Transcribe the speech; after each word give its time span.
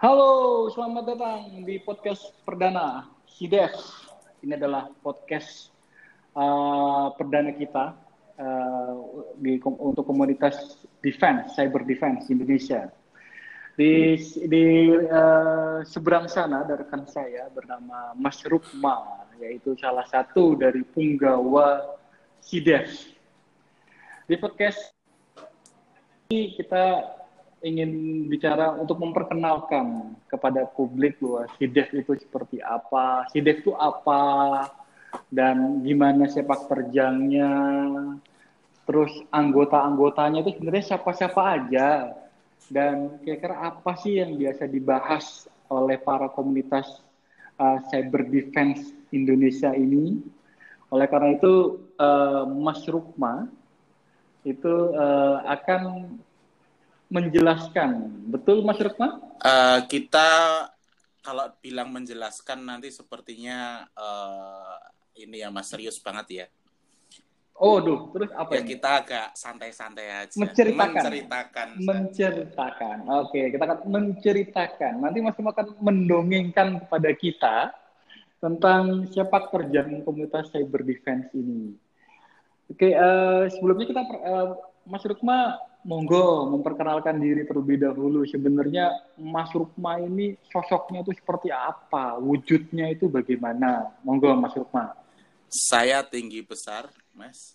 Halo, 0.00 0.64
selamat 0.72 1.12
datang 1.12 1.60
di 1.60 1.76
podcast 1.76 2.32
perdana 2.48 3.04
SIDEF. 3.28 3.76
Ini 4.40 4.56
adalah 4.56 4.88
podcast 5.04 5.68
uh, 6.32 7.12
perdana 7.20 7.52
kita 7.52 8.00
uh, 8.40 8.96
di, 9.36 9.60
untuk 9.60 10.08
komunitas 10.08 10.88
defense, 11.04 11.52
cyber 11.52 11.84
defense 11.84 12.32
Indonesia. 12.32 12.88
Di, 13.76 14.16
di 14.48 14.88
uh, 14.88 15.84
seberang 15.84 16.32
sana 16.32 16.64
ada 16.64 16.80
rekan 16.80 17.04
saya 17.04 17.52
bernama 17.52 18.16
Mas 18.16 18.40
Rukma, 18.48 19.28
yaitu 19.36 19.76
salah 19.76 20.08
satu 20.08 20.56
dari 20.56 20.80
punggawa 20.80 22.00
SIDEF. 22.40 22.88
Di 24.24 24.40
podcast 24.40 24.96
ini 26.32 26.56
kita 26.56 27.19
ingin 27.60 28.24
bicara 28.28 28.72
untuk 28.76 29.00
memperkenalkan 29.00 30.16
kepada 30.28 30.64
publik 30.64 31.20
bahwa 31.20 31.44
SIDEF 31.56 31.92
itu 31.92 32.12
seperti 32.16 32.58
apa, 32.64 33.28
SIDEF 33.28 33.64
itu 33.64 33.72
apa, 33.76 34.64
dan 35.28 35.84
gimana 35.84 36.24
sepak 36.24 36.70
terjangnya, 36.72 37.52
terus 38.88 39.12
anggota-anggotanya 39.28 40.40
itu 40.40 40.56
sebenarnya 40.56 40.96
siapa-siapa 40.96 41.42
aja, 41.60 42.16
dan 42.72 43.20
kira-kira 43.20 43.60
apa 43.60 43.92
sih 44.00 44.22
yang 44.22 44.40
biasa 44.40 44.64
dibahas 44.64 45.50
oleh 45.68 46.00
para 46.00 46.32
komunitas 46.32 47.02
uh, 47.60 47.78
cyber 47.92 48.24
defense 48.26 48.94
Indonesia 49.12 49.74
ini. 49.76 50.18
Oleh 50.90 51.06
karena 51.06 51.38
itu, 51.38 51.86
uh, 52.02 52.42
Mas 52.50 52.82
Rukma 52.88 53.46
itu 54.42 54.96
uh, 54.96 55.44
akan 55.44 56.16
menjelaskan. 57.10 58.08
Betul 58.30 58.62
Mas 58.62 58.78
Rukma? 58.78 59.18
Uh, 59.42 59.82
kita 59.90 60.28
kalau 61.20 61.52
bilang 61.60 61.92
menjelaskan 61.92 62.64
nanti 62.64 62.88
sepertinya 62.88 63.84
uh, 63.92 64.78
ini 65.18 65.42
ya 65.44 65.52
Mas 65.52 65.68
serius 65.68 66.00
banget 66.00 66.26
ya. 66.30 66.46
Oh, 67.60 67.76
duh, 67.76 68.08
terus 68.16 68.32
apa 68.32 68.56
ya? 68.56 68.64
Ini? 68.64 68.72
Kita 68.72 68.88
agak 69.04 69.26
santai-santai 69.36 70.06
aja. 70.08 70.32
Menceritakan. 70.32 70.96
Menceritakan. 70.96 71.68
Menceritakan. 71.84 72.96
Oke, 73.20 73.52
kita 73.52 73.64
akan 73.68 73.78
menceritakan. 73.84 74.92
Nanti 74.96 75.18
Mas 75.20 75.36
Rukma 75.36 75.52
akan 75.52 75.76
mendongengkan 75.76 76.80
kepada 76.80 77.10
kita 77.12 77.56
tentang 78.40 79.04
siapa 79.12 79.52
kerja 79.52 79.84
komunitas 80.00 80.48
cyber 80.48 80.80
defense 80.88 81.28
ini. 81.36 81.76
Oke, 82.72 82.96
uh, 82.96 83.44
sebelumnya 83.52 83.92
kita 83.92 84.02
uh, 84.08 84.56
Mas 84.90 85.06
Rukma 85.06 85.54
monggo 85.86 86.50
memperkenalkan 86.50 87.22
diri 87.22 87.46
terlebih 87.46 87.78
dahulu. 87.78 88.26
Sebenarnya 88.26 88.90
Mas 89.14 89.54
Rukma 89.54 90.02
ini 90.02 90.34
sosoknya 90.50 91.06
itu 91.06 91.14
seperti 91.14 91.54
apa? 91.54 92.18
Wujudnya 92.18 92.90
itu 92.90 93.06
bagaimana? 93.06 93.94
Monggo 94.02 94.34
Mas 94.34 94.50
Rukma. 94.58 94.98
Saya 95.46 96.02
tinggi 96.02 96.42
besar, 96.42 96.90
Mas. 97.14 97.54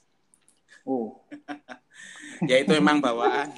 Oh. 0.88 1.20
ya 2.50 2.64
itu 2.64 2.72
memang 2.72 3.04
bawaan. 3.04 3.52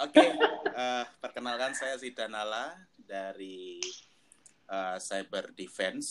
Oke, 0.00 0.16
okay, 0.16 0.32
uh, 0.72 1.04
eh, 1.04 1.04
perkenalkan 1.20 1.76
saya 1.76 1.94
Zidanala 2.00 2.72
dari 2.96 3.78
uh, 4.66 4.96
Cyber 4.96 5.52
Defense 5.52 6.08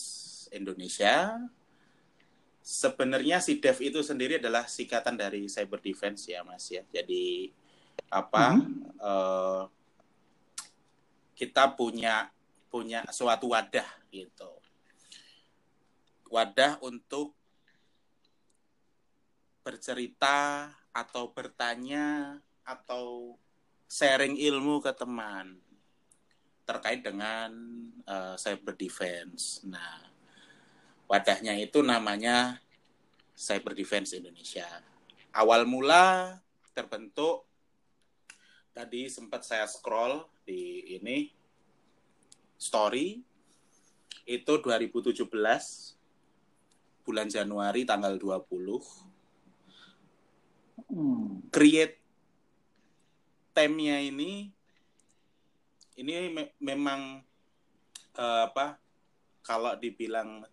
Indonesia 0.54 1.42
sebenarnya 2.70 3.42
si 3.42 3.58
dev 3.58 3.74
itu 3.82 3.98
sendiri 3.98 4.38
adalah 4.38 4.70
singkatan 4.70 5.18
dari 5.18 5.50
cyber 5.50 5.82
defense 5.82 6.30
ya 6.30 6.46
mas 6.46 6.70
ya 6.70 6.86
jadi 6.86 7.50
apa 8.06 8.54
mm 8.54 8.60
-hmm. 8.62 8.74
uh, 9.02 9.62
kita 11.34 11.74
punya 11.74 12.30
punya 12.70 13.02
suatu 13.10 13.50
wadah 13.50 13.86
gitu 14.14 14.54
wadah 16.30 16.78
untuk 16.86 17.34
bercerita 19.66 20.70
atau 20.94 21.34
bertanya 21.34 22.38
atau 22.62 23.34
sharing 23.90 24.38
ilmu 24.38 24.78
ke 24.78 24.94
teman 24.94 25.58
terkait 26.62 27.02
dengan 27.02 27.50
uh, 28.06 28.38
cyber 28.38 28.78
defense. 28.78 29.66
Nah, 29.66 30.09
wadahnya 31.10 31.58
itu 31.58 31.82
namanya 31.82 32.62
Cyber 33.34 33.74
Defense 33.74 34.14
Indonesia. 34.14 34.62
Awal 35.34 35.66
mula 35.66 36.38
terbentuk 36.70 37.50
tadi 38.70 39.10
sempat 39.10 39.42
saya 39.42 39.66
scroll 39.66 40.22
di 40.46 40.94
ini 40.94 41.34
story 42.54 43.18
itu 44.22 44.52
2017 44.62 45.26
bulan 47.02 47.26
Januari 47.26 47.82
tanggal 47.82 48.14
20 48.14 48.46
hmm. 50.94 51.50
create 51.50 51.98
temnya 53.50 53.98
ini 53.98 54.54
ini 55.98 56.12
me 56.30 56.54
memang 56.62 57.18
uh, 58.14 58.46
apa 58.46 58.78
kalau 59.42 59.74
dibilang 59.74 60.46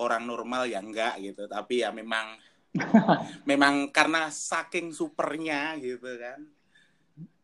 orang 0.00 0.24
normal 0.24 0.64
ya 0.64 0.80
enggak 0.80 1.20
gitu. 1.20 1.44
Tapi 1.44 1.84
ya 1.84 1.92
memang 1.92 2.40
memang 3.50 3.92
karena 3.92 4.32
saking 4.32 4.90
supernya 4.96 5.76
gitu 5.76 6.08
kan. 6.16 6.40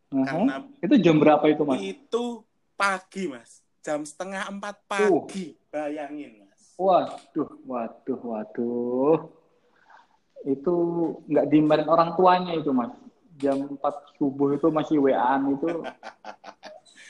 Uh-huh. 0.07 0.23
karena 0.23 0.63
itu 0.79 0.95
jam 1.03 1.19
berapa 1.19 1.43
itu 1.51 1.63
mas? 1.67 1.79
Itu 1.83 2.47
pagi 2.79 3.27
mas. 3.27 3.59
Jam 3.83 4.07
setengah 4.07 4.47
empat 4.47 4.75
pagi. 4.87 5.51
Uh. 5.51 5.67
bayangin 5.67 6.47
mas. 6.47 6.61
Waduh 6.79 7.51
waduh 7.67 8.21
waduh. 8.23 9.19
Itu 10.47 10.73
nggak 11.27 11.47
dimarin 11.51 11.89
orang 11.91 12.15
tuanya 12.15 12.55
itu 12.55 12.71
mas. 12.71 12.95
Jam 13.37 13.69
4 13.69 14.17
subuh 14.17 14.57
itu 14.57 14.73
masih 14.73 14.97
WA-an 14.97 15.53
itu 15.53 15.69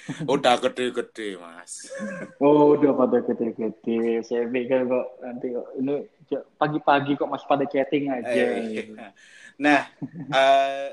udah 0.34 0.56
gede-gede 0.60 1.36
mas. 1.40 1.92
Oh 2.40 2.76
udah 2.76 2.96
pada 2.96 3.20
gede-gede. 3.24 4.24
Saya 4.24 4.48
pikir 4.48 4.88
kok 4.88 5.08
nanti 5.20 5.52
kok 5.52 5.68
ini 5.80 5.96
pagi-pagi 6.56 7.20
kok 7.20 7.30
masih 7.30 7.48
pada 7.48 7.66
chatting 7.68 8.12
aja. 8.12 8.44
Eh, 8.58 8.92
nah 9.64 9.90
uh, 10.32 10.90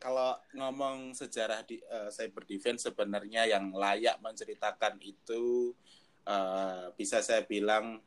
kalau 0.00 0.32
ngomong 0.56 1.12
sejarah 1.12 1.62
di 1.62 1.78
uh, 1.92 2.08
cyber 2.08 2.48
defense 2.48 2.88
sebenarnya 2.88 3.44
yang 3.44 3.70
layak 3.70 4.16
menceritakan 4.24 4.96
itu 5.04 5.76
uh, 6.24 6.90
bisa 6.96 7.20
saya 7.20 7.44
bilang 7.44 8.00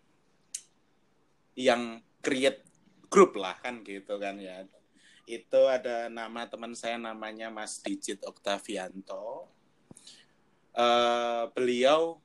yang 1.53 2.01
create 2.25 2.65
grup 3.13 3.37
lah 3.37 3.55
kan 3.61 3.85
gitu 3.85 4.17
kan 4.17 4.41
ya. 4.41 4.65
Itu 5.23 5.71
ada 5.71 6.11
nama 6.11 6.43
teman 6.49 6.75
saya 6.75 6.99
namanya 6.99 7.47
Mas 7.47 7.79
Digit 7.79 8.25
Oktavianto 8.27 9.53
uh, 10.78 11.50
beliau 11.53 12.19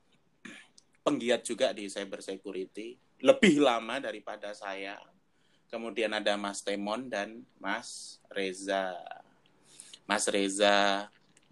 penggiat 1.04 1.40
juga 1.44 1.72
di 1.72 1.88
cyber 1.88 2.20
security, 2.20 2.96
lebih 3.24 3.64
lama 3.64 4.00
daripada 4.02 4.52
saya. 4.52 5.00
Kemudian 5.68 6.16
ada 6.16 6.36
Mas 6.40 6.64
Temon 6.64 7.12
dan 7.12 7.44
Mas 7.60 8.20
Reza. 8.32 8.96
Mas 10.08 10.24
Reza 10.28 11.08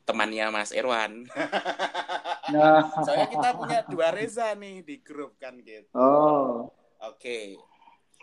temannya 0.09 0.49
Mas 0.53 0.73
Irwan. 0.73 1.25
Nah. 2.47 2.87
Soalnya 3.03 3.27
kita 3.27 3.59
punya 3.59 3.81
dua 3.91 4.15
Reza 4.15 4.55
nih 4.55 4.87
di 4.87 5.03
grup 5.03 5.35
kan 5.35 5.59
gitu. 5.67 5.91
Oh. 5.99 6.71
Oke. 7.03 7.19
Okay. 7.19 7.47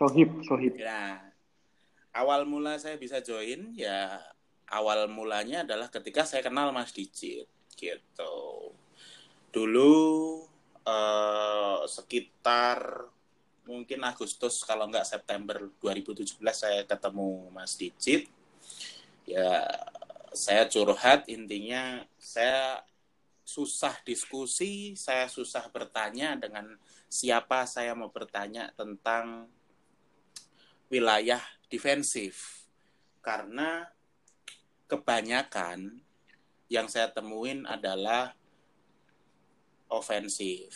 Sohib, 0.00 0.40
sohib. 0.48 0.80
Nah, 0.80 1.20
awal 2.14 2.46
mula 2.46 2.78
saya 2.78 2.96
bisa 2.96 3.18
join 3.20 3.74
ya 3.76 4.22
awal 4.70 5.10
mulanya 5.10 5.66
adalah 5.66 5.90
ketika 5.90 6.22
saya 6.24 6.46
kenal 6.46 6.70
Mas 6.70 6.94
Dijit 6.94 7.50
gitu. 7.76 8.72
Dulu 9.50 9.94
uh, 10.86 11.82
sekitar 11.86 13.06
mungkin 13.64 14.04
Agustus 14.04 14.60
kalau 14.62 14.88
nggak 14.88 15.08
September 15.08 15.56
2017 15.80 16.36
saya 16.52 16.82
ketemu 16.84 17.50
Mas 17.50 17.76
Dicit. 17.76 18.28
Ya 19.24 19.64
saya 20.34 20.66
curhat 20.68 21.30
intinya 21.30 22.04
saya 22.20 22.82
susah 23.44 24.00
diskusi, 24.02 24.96
saya 24.96 25.28
susah 25.28 25.68
bertanya 25.68 26.34
dengan 26.34 26.74
siapa 27.06 27.68
saya 27.68 27.92
mau 27.92 28.10
bertanya 28.10 28.72
tentang 28.74 29.48
wilayah 30.88 31.40
defensif. 31.68 32.66
Karena 33.24 33.88
kebanyakan 34.84 36.03
yang 36.68 36.88
saya 36.88 37.10
temuin 37.12 37.68
adalah 37.68 38.32
ofensif. 39.92 40.72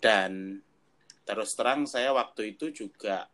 Dan 0.00 0.60
terus 1.24 1.52
terang 1.54 1.84
saya 1.84 2.10
waktu 2.16 2.56
itu 2.56 2.72
juga 2.72 3.28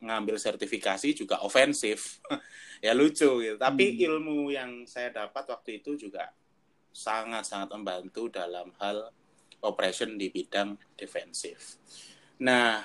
ngambil 0.00 0.36
sertifikasi 0.38 1.12
juga 1.16 1.42
ofensif. 1.42 2.20
ya 2.84 2.92
lucu 2.92 3.42
gitu. 3.42 3.56
Tapi 3.56 3.84
hmm. 3.96 4.06
ilmu 4.10 4.38
yang 4.52 4.70
saya 4.84 5.10
dapat 5.10 5.48
waktu 5.48 5.82
itu 5.82 5.96
juga 5.96 6.30
sangat-sangat 6.96 7.72
membantu 7.76 8.32
dalam 8.32 8.72
hal 8.80 9.12
operation 9.60 10.16
di 10.16 10.32
bidang 10.32 10.76
defensif. 10.96 11.76
Nah, 12.40 12.80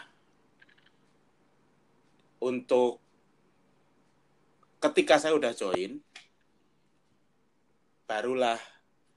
untuk 2.41 2.99
ketika 4.81 5.21
saya 5.21 5.38
udah 5.38 5.53
join, 5.53 6.01
barulah 8.12 8.60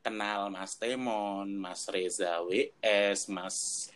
kenal 0.07 0.55
Mas 0.55 0.79
Temon, 0.79 1.51
Mas 1.51 1.91
Reza 1.91 2.39
WS, 2.47 3.27
Mas 3.27 3.91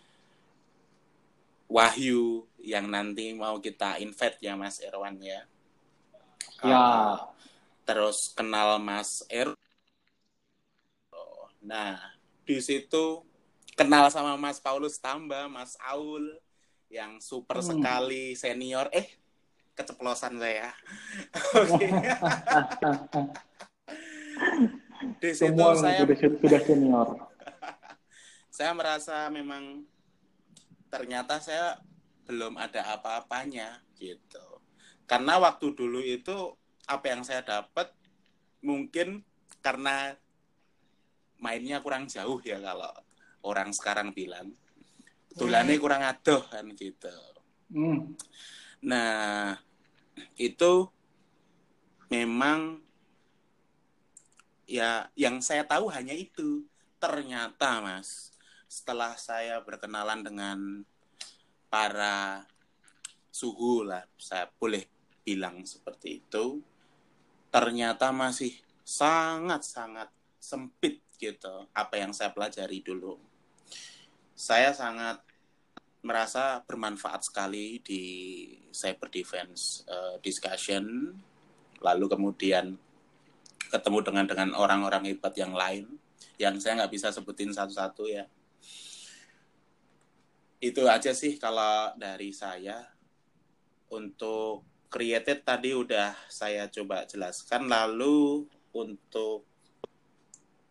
Wahyu 1.70 2.42
yang 2.58 2.90
nanti 2.90 3.30
mau 3.30 3.62
kita 3.62 4.02
invite 4.02 4.42
ya 4.42 4.58
Mas 4.58 4.82
Erwan 4.82 5.22
ya. 5.22 5.46
Ya. 6.66 6.74
Uh, 6.74 7.14
terus 7.86 8.34
kenal 8.34 8.82
Mas 8.82 9.22
Er. 9.30 9.54
Nah, 11.62 12.02
di 12.42 12.58
situ 12.58 13.22
kenal 13.78 14.10
sama 14.10 14.34
Mas 14.34 14.58
Paulus 14.58 14.98
Tamba, 14.98 15.46
Mas 15.46 15.78
Aul 15.86 16.26
yang 16.90 17.22
super 17.22 17.62
hmm. 17.62 17.70
sekali 17.70 18.34
senior. 18.34 18.90
Eh, 18.90 19.06
keceplosan 19.78 20.42
saya. 20.42 20.74
Oke. 21.62 21.86
di 25.18 25.30
situ 25.32 25.54
Semua 25.54 25.74
saya 25.78 26.02
sudah, 26.02 26.62
senior. 26.62 27.08
saya 28.56 28.70
merasa 28.74 29.30
memang 29.30 29.86
ternyata 30.88 31.38
saya 31.38 31.78
belum 32.28 32.58
ada 32.60 32.98
apa-apanya 32.98 33.80
gitu. 33.96 34.62
Karena 35.08 35.40
waktu 35.40 35.72
dulu 35.72 36.00
itu 36.04 36.52
apa 36.88 37.06
yang 37.12 37.22
saya 37.24 37.44
dapat 37.44 37.92
mungkin 38.64 39.22
karena 39.60 40.16
mainnya 41.38 41.78
kurang 41.78 42.10
jauh 42.10 42.40
ya 42.42 42.58
kalau 42.58 42.90
orang 43.46 43.70
sekarang 43.70 44.10
bilang 44.10 44.50
tulannya 45.38 45.78
hmm. 45.78 45.82
kurang 45.82 46.02
adoh 46.02 46.42
kan 46.50 46.66
gitu 46.74 47.12
hmm. 47.70 48.18
nah 48.82 49.54
itu 50.34 50.90
memang 52.10 52.82
ya 54.68 55.08
yang 55.16 55.40
saya 55.40 55.64
tahu 55.64 55.88
hanya 55.88 56.12
itu. 56.12 56.68
Ternyata 57.00 57.80
mas 57.80 58.36
setelah 58.68 59.16
saya 59.16 59.64
berkenalan 59.64 60.20
dengan 60.20 60.58
para 61.72 62.44
suhu 63.32 63.86
lah 63.86 64.04
saya 64.20 64.50
boleh 64.60 64.84
bilang 65.24 65.64
seperti 65.64 66.20
itu 66.20 66.60
ternyata 67.48 68.12
masih 68.12 68.52
sangat 68.84 69.64
sangat 69.64 70.08
sempit 70.36 71.00
gitu 71.16 71.68
apa 71.72 71.98
yang 71.98 72.12
saya 72.12 72.30
pelajari 72.32 72.84
dulu. 72.84 73.16
Saya 74.38 74.70
sangat 74.70 75.18
merasa 76.00 76.62
bermanfaat 76.62 77.26
sekali 77.26 77.82
di 77.82 78.02
cyber 78.70 79.10
defense 79.10 79.82
uh, 79.90 80.16
discussion. 80.22 81.10
Lalu 81.82 82.06
kemudian 82.06 82.78
ketemu 83.68 83.98
dengan 84.04 84.24
dengan 84.24 84.48
orang-orang 84.56 85.08
hebat 85.12 85.32
yang 85.36 85.52
lain 85.52 85.86
yang 86.40 86.56
saya 86.58 86.82
nggak 86.82 86.92
bisa 86.92 87.12
sebutin 87.12 87.52
satu-satu 87.52 88.08
ya 88.08 88.24
itu 90.58 90.82
aja 90.90 91.14
sih 91.14 91.38
kalau 91.38 91.94
dari 91.94 92.34
saya 92.34 92.82
untuk 93.94 94.66
created 94.88 95.44
tadi 95.44 95.76
udah 95.76 96.16
saya 96.26 96.66
coba 96.66 97.04
jelaskan 97.06 97.68
lalu 97.70 98.48
untuk 98.74 99.46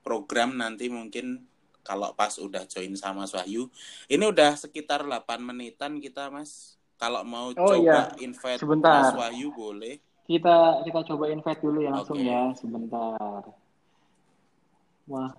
program 0.04 0.58
nanti 0.58 0.92
mungkin 0.92 1.46
kalau 1.88 2.12
pas 2.12 2.36
udah 2.36 2.68
join 2.68 2.92
sama 3.00 3.24
Wahyu. 3.24 3.72
Ini 4.12 4.28
udah 4.28 4.60
sekitar 4.60 5.08
8 5.08 5.40
menitan 5.40 6.04
kita, 6.04 6.28
Mas. 6.28 6.76
Kalau 7.00 7.24
mau 7.24 7.48
oh, 7.48 7.56
coba 7.56 7.80
iya. 7.80 8.12
invite 8.20 8.60
sebentar. 8.60 9.08
Mas 9.08 9.16
Wahyu 9.16 9.56
boleh. 9.56 10.04
Kita 10.28 10.84
kita 10.84 11.00
coba 11.08 11.32
invite 11.32 11.64
dulu 11.64 11.80
ya 11.80 11.96
langsung 11.96 12.20
okay. 12.20 12.28
ya, 12.28 12.52
sebentar. 12.60 13.42
Wah. 15.08 15.32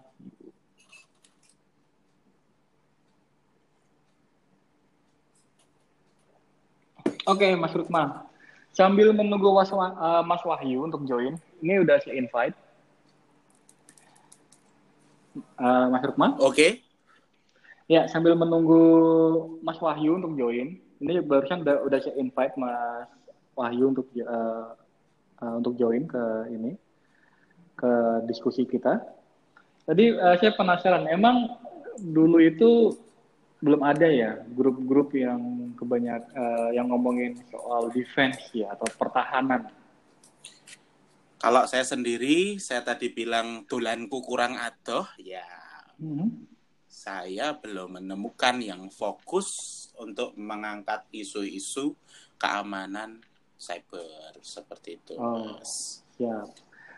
Oke, 7.29 7.45
okay, 7.45 7.53
Mas 7.53 7.77
Rukma. 7.77 8.25
Sambil 8.73 9.13
menunggu 9.13 9.53
uh, 9.53 10.25
Mas 10.25 10.41
Wahyu 10.41 10.89
untuk 10.89 11.05
join, 11.05 11.37
ini 11.61 11.85
udah 11.85 12.01
saya 12.01 12.17
invite 12.17 12.57
uh, 15.61 15.93
Mas 15.93 16.01
Rukman. 16.09 16.41
Oke. 16.41 16.57
Okay. 16.57 16.71
Ya, 17.93 18.09
sambil 18.09 18.33
menunggu 18.33 18.81
Mas 19.61 19.77
Wahyu 19.77 20.17
untuk 20.17 20.33
join, 20.41 20.81
ini 21.05 21.13
barusan 21.21 21.61
udah, 21.61 21.85
udah 21.85 21.99
saya 22.01 22.17
invite 22.17 22.57
Mas 22.57 23.18
Wahyu 23.59 23.91
untuk 23.91 24.07
uh, 24.23 24.79
uh, 25.43 25.55
untuk 25.59 25.75
join 25.75 26.07
ke 26.07 26.25
ini 26.55 26.79
ke 27.75 27.93
diskusi 28.31 28.63
kita. 28.63 29.03
Tadi 29.83 30.15
uh, 30.15 30.39
saya 30.39 30.55
penasaran, 30.55 31.11
emang 31.11 31.59
dulu 31.99 32.39
itu 32.39 32.95
belum 33.59 33.83
ada 33.83 34.07
ya 34.07 34.39
grup-grup 34.55 35.11
yang 35.19 35.75
kebanyak 35.75 36.23
uh, 36.39 36.71
yang 36.71 36.95
ngomongin 36.95 37.35
soal 37.51 37.91
defense 37.91 38.55
ya 38.55 38.71
atau 38.71 38.87
pertahanan 38.95 39.67
kalau 41.39 41.63
saya 41.71 41.87
sendiri, 41.87 42.59
saya 42.59 42.83
tadi 42.83 43.15
bilang 43.15 43.63
tulanku 43.71 44.19
kurang 44.27 44.59
adoh, 44.59 45.07
ya 45.23 45.47
hmm. 46.03 46.35
saya 46.91 47.55
belum 47.55 48.03
menemukan 48.03 48.59
yang 48.59 48.91
fokus 48.91 49.87
untuk 50.03 50.35
mengangkat 50.35 51.07
isu-isu 51.15 51.95
keamanan 52.43 53.23
cyber 53.59 54.39
seperti 54.41 55.03
itu, 55.03 55.19
oh, 55.19 55.59
Mas. 55.59 56.01
Siap. 56.15 56.49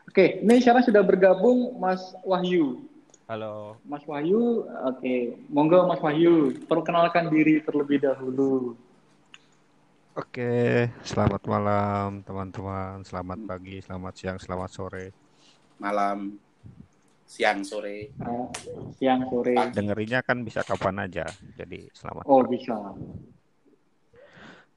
Oke, 0.07 0.45
ini 0.45 0.61
sekarang 0.61 0.85
sudah 0.85 1.01
bergabung 1.01 1.81
Mas 1.81 2.13
Wahyu. 2.21 2.85
Halo. 3.25 3.79
Mas 3.87 4.05
Wahyu, 4.05 4.67
oke. 4.67 5.17
Monggo 5.49 5.89
Mas 5.89 6.03
Wahyu, 6.05 6.61
perkenalkan 6.69 7.33
diri 7.33 7.65
terlebih 7.65 8.05
dahulu. 8.05 8.77
Oke, 10.19 10.91
selamat 11.07 11.47
malam 11.47 12.21
teman-teman. 12.27 13.07
Selamat 13.07 13.39
pagi, 13.47 13.79
selamat 13.81 14.13
siang, 14.19 14.39
selamat 14.43 14.71
sore. 14.75 15.07
Malam, 15.79 16.35
siang, 17.25 17.63
sore. 17.63 18.11
Uh, 18.19 18.51
siang, 18.99 19.25
sore. 19.31 19.55
Dengerinya 19.71 20.21
kan 20.21 20.43
bisa 20.43 20.67
kapan 20.67 21.07
aja. 21.07 21.25
Jadi 21.55 21.87
selamat. 21.95 22.27
Oh, 22.27 22.43
bisa. 22.43 22.75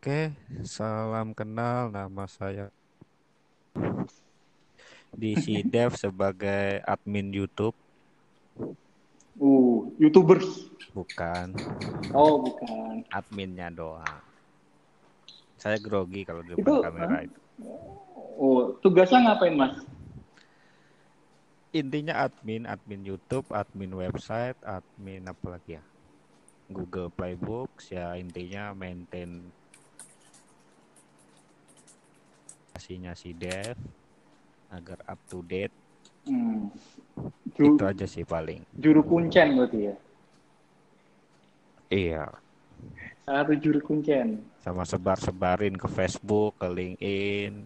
Oke, 0.03 0.35
salam 0.67 1.31
kenal. 1.31 1.87
Nama 1.87 2.27
saya 2.27 2.67
di 5.15 5.31
Dev 5.63 5.95
sebagai 5.95 6.83
admin 6.83 7.31
YouTube. 7.31 7.71
Uh, 9.39 9.87
YouTubers. 9.95 10.67
Bukan. 10.91 11.55
Oh, 12.11 12.43
bukan. 12.43 13.07
Adminnya 13.15 13.71
doang. 13.71 14.19
Saya 15.55 15.79
grogi 15.79 16.27
kalau 16.27 16.43
di 16.43 16.51
depan 16.51 16.67
itu, 16.67 16.73
kamera 16.83 17.17
itu. 17.23 17.39
Oh, 18.35 18.75
tugasnya 18.83 19.23
ngapain, 19.23 19.55
Mas? 19.55 19.87
Intinya 21.71 22.27
admin, 22.27 22.67
admin 22.67 23.07
YouTube, 23.07 23.47
admin 23.55 23.95
website, 23.95 24.59
admin 24.67 25.31
apa 25.31 25.47
lagi 25.47 25.79
ya? 25.79 25.83
Google 26.67 27.07
Playbooks 27.07 27.95
ya 27.95 28.19
intinya 28.19 28.75
maintain 28.75 29.62
kasihnya 32.83 33.15
si 33.15 33.31
dev 33.31 33.79
agar 34.67 34.99
up 35.07 35.15
to 35.31 35.39
date. 35.47 35.71
Hmm. 36.27 36.67
Juru, 37.55 37.79
itu 37.79 37.83
aja 37.87 38.03
sih 38.03 38.27
paling. 38.27 38.59
Juru 38.75 39.07
kuncen 39.07 39.55
berarti 39.55 39.79
ya? 39.87 39.95
Iya. 41.87 42.25
Satu 43.23 43.55
juru 43.55 43.79
kuncen 43.79 44.43
sama 44.59 44.83
sebar-sebarin 44.83 45.79
ke 45.79 45.87
Facebook, 45.87 46.59
ke 46.59 46.67
LinkedIn, 46.67 47.63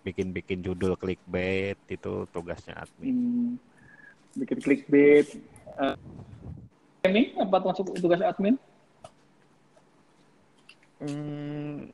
bikin-bikin 0.00 0.64
judul 0.64 0.96
clickbait 0.96 1.76
itu 1.92 2.24
tugasnya 2.32 2.72
admin. 2.72 3.12
Hmm, 3.12 3.48
bikin 4.32 4.64
clickbait. 4.64 5.28
Uh, 5.76 5.92
ini 7.04 7.36
apa 7.36 7.60
masuk 7.60 7.92
tugas 8.00 8.24
admin? 8.24 8.56
Hmm, 11.04 11.92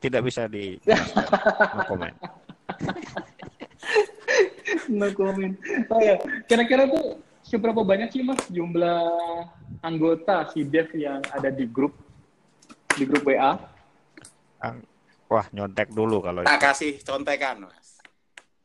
tidak 0.00 0.24
bisa 0.26 0.48
di 0.48 0.80
no 1.76 1.82
comment. 1.86 2.16
no 4.88 5.08
comment. 5.12 5.54
Oh 5.92 6.00
ya, 6.00 6.16
kira-kira 6.48 6.88
tuh 6.88 7.20
seberapa 7.44 7.84
banyak 7.84 8.08
sih 8.10 8.24
mas 8.24 8.40
jumlah 8.48 9.04
anggota 9.84 10.48
si 10.50 10.64
Dev 10.64 10.88
yang 10.96 11.20
ada 11.30 11.52
di 11.52 11.68
grup 11.68 11.92
di 12.96 13.04
grup 13.06 13.28
WA? 13.28 13.56
Wah, 15.30 15.46
nyontek 15.54 15.94
dulu 15.94 16.18
kalau 16.18 16.42
Tak 16.42 16.58
kasih 16.58 16.98
contekan, 17.06 17.62
Mas. 17.62 18.02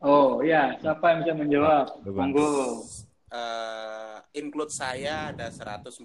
Oh 0.01 0.41
iya, 0.41 0.73
siapa 0.81 1.13
yang 1.13 1.19
bisa 1.21 1.33
menjawab? 1.37 1.85
Monggo. 2.09 2.81
Eh, 3.29 4.17
include 4.41 4.73
saya 4.73 5.29
ada 5.29 5.53
141 5.53 6.01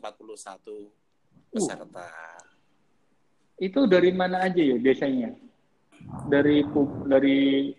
peserta. 1.49 2.09
Itu 3.61 3.85
dari 3.85 4.09
mana 4.17 4.49
aja 4.49 4.57
ya 4.57 4.81
biasanya? 4.81 5.37
Dari 6.33 6.65
dari 7.05 7.71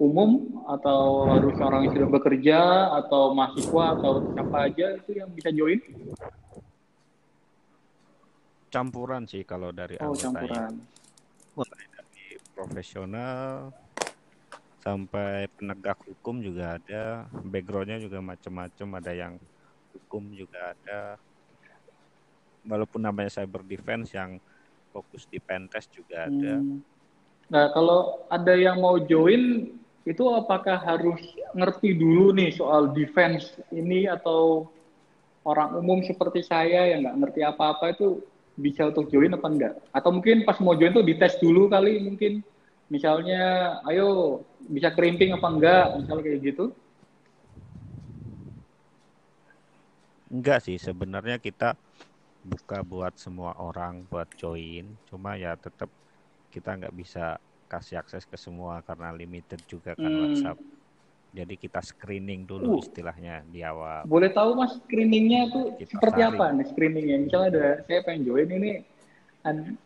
umum 0.00 0.64
atau 0.64 1.28
harus 1.28 1.52
orang 1.60 1.84
yang 1.84 1.92
sudah 1.92 2.08
bekerja 2.08 2.58
atau 3.04 3.36
mahasiswa 3.36 3.84
atau 4.00 4.32
siapa 4.32 4.58
aja 4.64 4.86
itu 4.96 5.10
yang 5.20 5.28
bisa 5.36 5.52
join? 5.52 5.76
Campuran 8.72 9.28
sih 9.28 9.44
kalau 9.44 9.76
dari 9.76 10.00
Oh, 10.00 10.16
anggotanya. 10.16 10.24
campuran. 10.24 10.72
Mulai 11.52 11.84
dari 11.92 12.26
profesional 12.56 13.76
sampai 14.80 15.52
penegak 15.52 16.00
hukum 16.08 16.40
juga 16.40 16.80
ada, 16.80 17.28
backgroundnya 17.44 18.00
juga 18.00 18.24
macam-macam, 18.24 18.88
ada 18.96 19.12
yang 19.12 19.36
hukum 19.92 20.32
juga 20.32 20.72
ada. 20.72 21.20
Walaupun 22.64 23.04
namanya 23.04 23.28
cyber 23.28 23.60
defense 23.68 24.16
yang 24.16 24.40
fokus 24.90 25.26
di 25.30 25.38
pentest 25.38 25.90
juga 25.94 26.26
ada. 26.26 26.60
Hmm. 26.60 26.82
Nah, 27.50 27.66
kalau 27.74 28.26
ada 28.30 28.54
yang 28.54 28.78
mau 28.78 28.98
join, 28.98 29.74
itu 30.06 30.24
apakah 30.30 30.78
harus 30.78 31.18
ngerti 31.54 31.98
dulu 31.98 32.30
nih 32.34 32.54
soal 32.54 32.94
defense 32.94 33.58
ini 33.74 34.06
atau 34.06 34.70
orang 35.42 35.78
umum 35.78 36.02
seperti 36.06 36.46
saya 36.46 36.94
yang 36.94 37.06
nggak 37.06 37.18
ngerti 37.26 37.40
apa-apa 37.42 37.96
itu 37.96 38.22
bisa 38.60 38.92
untuk 38.92 39.08
join 39.08 39.34
apa 39.34 39.46
enggak? 39.48 39.74
Atau 39.90 40.10
mungkin 40.14 40.44
pas 40.46 40.58
mau 40.62 40.76
join 40.78 40.94
tuh 40.94 41.06
dites 41.06 41.40
dulu 41.42 41.66
kali 41.66 42.02
mungkin 42.02 42.44
misalnya 42.90 43.78
ayo 43.86 44.42
bisa 44.66 44.90
kerimping 44.90 45.30
apa 45.30 45.46
enggak 45.46 45.86
misalnya 46.02 46.22
kayak 46.26 46.42
gitu 46.42 46.74
Enggak 50.30 50.62
sih, 50.62 50.78
sebenarnya 50.78 51.42
kita 51.42 51.74
buka 52.42 52.80
buat 52.80 53.14
semua 53.14 53.52
orang 53.54 54.04
buat 54.06 54.26
join, 54.34 54.88
cuma 55.04 55.36
ya 55.36 55.54
tetap 55.54 55.92
kita 56.48 56.74
nggak 56.74 56.94
bisa 56.94 57.36
kasih 57.66 57.96
akses 57.96 58.24
ke 58.24 58.34
semua 58.34 58.80
karena 58.80 59.12
limited 59.12 59.60
juga 59.64 59.92
kan 59.92 60.08
Hmm. 60.08 60.20
WhatsApp. 60.26 60.58
Jadi 61.30 61.54
kita 61.54 61.78
screening 61.78 62.42
dulu 62.42 62.74
Uh. 62.74 62.82
istilahnya 62.82 63.46
di 63.46 63.62
awal. 63.62 64.02
boleh 64.02 64.28
tahu 64.28 64.50
mas 64.52 64.74
screeningnya 64.80 65.46
tuh 65.48 65.78
Kita 65.78 65.94
seperti 65.94 66.20
saring. 66.20 66.34
apa 66.34 66.46
nih 66.50 66.66
screeningnya 66.66 67.16
misalnya 67.20 67.48
ada 67.48 67.64
saya 67.84 68.00
pengen 68.02 68.22
join 68.24 68.48
ini 68.48 68.70
an- 69.42 69.78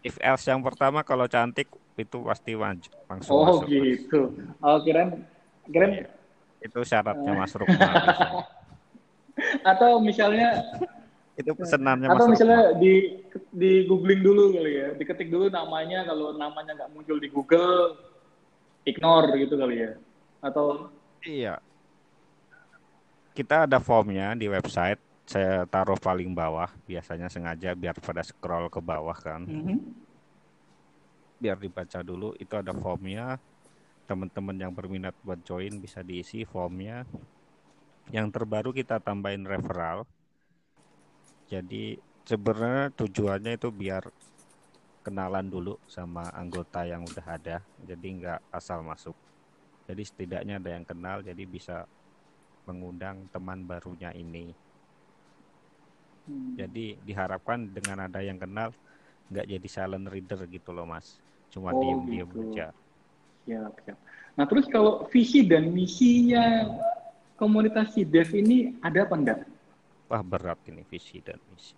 If 0.00 0.18
else 0.18 0.42
yang 0.44 0.58
pertama 0.58 1.02
kalau 1.02 1.26
cantik 1.26 1.66
itu 1.94 2.18
pasti 2.20 2.54
wajib 2.54 2.90
langsung 3.04 3.30
oh 3.32 3.46
masuk. 3.62 3.62
Mas. 3.64 3.78
gitu 3.78 4.20
oh 4.58 4.78
kirain 4.80 5.10
kirain 5.66 5.92
Iya. 5.94 6.06
Itu 6.60 6.82
syaratnya 6.82 7.30
Mas 7.32 7.54
Rukma. 7.54 7.86
atau 9.64 10.02
misalnya 10.02 10.66
itu 11.38 11.54
pesenannya 11.54 12.10
atau 12.10 12.26
misalnya 12.26 12.74
Rukma. 12.74 12.82
di 12.82 12.92
di 13.54 13.72
googling 13.86 14.26
dulu 14.26 14.50
kali 14.58 14.72
ya 14.74 14.88
diketik 14.98 15.30
dulu 15.30 15.46
namanya 15.46 16.02
kalau 16.02 16.34
namanya 16.34 16.74
nggak 16.74 16.90
muncul 16.90 17.16
di 17.22 17.30
Google 17.30 17.94
ignore 18.82 19.30
gitu 19.38 19.54
kali 19.54 19.86
ya 19.86 19.92
atau 20.42 20.90
Iya. 21.26 21.58
Kita 23.34 23.66
ada 23.66 23.78
formnya 23.82 24.34
di 24.38 24.46
website. 24.46 25.02
Saya 25.28 25.68
taruh 25.68 25.98
paling 26.00 26.32
bawah, 26.32 26.72
biasanya 26.88 27.28
sengaja 27.28 27.76
biar 27.76 27.98
pada 28.00 28.24
scroll 28.24 28.70
ke 28.72 28.80
bawah 28.80 29.16
kan. 29.18 29.42
Mhm. 29.44 30.06
biar 31.38 31.54
dibaca 31.54 32.02
dulu 32.02 32.34
itu 32.34 32.50
ada 32.50 32.74
formnya 32.74 33.38
teman-teman 34.10 34.58
yang 34.58 34.74
berminat 34.74 35.14
buat 35.22 35.38
join 35.46 35.78
bisa 35.78 36.02
diisi 36.02 36.42
formnya 36.42 37.06
yang 38.10 38.26
terbaru 38.26 38.74
kita 38.74 38.98
tambahin 38.98 39.46
referral 39.46 40.02
jadi 41.52 41.82
sebenarnya 42.28 42.84
tujuannya 42.98 43.52
itu 43.58 43.68
biar 43.80 44.02
kenalan 45.04 45.46
dulu 45.54 45.72
sama 45.94 46.24
anggota 46.40 46.80
yang 46.92 47.02
udah 47.10 47.26
ada 47.36 47.56
jadi 47.88 48.06
nggak 48.18 48.38
asal 48.58 48.78
masuk 48.90 49.16
jadi 49.88 50.02
setidaknya 50.10 50.54
ada 50.60 50.70
yang 50.76 50.86
kenal 50.90 51.18
jadi 51.28 51.42
bisa 51.56 51.76
mengundang 52.68 53.16
teman 53.34 53.60
barunya 53.70 54.10
ini 54.24 54.54
Hmm. 56.26 56.58
jadi 56.58 56.98
diharapkan 57.06 57.70
dengan 57.76 57.98
ada 58.10 58.20
yang 58.20 58.36
kenal 58.42 58.74
nggak 59.30 59.46
jadi 59.52 59.68
silent 59.70 60.06
reader 60.12 60.40
gitu 60.50 60.70
loh 60.76 60.86
mas 60.88 61.20
cuma 61.52 61.70
Oh, 61.70 61.80
diem-diem 61.80 62.28
gitu. 62.34 62.38
aja 62.44 62.74
Siap, 63.46 63.72
siap. 63.84 63.98
Nah, 64.36 64.44
terus 64.50 64.66
kalau 64.68 65.08
visi 65.08 65.40
dan 65.48 65.72
misinya 65.72 66.68
komunitas 67.40 67.96
Dev 67.96 68.28
ini 68.36 68.76
ada 68.84 69.06
apa 69.08 69.14
enggak? 69.16 69.38
Wah 70.08 70.24
berat 70.24 70.56
ini 70.72 70.80
visi 70.88 71.20
dan 71.20 71.36
misi. 71.52 71.76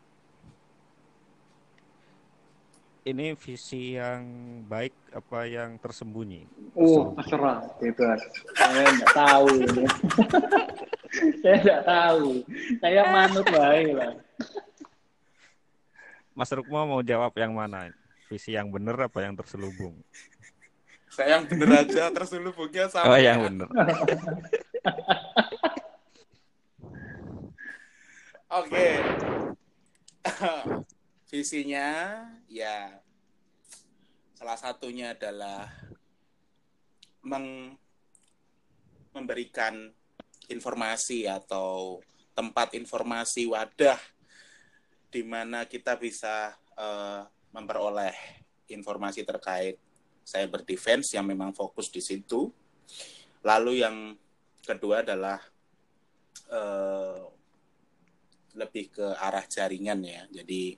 Ini 3.00 3.34
visi 3.34 3.98
yang 3.98 4.22
baik 4.70 4.94
apa 5.10 5.50
yang 5.50 5.82
tersembunyi? 5.82 6.46
Oh, 6.78 7.10
terserah, 7.18 7.66
bebas. 7.82 8.22
Saya 8.54 8.86
nggak 8.86 9.14
tahu 9.16 9.46
ini. 9.56 9.84
Saya 11.42 11.56
nggak 11.58 11.82
tahu. 11.88 12.26
Saya 12.78 13.02
manut 13.10 13.46
baik 13.50 13.88
lah. 13.98 14.12
Mas 16.38 16.54
Rukmo 16.54 16.86
mau 16.86 17.02
jawab 17.02 17.34
yang 17.34 17.50
mana? 17.50 17.90
Visi 18.30 18.54
yang 18.54 18.70
benar 18.70 19.10
apa 19.10 19.26
yang 19.26 19.34
terselubung? 19.34 19.98
Saya 21.10 21.40
yang 21.40 21.50
bener 21.50 21.82
aja 21.82 22.14
terselubungnya 22.14 22.86
sama. 22.86 23.10
Oh 23.10 23.18
yang 23.18 23.42
benar. 23.42 23.66
Oke. 28.50 28.98
Visinya 31.30 31.86
ya 32.50 32.98
salah 34.34 34.58
satunya 34.58 35.14
adalah 35.14 35.70
meng- 37.22 37.78
memberikan 39.14 39.94
informasi 40.50 41.30
atau 41.30 42.02
tempat 42.34 42.74
informasi 42.74 43.46
wadah 43.46 44.02
di 45.14 45.22
mana 45.22 45.62
kita 45.70 45.94
bisa 45.94 46.50
eh, 46.74 47.22
memperoleh 47.54 48.18
informasi 48.66 49.22
terkait 49.22 49.78
cyber 50.26 50.66
defense 50.66 51.14
yang 51.14 51.22
memang 51.22 51.54
fokus 51.54 51.86
di 51.86 52.02
situ. 52.02 52.50
Lalu 53.46 53.86
yang 53.86 54.18
kedua 54.66 55.06
adalah 55.06 55.38
eh, 56.50 57.38
lebih 58.60 58.92
ke 58.92 59.06
arah 59.16 59.44
jaringan 59.48 60.04
ya. 60.04 60.22
Jadi 60.28 60.76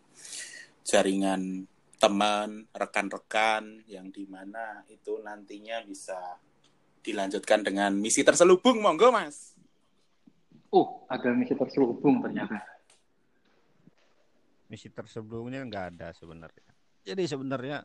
jaringan 0.86 1.66
teman, 1.98 2.66
rekan-rekan 2.74 3.86
yang 3.86 4.10
di 4.10 4.26
mana 4.26 4.82
itu 4.90 5.22
nantinya 5.22 5.82
bisa 5.86 6.38
dilanjutkan 7.02 7.62
dengan 7.66 7.94
misi 7.94 8.22
terselubung, 8.22 8.78
monggo 8.78 9.10
mas. 9.10 9.54
Oh, 10.72 11.06
ada 11.10 11.30
misi 11.34 11.54
terselubung 11.54 12.22
ternyata. 12.22 12.58
Misi 14.70 14.88
tersebelumnya 14.88 15.62
nggak 15.68 15.86
ada 15.94 16.08
sebenarnya. 16.16 16.70
Jadi 17.04 17.22
sebenarnya 17.28 17.84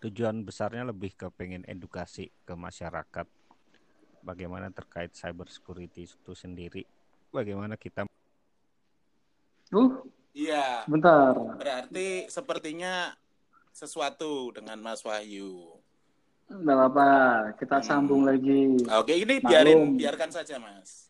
tujuan 0.00 0.40
besarnya 0.40 0.88
lebih 0.88 1.12
ke 1.12 1.28
pengen 1.28 1.62
edukasi 1.68 2.32
ke 2.48 2.56
masyarakat 2.56 3.28
bagaimana 4.24 4.72
terkait 4.72 5.12
cyber 5.12 5.52
security 5.52 6.08
itu 6.08 6.32
sendiri. 6.32 6.88
Bagaimana 7.28 7.76
kita 7.76 8.08
Uh, 9.70 10.02
Iya, 10.30 10.86
bentar. 10.86 11.34
berarti 11.56 12.26
sepertinya 12.26 13.10
sesuatu 13.70 14.50
dengan 14.50 14.78
Mas 14.78 15.02
Wahyu. 15.02 15.74
Nggak 16.46 16.76
apa-apa, 16.76 17.08
kita 17.56 17.78
Hmm. 17.78 17.86
sambung 17.86 18.22
lagi. 18.22 18.78
Oke, 18.92 19.14
ini 19.14 19.38
Maklum. 19.38 19.46
biarin 19.46 19.80
biarkan 19.94 20.30
saja 20.30 20.58
mas. 20.58 21.06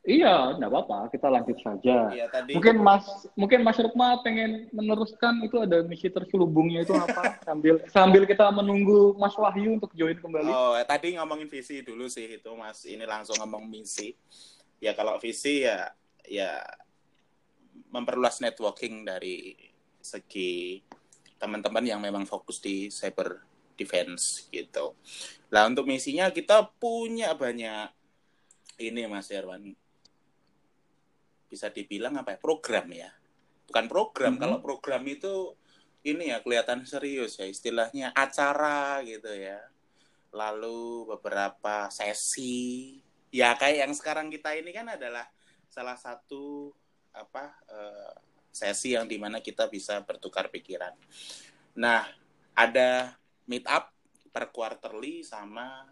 Iya, 0.00 0.56
nggak 0.56 0.66
apa-apa, 0.66 1.12
kita 1.12 1.28
lanjut 1.28 1.58
saja. 1.60 2.08
Iya 2.08 2.26
tadi. 2.26 2.56
Mungkin 2.56 2.80
Mas, 2.80 3.04
mungkin 3.36 3.60
Mas 3.60 3.76
Rukma 3.76 4.16
pengen 4.24 4.66
meneruskan 4.72 5.44
itu 5.44 5.60
ada 5.60 5.84
misi 5.84 6.08
terselubungnya 6.08 6.82
itu 6.82 6.96
apa? 6.96 7.36
sambil 7.46 7.74
sambil 7.86 8.22
kita 8.24 8.48
menunggu 8.48 9.12
Mas 9.14 9.36
Wahyu 9.36 9.76
untuk 9.76 9.92
join 9.92 10.16
kembali. 10.16 10.48
Oh, 10.48 10.72
eh, 10.72 10.86
tadi 10.88 11.14
ngomongin 11.14 11.46
visi 11.46 11.84
dulu 11.84 12.08
sih 12.08 12.40
itu 12.40 12.50
Mas. 12.56 12.82
Ini 12.82 13.04
langsung 13.04 13.36
ngomong 13.38 13.68
misi. 13.68 14.16
Ya 14.80 14.96
kalau 14.96 15.20
visi 15.20 15.68
ya 15.68 15.92
ya 16.24 16.64
memperluas 17.90 18.42
networking 18.42 19.02
dari 19.04 19.54
segi 20.00 20.80
teman-teman 21.36 21.84
yang 21.84 22.00
memang 22.00 22.24
fokus 22.24 22.62
di 22.62 22.88
cyber 22.88 23.42
defense 23.76 24.48
gitu. 24.52 24.94
Lah 25.50 25.66
untuk 25.66 25.88
misinya 25.88 26.28
kita 26.30 26.68
punya 26.78 27.32
banyak 27.34 27.88
ini 28.80 29.04
Mas 29.08 29.28
Herwan. 29.32 29.72
Bisa 31.50 31.68
dibilang 31.72 32.16
apa 32.20 32.36
ya? 32.36 32.38
Program 32.38 32.86
ya. 32.92 33.10
Bukan 33.66 33.84
program. 33.88 34.36
Mhm. 34.36 34.40
Kalau 34.40 34.58
program 34.62 35.02
itu 35.08 35.56
ini 36.04 36.32
ya 36.32 36.40
kelihatan 36.40 36.88
serius 36.88 37.36
ya 37.36 37.44
istilahnya 37.44 38.16
acara 38.16 39.04
gitu 39.04 39.28
ya 39.36 39.60
lalu 40.32 41.10
beberapa 41.16 41.92
sesi 41.92 42.96
ya 43.28 43.52
kayak 43.58 43.88
yang 43.88 43.92
sekarang 43.92 44.32
kita 44.32 44.56
ini 44.56 44.70
kan 44.72 44.88
adalah 44.88 45.28
salah 45.68 45.98
satu 45.98 46.72
apa 47.14 47.54
uh, 47.70 48.14
sesi 48.50 48.94
yang 48.98 49.06
di 49.06 49.18
mana 49.18 49.38
kita 49.38 49.70
bisa 49.70 50.02
bertukar 50.02 50.50
pikiran. 50.50 50.94
Nah 51.78 52.06
ada 52.54 53.14
meet 53.46 53.66
up 53.66 53.94
per 54.30 54.50
quarterly 54.54 55.26
sama 55.26 55.90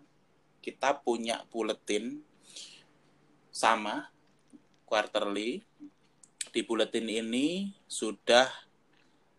kita 0.62 0.98
punya 1.02 1.42
bulletin 1.50 2.22
sama 3.50 4.10
quarterly 4.87 5.62
di 6.54 6.60
bulletin 6.62 7.06
ini 7.06 7.75
sudah 7.87 8.46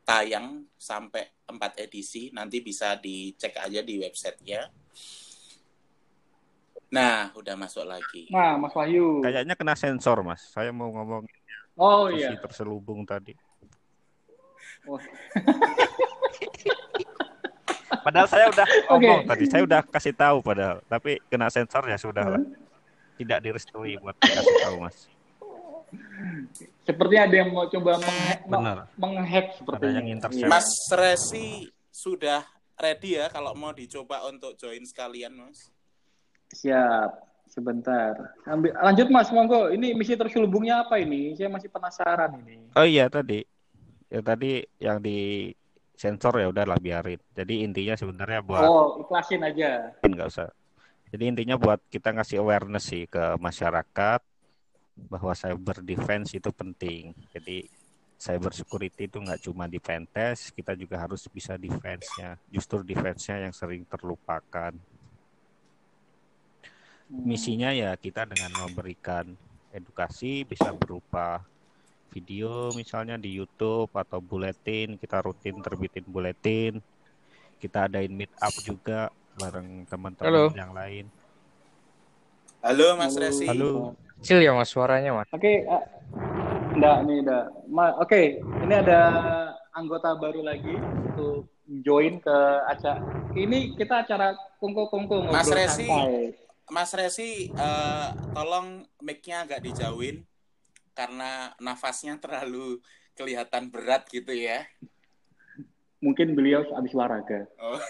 tayang 0.03 0.65
sampai 0.75 1.45
4 1.45 1.85
edisi 1.85 2.33
nanti 2.33 2.59
bisa 2.65 2.97
dicek 2.97 3.61
aja 3.61 3.81
di 3.85 4.01
websitenya 4.01 4.67
Nah, 6.89 7.29
udah 7.37 7.53
masuk 7.53 7.85
lagi. 7.85 8.25
Nah, 8.33 8.57
Mas 8.57 8.73
Wahyu. 8.73 9.21
Kayaknya 9.21 9.53
kena 9.53 9.77
sensor, 9.77 10.25
Mas. 10.25 10.41
Saya 10.49 10.73
mau 10.73 10.89
ngomong. 10.89 11.29
Oh 11.79 12.11
iya. 12.11 12.35
terselubung 12.35 13.07
tadi. 13.07 13.31
Oh. 14.83 14.99
padahal 18.05 18.27
saya 18.27 18.51
udah 18.51 18.67
ngomong 18.91 19.23
okay. 19.23 19.29
tadi. 19.31 19.43
Saya 19.47 19.63
udah 19.63 19.79
kasih 19.87 20.11
tahu 20.11 20.43
padahal, 20.43 20.83
tapi 20.91 21.23
kena 21.31 21.47
sensor 21.47 21.87
ya 21.87 21.95
sudah 21.95 22.35
lah. 22.35 22.43
Tidak 23.15 23.39
direstui 23.39 23.95
buat 24.03 24.19
kasih 24.19 24.55
tahu, 24.67 24.75
Mas. 24.83 25.07
Sepertinya 26.83 27.31
ada 27.31 27.35
yang 27.35 27.55
mau 27.55 27.65
coba 27.71 27.95
menghack, 27.97 28.39
menghack 28.99 29.47
seperti 29.57 29.85
yang 29.89 30.05
Mas 30.51 30.69
Resi 30.93 31.65
sudah 31.89 32.45
ready 32.75 33.17
ya 33.19 33.27
kalau 33.31 33.55
mau 33.55 33.71
dicoba 33.71 34.27
untuk 34.27 34.59
join 34.59 34.83
sekalian, 34.83 35.31
Mas. 35.31 35.71
Siap, 36.49 37.28
sebentar. 37.49 38.37
Ambil, 38.45 38.71
lanjut 38.77 39.07
Mas, 39.09 39.29
monggo. 39.33 39.73
Ini 39.73 39.97
misi 39.97 40.13
terselubungnya 40.13 40.85
apa 40.85 41.01
ini? 41.01 41.33
Saya 41.33 41.49
masih 41.49 41.67
penasaran 41.67 42.37
ini. 42.45 42.69
Oh 42.77 42.85
iya 42.85 43.09
tadi, 43.09 43.43
ya 44.07 44.21
tadi 44.21 44.63
yang 44.77 45.01
di 45.01 45.49
sensor 45.99 46.39
ya 46.39 46.47
udahlah 46.47 46.79
biarin. 46.79 47.19
Jadi 47.35 47.65
intinya 47.65 47.97
sebenarnya 47.97 48.39
buat 48.39 48.63
Oh, 48.63 49.03
ikhlasin 49.03 49.43
aja. 49.43 49.91
Enggak 50.05 50.31
usah. 50.31 50.49
Jadi 51.09 51.23
intinya 51.25 51.57
buat 51.57 51.81
kita 51.89 52.13
ngasih 52.15 52.39
awareness 52.39 52.87
sih 52.87 53.09
ke 53.09 53.35
masyarakat 53.41 54.21
bahwa 55.09 55.33
cyber 55.33 55.81
defense 55.81 56.37
itu 56.37 56.53
penting. 56.53 57.11
Jadi 57.33 57.67
cyber 58.19 58.51
security 58.51 59.07
itu 59.07 59.17
nggak 59.17 59.41
cuma 59.43 59.65
di 59.65 59.79
pentest, 59.79 60.51
kita 60.51 60.75
juga 60.75 60.99
harus 60.99 61.23
bisa 61.31 61.55
defense-nya. 61.55 62.35
Justru 62.51 62.83
defense-nya 62.83 63.47
yang 63.47 63.55
sering 63.55 63.87
terlupakan 63.87 64.75
misinya 67.09 67.73
ya 67.73 67.97
kita 67.97 68.29
dengan 68.29 68.53
memberikan 68.53 69.33
edukasi 69.73 70.45
bisa 70.45 70.69
berupa 70.77 71.41
video 72.13 72.69
misalnya 72.77 73.17
di 73.17 73.33
YouTube 73.33 73.89
atau 73.93 74.21
buletin 74.21 74.97
kita 74.97 75.25
rutin 75.25 75.57
terbitin 75.61 76.05
buletin. 76.05 76.73
Kita 77.59 77.91
adain 77.91 78.13
meet 78.13 78.31
up 78.39 78.55
juga 78.63 79.11
bareng 79.35 79.83
teman-teman 79.89 80.55
yang 80.55 80.71
lain. 80.71 81.05
Halo 82.63 82.95
Mas. 82.95 83.19
Resi. 83.19 83.49
Halo. 83.49 83.99
Kecil 84.21 84.45
ya 84.45 84.55
Mas 84.55 84.71
suaranya 84.71 85.11
Mas. 85.11 85.27
Oke 85.33 85.43
okay, 85.43 85.55
uh, 85.67 85.83
enggak 86.75 86.97
nih 87.03 87.17
enggak 87.23 87.45
Ma 87.67 87.85
oke 87.99 88.07
okay, 88.07 88.25
ini 88.63 88.73
ada 88.79 88.99
anggota 89.75 90.15
baru 90.15 90.43
lagi 90.43 90.71
untuk 90.77 91.51
join 91.83 92.21
ke 92.23 92.37
acara. 92.69 93.03
Ini 93.35 93.75
kita 93.75 94.07
acara 94.07 94.33
kungko 94.61 94.87
kungko 94.87 95.27
Mas 95.27 95.51
Resi. 95.51 95.83
santai 95.83 96.48
Mas 96.69 96.93
Resi, 96.93 97.49
uh, 97.57 98.13
tolong 98.37 98.85
mic-nya 99.01 99.41
agak 99.41 99.65
dijauhin 99.65 100.21
karena 100.93 101.57
nafasnya 101.57 102.21
terlalu 102.21 102.77
kelihatan 103.17 103.73
berat 103.73 104.05
gitu 104.13 104.31
ya. 104.31 104.69
Mungkin 105.99 106.37
beliau 106.37 106.61
habis 106.77 106.93
olahraga. 106.93 107.49
Oh. 107.57 107.81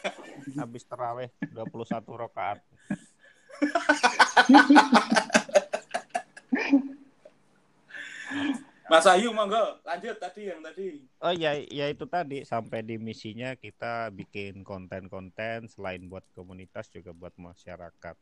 habis 0.60 0.84
terawih 0.84 1.32
21 1.56 2.04
rakaat. 2.04 2.60
Mas 8.88 9.04
Ayu 9.04 9.36
monggo 9.36 9.84
lanjut 9.84 10.16
tadi 10.16 10.48
yang 10.48 10.64
tadi. 10.64 11.04
Oh 11.20 11.28
ya 11.36 11.60
ya 11.68 11.92
itu 11.92 12.08
tadi 12.08 12.40
sampai 12.48 12.80
di 12.80 12.96
misinya 12.96 13.52
kita 13.52 14.08
bikin 14.08 14.64
konten-konten 14.64 15.68
selain 15.68 16.08
buat 16.08 16.24
komunitas 16.32 16.88
juga 16.88 17.12
buat 17.12 17.36
masyarakat. 17.36 18.16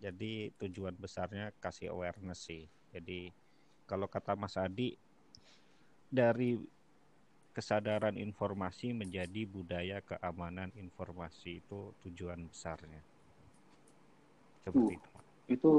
Jadi 0.00 0.56
tujuan 0.56 0.96
besarnya 0.96 1.52
kasih 1.60 1.92
awareness 1.92 2.48
sih. 2.48 2.64
Jadi 2.96 3.28
kalau 3.84 4.08
kata 4.08 4.32
Mas 4.40 4.56
Adi 4.56 4.96
dari 6.08 6.56
kesadaran 7.52 8.16
informasi 8.16 8.96
menjadi 8.96 9.44
budaya 9.44 10.00
keamanan 10.00 10.72
informasi 10.80 11.60
itu 11.60 11.92
tujuan 12.08 12.48
besarnya. 12.48 13.04
Seperti 14.64 14.96
uh, 14.96 14.96
itu. 14.96 15.10
Itu 15.60 15.72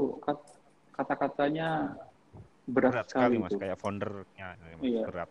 kata-katanya 0.94 1.98
berat, 2.68 2.92
berat 2.92 3.06
sekali, 3.08 3.36
mas 3.40 3.52
itu. 3.52 3.60
kayak 3.60 3.76
foundernya 3.80 4.48
iya. 4.84 5.02
berat 5.08 5.30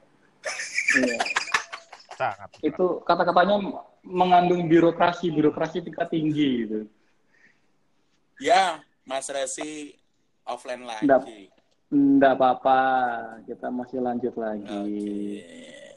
iya. 0.97 1.17
sangat 2.19 2.49
berat. 2.57 2.65
itu 2.65 2.85
kata-katanya 3.05 3.55
mengandung 4.01 4.65
birokrasi 4.65 5.29
birokrasi 5.29 5.85
tingkat 5.85 6.09
tinggi 6.09 6.49
gitu 6.65 6.79
ya 8.41 8.81
mas 9.05 9.29
Resi 9.29 9.93
offline 10.49 10.83
lagi 10.85 11.05
Nggak, 11.05 11.21
nggak 11.93 12.33
apa-apa 12.41 12.79
kita 13.45 13.67
masih 13.69 13.99
lanjut 14.01 14.33
lagi 14.33 14.65
okay. 14.65 15.95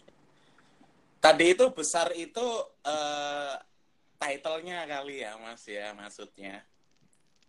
tadi 1.24 1.46
itu 1.56 1.66
besar 1.72 2.12
itu 2.12 2.46
uh, 2.84 3.54
titlenya 4.20 4.84
kali 4.84 5.24
ya 5.24 5.40
mas 5.40 5.64
ya 5.64 5.96
maksudnya 5.96 6.60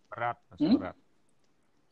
berat 0.08 0.40
mas 0.48 0.60
hmm? 0.60 0.76
berat 0.80 0.96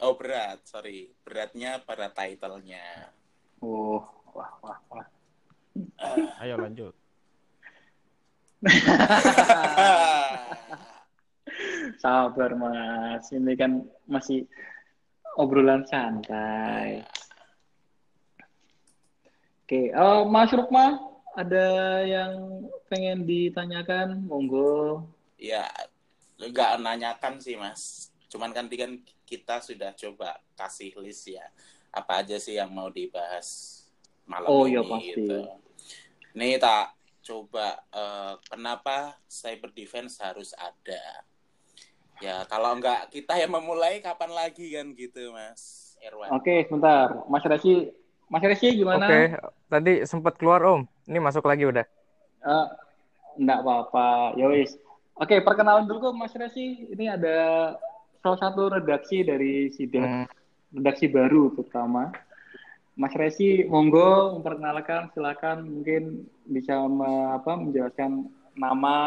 Oh 0.00 0.16
berat, 0.16 0.64
sorry. 0.64 1.12
Beratnya 1.20 1.76
pada 1.84 2.08
titlenya. 2.08 3.12
Oh, 3.60 4.00
wah, 4.32 4.48
wah, 4.64 4.80
wah. 4.88 5.04
Uh. 5.76 6.24
Ayo 6.40 6.56
lanjut. 6.56 6.96
Sabar 12.00 12.56
mas, 12.56 13.28
ini 13.28 13.52
kan 13.60 13.84
masih 14.08 14.48
obrolan 15.36 15.84
santai. 15.84 17.04
Oke, 19.68 19.92
oh, 19.92 20.24
Mas 20.24 20.48
Rukma, 20.50 20.96
ada 21.36 22.00
yang 22.08 22.64
pengen 22.88 23.28
ditanyakan? 23.28 24.24
Monggo. 24.24 25.04
Ya, 25.36 25.68
nggak 26.40 26.80
nanyakan 26.80 27.36
sih 27.36 27.60
mas. 27.60 28.08
Cuman 28.32 28.56
kan 28.56 28.66
kan 28.66 28.96
kita 29.30 29.62
sudah 29.62 29.94
coba 29.94 30.42
kasih 30.58 30.90
list 30.98 31.30
ya 31.30 31.46
apa 31.94 32.26
aja 32.26 32.34
sih 32.42 32.58
yang 32.58 32.70
mau 32.74 32.90
dibahas 32.90 33.78
malam 34.26 34.46
oh, 34.46 34.66
iya, 34.66 34.82
ini 34.82 34.86
iya, 34.86 34.90
pasti. 34.90 35.10
gitu. 35.10 35.38
Nih 36.38 36.54
tak 36.62 36.86
coba 37.20 37.66
uh, 37.90 38.34
kenapa 38.46 39.18
cyber 39.26 39.70
defense 39.74 40.22
harus 40.22 40.54
ada? 40.54 41.02
Ya 42.22 42.46
kalau 42.46 42.78
enggak 42.78 43.10
kita 43.10 43.34
yang 43.34 43.50
memulai 43.50 43.98
kapan 43.98 44.30
lagi 44.30 44.70
kan 44.70 44.94
gitu 44.94 45.34
Mas 45.34 45.94
Erwan. 45.98 46.30
Oke, 46.36 46.62
sebentar. 46.68 47.26
Mas 47.26 47.42
Resi 47.42 47.90
Mas 48.30 48.44
Resi 48.46 48.70
gimana? 48.78 49.10
Oke, 49.10 49.22
tadi 49.66 49.92
sempat 50.06 50.38
keluar 50.38 50.62
Om. 50.62 50.86
Ini 51.10 51.18
masuk 51.18 51.42
lagi 51.42 51.66
udah. 51.66 51.82
Uh, 52.46 52.66
enggak 53.34 53.66
apa-apa. 53.66 54.38
Ya 54.38 54.46
wis. 54.46 54.78
Oke, 55.18 55.42
perkenalan 55.42 55.90
dulu 55.90 56.12
kok 56.12 56.16
Mas 56.16 56.36
Resi. 56.38 56.86
Ini 56.94 57.18
ada 57.18 57.36
salah 58.20 58.38
satu 58.38 58.62
redaksi 58.68 59.24
dari 59.24 59.72
SIDEP, 59.72 60.04
hmm. 60.04 60.26
redaksi 60.80 61.08
baru 61.08 61.52
terutama. 61.56 62.12
Mas 63.00 63.16
Resi, 63.16 63.64
monggo 63.64 64.36
memperkenalkan, 64.36 65.08
silakan 65.16 65.64
mungkin 65.64 66.28
bisa 66.44 66.84
me, 66.84 67.32
apa, 67.32 67.56
menjelaskan 67.56 68.28
nama, 68.52 68.98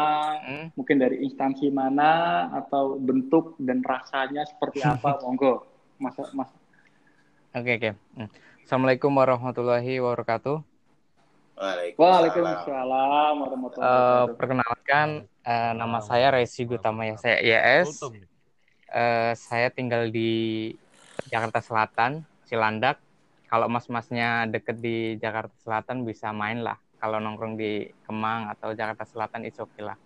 hmm. 0.42 0.66
mungkin 0.74 0.96
dari 0.98 1.22
instansi 1.22 1.70
mana 1.70 2.46
atau 2.50 2.98
bentuk 2.98 3.54
dan 3.62 3.86
rasanya 3.86 4.42
seperti 4.50 4.82
apa, 4.82 5.14
monggo, 5.22 5.62
Mas. 6.02 6.18
Mas. 6.34 6.50
Oke 7.54 7.78
oke. 7.78 7.90
Hmm. 8.18 8.28
Assalamualaikum 8.66 9.14
warahmatullahi 9.14 10.02
wabarakatuh. 10.02 10.58
Waalaikumsalam 11.94 13.34
warahmatullahi 13.46 13.78
wabarakatuh. 13.78 14.26
Uh, 14.26 14.34
perkenalkan, 14.34 15.08
uh, 15.46 15.70
nama 15.70 16.02
saya 16.02 16.34
Resi 16.34 16.66
Gutama 16.66 17.06
ya, 17.06 17.14
saya 17.14 17.38
IAS 17.38 18.02
uh, 18.90 19.32
saya 19.38 19.68
tinggal 19.72 20.10
di 20.10 20.72
Jakarta 21.30 21.62
Selatan, 21.62 22.26
Cilandak. 22.44 23.00
Kalau 23.48 23.70
mas-masnya 23.70 24.50
deket 24.50 24.82
di 24.82 25.14
Jakarta 25.22 25.54
Selatan 25.62 26.02
bisa 26.02 26.34
main 26.34 26.60
lah. 26.60 26.76
Kalau 26.98 27.20
nongkrong 27.22 27.54
di 27.54 27.86
Kemang 28.08 28.50
atau 28.50 28.74
Jakarta 28.74 29.06
Selatan 29.06 29.46
itu 29.46 29.62
oke 29.62 29.70
okay 29.76 29.82
lah. 29.84 29.96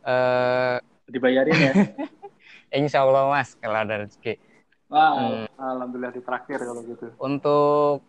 Eh, 0.00 0.76
Dibayarin 1.06 1.54
ya? 1.54 1.72
insya 2.80 3.02
Allah 3.02 3.28
mas 3.30 3.54
kalau 3.58 3.78
ada 3.82 4.06
rezeki. 4.06 4.38
Wah, 4.90 5.14
Hmm. 5.14 5.46
alhamdulillah 5.54 6.10
ditraktir 6.10 6.58
kalau 6.58 6.82
gitu. 6.82 7.14
Untuk 7.22 8.02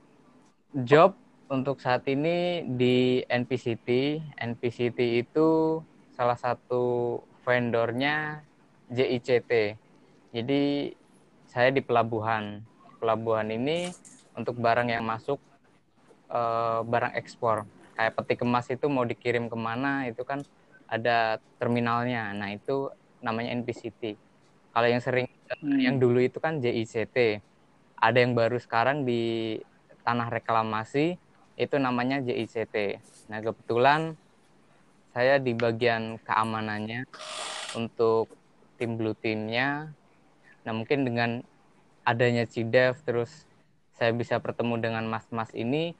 job 0.81 1.13
untuk 1.51 1.77
saat 1.77 2.07
ini 2.09 2.65
di 2.65 3.21
NPCT, 3.27 4.17
NPCT 4.33 5.21
itu 5.21 5.81
salah 6.15 6.39
satu 6.39 7.19
vendornya 7.43 8.41
JICT. 8.89 9.77
Jadi 10.31 10.91
saya 11.47 11.69
di 11.71 11.83
pelabuhan. 11.83 12.63
Pelabuhan 12.99 13.49
ini 13.51 13.91
untuk 14.35 14.57
barang 14.57 14.87
yang 14.87 15.03
masuk 15.03 15.39
eh, 16.31 16.79
barang 16.83 17.13
ekspor. 17.19 17.67
Kayak 17.95 18.15
peti 18.17 18.35
kemas 18.39 18.67
itu 18.71 18.87
mau 18.87 19.03
dikirim 19.03 19.51
ke 19.51 19.57
mana 19.59 20.07
itu 20.07 20.23
kan 20.23 20.41
ada 20.87 21.39
terminalnya. 21.59 22.31
Nah 22.31 22.55
itu 22.55 22.89
namanya 23.19 23.53
NPCT. 23.59 24.15
Kalau 24.71 24.87
yang 24.87 25.03
sering 25.03 25.27
Hmm. 25.59 25.79
yang 25.83 25.99
dulu 25.99 26.23
itu 26.23 26.39
kan 26.39 26.63
JICT. 26.63 27.43
Ada 27.99 28.23
yang 28.23 28.33
baru 28.33 28.55
sekarang 28.55 29.03
di 29.03 29.59
tanah 30.01 30.31
reklamasi 30.31 31.19
itu 31.59 31.75
namanya 31.75 32.23
JICT. 32.23 32.97
Nah, 33.27 33.39
kebetulan 33.43 34.15
saya 35.11 35.37
di 35.37 35.51
bagian 35.51 36.17
keamanannya 36.23 37.03
untuk 37.75 38.31
tim 38.79 38.95
blue 38.95 39.13
teamnya. 39.13 39.91
Nah, 40.65 40.73
mungkin 40.77 40.99
dengan 41.07 41.41
adanya 42.05 42.43
CIDEV 42.49 42.95
terus 43.07 43.31
saya 43.97 44.11
bisa 44.15 44.35
bertemu 44.41 44.75
dengan 44.81 45.05
mas-mas 45.13 45.51
ini, 45.53 45.93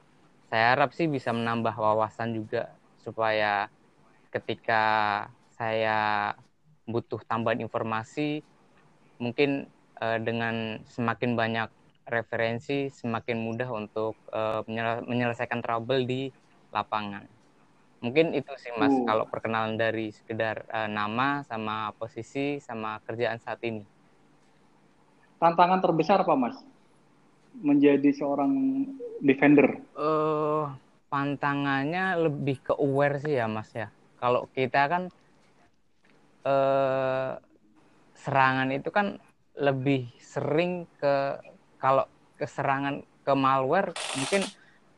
saya 0.50 0.76
harap 0.76 0.90
sih 0.98 1.08
bisa 1.10 1.32
menambah 1.36 1.76
wawasan 1.78 2.34
juga 2.38 2.78
supaya 3.00 3.70
ketika 4.34 4.82
saya 5.58 6.34
butuh 6.90 7.22
tambahan 7.30 7.62
informasi 7.66 8.42
mungkin 9.24 9.50
eh, 10.02 10.20
dengan 10.28 10.82
semakin 10.96 11.32
banyak 11.42 11.70
referensi 12.10 12.90
semakin 12.92 13.38
mudah 13.48 13.70
untuk 13.72 14.14
eh, 14.34 14.62
menyel- 14.68 15.06
menyelesaikan 15.08 15.62
trouble 15.66 16.04
di 16.10 16.30
lapangan. 16.76 17.26
Mungkin 18.04 18.34
itu 18.38 18.52
sih 18.64 18.74
Mas 18.82 18.94
Uh. 18.98 19.06
kalau 19.08 19.26
perkenalan 19.32 19.76
dari 19.78 20.10
sekedar 20.14 20.66
eh, 20.70 20.90
nama 20.92 21.46
sama 21.50 21.94
posisi 22.00 22.58
sama 22.62 23.00
kerjaan 23.06 23.40
saat 23.42 23.62
ini. 23.70 23.84
Tantangan 25.42 25.82
terbesar 25.82 26.22
apa, 26.22 26.38
Mas? 26.38 26.58
Menjadi 27.58 28.14
seorang 28.14 28.86
defender. 29.26 29.82
eh 29.98 30.66
pantangannya 31.12 32.16
lebih 32.16 32.64
ke 32.64 32.74
aware 32.78 33.20
sih 33.20 33.36
ya 33.36 33.50
Mas 33.50 33.74
ya. 33.74 33.90
Kalau 34.22 34.46
kita 34.54 34.86
kan 34.86 35.04
eh 36.46 37.32
serangan 38.22 38.70
itu 38.70 38.94
kan 38.94 39.18
lebih 39.58 40.14
sering 40.22 40.86
ke 41.02 41.42
kalau 41.82 42.06
ke 42.38 42.46
serangan 42.46 43.02
ke 43.26 43.34
malware 43.34 43.92
mungkin 44.16 44.46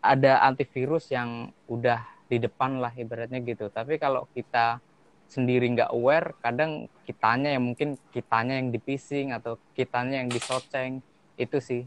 ada 0.03 0.43
antivirus 0.43 1.07
yang 1.09 1.55
udah 1.71 2.03
di 2.27 2.37
depan 2.37 2.83
lah 2.83 2.91
ibaratnya 2.91 3.39
gitu. 3.41 3.71
Tapi 3.71 3.95
kalau 3.95 4.27
kita 4.35 4.83
sendiri 5.29 5.65
nggak 5.73 5.91
aware, 5.93 6.35
kadang 6.43 6.87
kitanya 7.07 7.55
yang 7.55 7.63
mungkin 7.73 7.97
kitanya 8.13 8.59
yang 8.61 8.69
di 8.69 8.79
phishing 8.79 9.33
atau 9.33 9.57
kitanya 9.73 10.21
yang 10.23 10.29
disoceng 10.29 11.01
itu 11.39 11.57
sih 11.59 11.81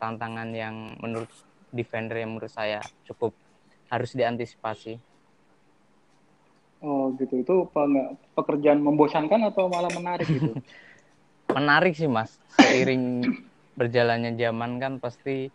tantangan 0.00 0.52
yang 0.52 0.96
menurut 1.00 1.30
defender 1.72 2.20
yang 2.20 2.34
menurut 2.36 2.52
saya 2.52 2.84
cukup 3.06 3.32
harus 3.90 4.12
diantisipasi. 4.14 5.00
Oh, 6.80 7.12
gitu. 7.20 7.44
Itu 7.44 7.68
pe- 7.74 8.16
pekerjaan 8.36 8.80
membosankan 8.80 9.40
atau 9.52 9.68
malah 9.68 9.92
menarik 9.92 10.24
gitu? 10.28 10.56
Menarik 11.56 11.92
sih 11.98 12.06
Mas, 12.06 12.38
seiring 12.62 13.26
berjalannya 13.74 14.38
zaman 14.38 14.78
kan 14.78 14.92
pasti 15.02 15.50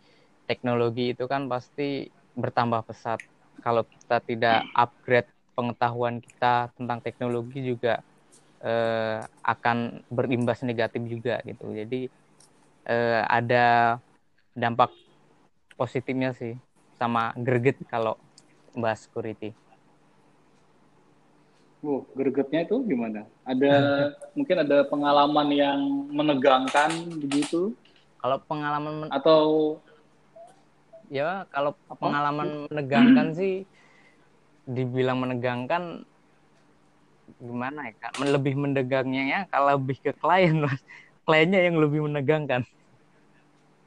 teknologi 0.46 1.16
itu 1.16 1.26
kan 1.26 1.48
pasti 1.48 2.12
bertambah 2.36 2.84
pesat. 2.86 3.20
Kalau 3.64 3.82
kita 3.88 4.22
tidak 4.22 4.68
upgrade 4.76 5.30
pengetahuan 5.56 6.20
kita 6.22 6.70
tentang 6.78 7.00
teknologi 7.02 7.64
juga 7.64 8.04
eh, 8.62 9.20
akan 9.44 10.04
berimbas 10.12 10.62
negatif 10.68 11.02
juga 11.08 11.40
gitu. 11.48 11.72
Jadi 11.72 12.12
eh, 12.88 13.22
ada 13.26 13.98
dampak 14.56 14.92
positifnya 15.80 16.32
sih 16.36 16.56
sama 16.96 17.36
greget 17.36 17.80
kalau 17.88 18.16
bahas 18.76 19.04
security. 19.04 19.52
Wow, 21.86 22.02
gregetnya 22.18 22.66
itu 22.66 22.82
gimana? 22.90 23.30
Ada 23.46 23.74
mungkin 24.34 24.58
ada 24.66 24.78
pengalaman 24.90 25.48
yang 25.54 25.80
menegangkan 26.10 26.90
begitu 27.22 27.78
Kalau 28.18 28.42
pengalaman 28.50 29.06
men- 29.06 29.14
atau 29.14 29.78
ya 31.14 31.46
kalau 31.54 31.78
pengalaman 32.02 32.66
menegangkan 32.66 33.38
sih 33.38 33.70
dibilang 34.66 35.22
menegangkan 35.22 36.02
gimana 37.42 37.90
ya 37.90 37.94
kak 37.98 38.14
lebih 38.22 38.54
menegangnya 38.54 39.24
ya 39.26 39.40
kalau 39.50 39.78
lebih 39.78 39.98
ke 40.02 40.12
klien 40.18 40.62
mas 40.62 40.78
kliennya 41.26 41.62
yang 41.66 41.78
lebih 41.82 42.06
menegangkan 42.06 42.62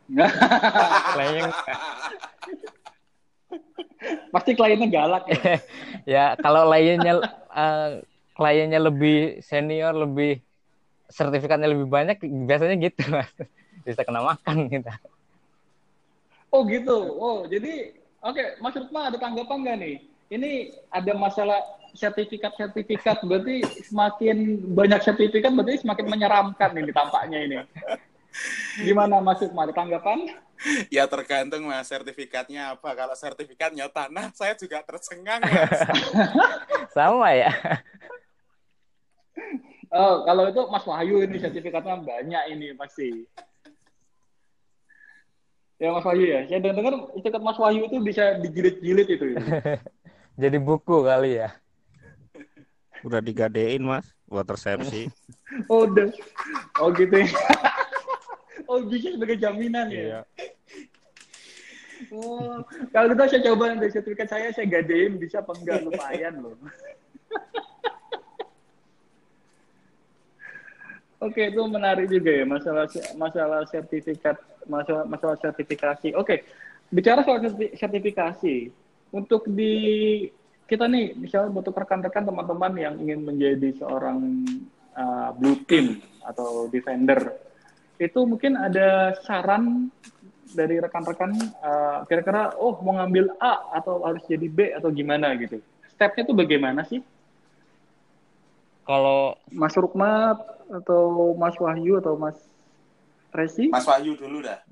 kliennya 1.15 1.55
pasti 4.35 4.51
kliennya 4.55 4.89
galak 4.91 5.25
ya? 5.31 5.39
ya 6.19 6.25
kalau 6.39 6.67
kliennya 6.71 7.23
eh, 7.55 7.89
kliennya 8.35 8.81
lebih 8.83 9.43
senior 9.43 9.95
lebih 9.95 10.43
sertifikatnya 11.11 11.71
lebih 11.71 11.87
banyak 11.87 12.23
biasanya 12.23 12.75
gitu 12.79 13.03
mas 13.11 13.31
bisa 13.87 14.03
kena 14.03 14.23
makan 14.23 14.67
gitu 14.71 14.91
Oh 16.49 16.65
gitu. 16.65 16.97
Oh 17.21 17.45
jadi 17.45 17.93
oke 18.25 18.61
Mas 18.65 18.77
Rukma 18.77 19.13
ada 19.13 19.19
tanggapan 19.21 19.59
nggak 19.65 19.77
nih? 19.85 19.97
Ini 20.29 20.77
ada 20.93 21.17
masalah 21.17 21.65
sertifikat-sertifikat 21.97 23.25
berarti 23.25 23.65
semakin 23.89 24.61
banyak 24.77 25.01
sertifikat 25.01 25.49
berarti 25.57 25.81
semakin 25.81 26.07
menyeramkan 26.07 26.71
ini 26.77 26.93
tampaknya 26.93 27.39
ini. 27.49 27.57
Gimana 28.85 29.25
Mas 29.25 29.41
ada 29.41 29.73
tanggapan? 29.73 30.29
Ya 30.93 31.07
tergantung 31.09 31.71
mas 31.71 31.87
sertifikatnya 31.87 32.75
apa. 32.75 32.91
Kalau 32.93 33.15
sertifikatnya 33.15 33.87
tanah, 33.89 34.35
saya 34.35 34.59
juga 34.59 34.83
tercengang 34.83 35.39
mas. 35.47 35.81
sama 36.99 37.31
ya 37.31 37.55
Oh 39.89 40.27
kalau 40.29 40.51
itu 40.53 40.61
Mas 40.69 40.85
Wahyu 40.85 41.25
ini 41.25 41.41
sertifikatnya 41.41 41.97
banyak 42.05 42.45
ini 42.53 42.77
pasti. 42.77 43.25
Ya 45.81 45.95
Mas 45.95 46.05
Wahyu 46.05 46.27
ya. 46.29 46.41
Saya 46.45 46.61
dengar 46.61 47.09
sertifikat 47.17 47.41
Mas 47.41 47.57
Wahyu 47.57 47.89
itu 47.89 47.97
bisa 48.05 48.37
dijilid-jilid 48.45 49.09
itu. 49.09 49.27
jadi 50.39 50.57
buku 50.63 51.03
kali 51.03 51.43
ya 51.43 51.51
Udah 53.03 53.23
digadein 53.23 53.83
mas 53.83 54.07
buat 54.27 54.47
resepsi. 54.47 55.07
Oh 55.73 55.89
udah. 55.89 56.13
Oh 56.77 56.93
gitu 56.93 57.25
ya. 57.25 57.29
Oh 58.69 58.85
bisa 58.85 59.17
sebagai 59.17 59.41
jaminan 59.41 59.89
ya. 59.89 59.97
Iya. 59.97 60.21
Oh, 62.13 62.61
kalau 62.93 63.09
gitu 63.17 63.25
saya 63.33 63.43
coba 63.49 63.73
nanti 63.73 63.89
sertifikat 63.89 64.29
saya 64.29 64.53
saya 64.53 64.69
gadein 64.69 65.17
bisa 65.17 65.41
apa 65.41 65.57
enggak 65.57 65.89
lumayan 65.89 66.37
loh. 66.45 66.53
Oke, 71.25 71.49
itu 71.49 71.59
menarik 71.65 72.13
juga 72.13 72.31
ya 72.31 72.45
masalah 72.45 72.87
masalah 73.17 73.65
sertifikat 73.73 74.37
masalah 74.69 75.09
masalah 75.09 75.41
sertifikasi. 75.41 76.13
Oke, 76.13 76.45
bicara 76.93 77.25
soal 77.25 77.41
serti- 77.43 77.73
sertifikasi, 77.75 78.69
untuk 79.15 79.49
di 79.49 79.73
kita 80.69 80.85
nih 80.85 81.17
misalnya 81.17 81.49
untuk 81.53 81.77
rekan-rekan 81.77 82.29
teman-teman 82.29 82.73
yang 82.77 82.95
ingin 83.01 83.25
menjadi 83.25 83.73
seorang 83.81 84.45
uh, 84.93 85.33
blue 85.33 85.65
team 85.65 86.05
atau 86.25 86.69
defender, 86.69 87.33
itu 87.97 88.21
mungkin 88.29 88.55
ada 88.61 89.17
saran 89.25 89.89
dari 90.53 90.77
rekan-rekan 90.77 91.33
uh, 91.65 92.05
kira-kira 92.05 92.53
oh 92.61 92.77
mau 92.85 93.01
ngambil 93.01 93.33
A 93.41 93.81
atau 93.81 94.05
harus 94.05 94.25
jadi 94.29 94.49
B 94.49 94.59
atau 94.77 94.93
gimana 94.93 95.33
gitu. 95.41 95.61
Stepnya 95.89 96.29
itu 96.29 96.35
bagaimana 96.37 96.85
sih? 96.85 97.01
kalau 98.89 99.37
Mas 99.53 99.77
Rukma 99.77 100.41
atau 100.73 101.37
Mas 101.37 101.53
Wahyu 101.61 102.01
atau 102.01 102.17
Mas 102.17 102.41
Resi? 103.29 103.69
Mas 103.69 103.85
Wahyu 103.85 104.17
dulu 104.17 104.41
dah. 104.41 104.65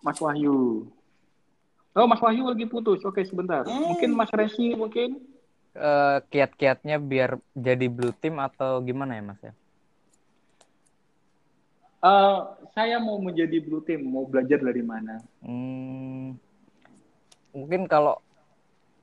Mas 0.00 0.16
Wahyu. 0.16 0.88
Oh, 1.92 2.08
Mas 2.08 2.20
Wahyu 2.24 2.48
lagi 2.48 2.64
putus. 2.64 3.04
Oke, 3.04 3.20
sebentar. 3.20 3.68
Hmm. 3.68 3.92
Mungkin 3.92 4.16
Mas 4.16 4.32
Resi 4.32 4.72
mungkin. 4.72 5.20
eh, 5.72 6.18
kiat-kiatnya 6.28 7.00
biar 7.00 7.40
jadi 7.56 7.88
blue 7.88 8.12
team 8.12 8.36
atau 8.36 8.84
gimana 8.84 9.16
ya 9.16 9.24
mas 9.24 9.40
ya? 9.40 9.52
Eh, 12.02 12.38
saya 12.76 13.00
mau 13.00 13.16
menjadi 13.16 13.56
blue 13.62 13.80
team, 13.80 14.04
mau 14.04 14.28
belajar 14.28 14.60
dari 14.60 14.84
mana? 14.84 15.24
Hmm, 15.40 16.36
mungkin 17.56 17.88
kalau 17.88 18.20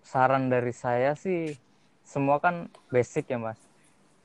saran 0.06 0.50
dari 0.50 0.70
saya 0.74 1.18
sih 1.18 1.58
semua 2.06 2.38
kan 2.38 2.70
basic 2.90 3.30
ya 3.30 3.38
mas. 3.38 3.58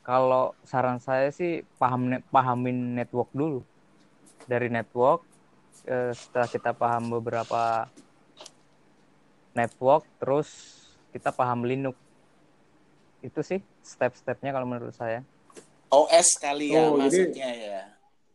kalau 0.04 0.52
saran 0.68 1.00
saya 1.00 1.32
sih 1.32 1.64
paham 1.80 2.20
pahamin 2.28 2.92
network 2.92 3.32
dulu 3.32 3.64
dari 4.44 4.68
network 4.68 5.24
eh, 5.88 6.12
setelah 6.12 6.48
kita 6.52 6.76
paham 6.76 7.08
beberapa 7.08 7.88
network 9.54 10.02
terus 10.18 10.48
kita 11.10 11.30
paham 11.30 11.62
Linux. 11.62 11.94
Itu 13.22 13.40
sih 13.40 13.62
step-stepnya 13.80 14.50
kalau 14.50 14.66
menurut 14.66 14.92
saya. 14.92 15.22
OS 15.88 16.36
kali 16.36 16.74
ya 16.74 16.82
Oh, 16.82 16.98
jadi- 16.98 17.00
maksudnya 17.00 17.50
ya. 17.50 17.82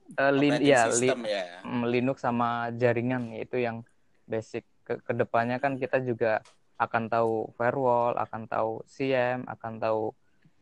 Eh, 0.09 0.31
lin, 0.33 0.57
ya, 0.57 0.89
li- 0.89 1.13
ya. 1.21 1.61
mm, 1.61 1.83
Linux 1.85 2.17
sama 2.17 2.73
jaringan 2.73 3.29
itu 3.35 3.61
yang 3.61 3.85
basic. 4.25 4.65
Ke 4.81 4.97
ke 4.97 5.13
depannya 5.13 5.61
kan 5.61 5.77
kita 5.77 6.01
juga 6.01 6.41
akan 6.81 7.05
tahu 7.05 7.53
firewall 7.53 8.17
akan 8.17 8.47
tahu 8.47 8.81
CM 8.87 9.45
akan 9.45 9.73
tahu 9.77 10.03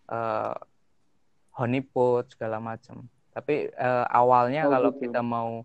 eh, 0.08 0.56
honeypot 1.54 2.28
segala 2.28 2.60
macam. 2.60 3.08
Tapi 3.32 3.70
eh, 3.70 4.06
awalnya 4.10 4.68
Oh, 4.68 4.72
kalau 4.72 4.92
gitu. 4.92 5.08
kita 5.08 5.22
mau 5.22 5.64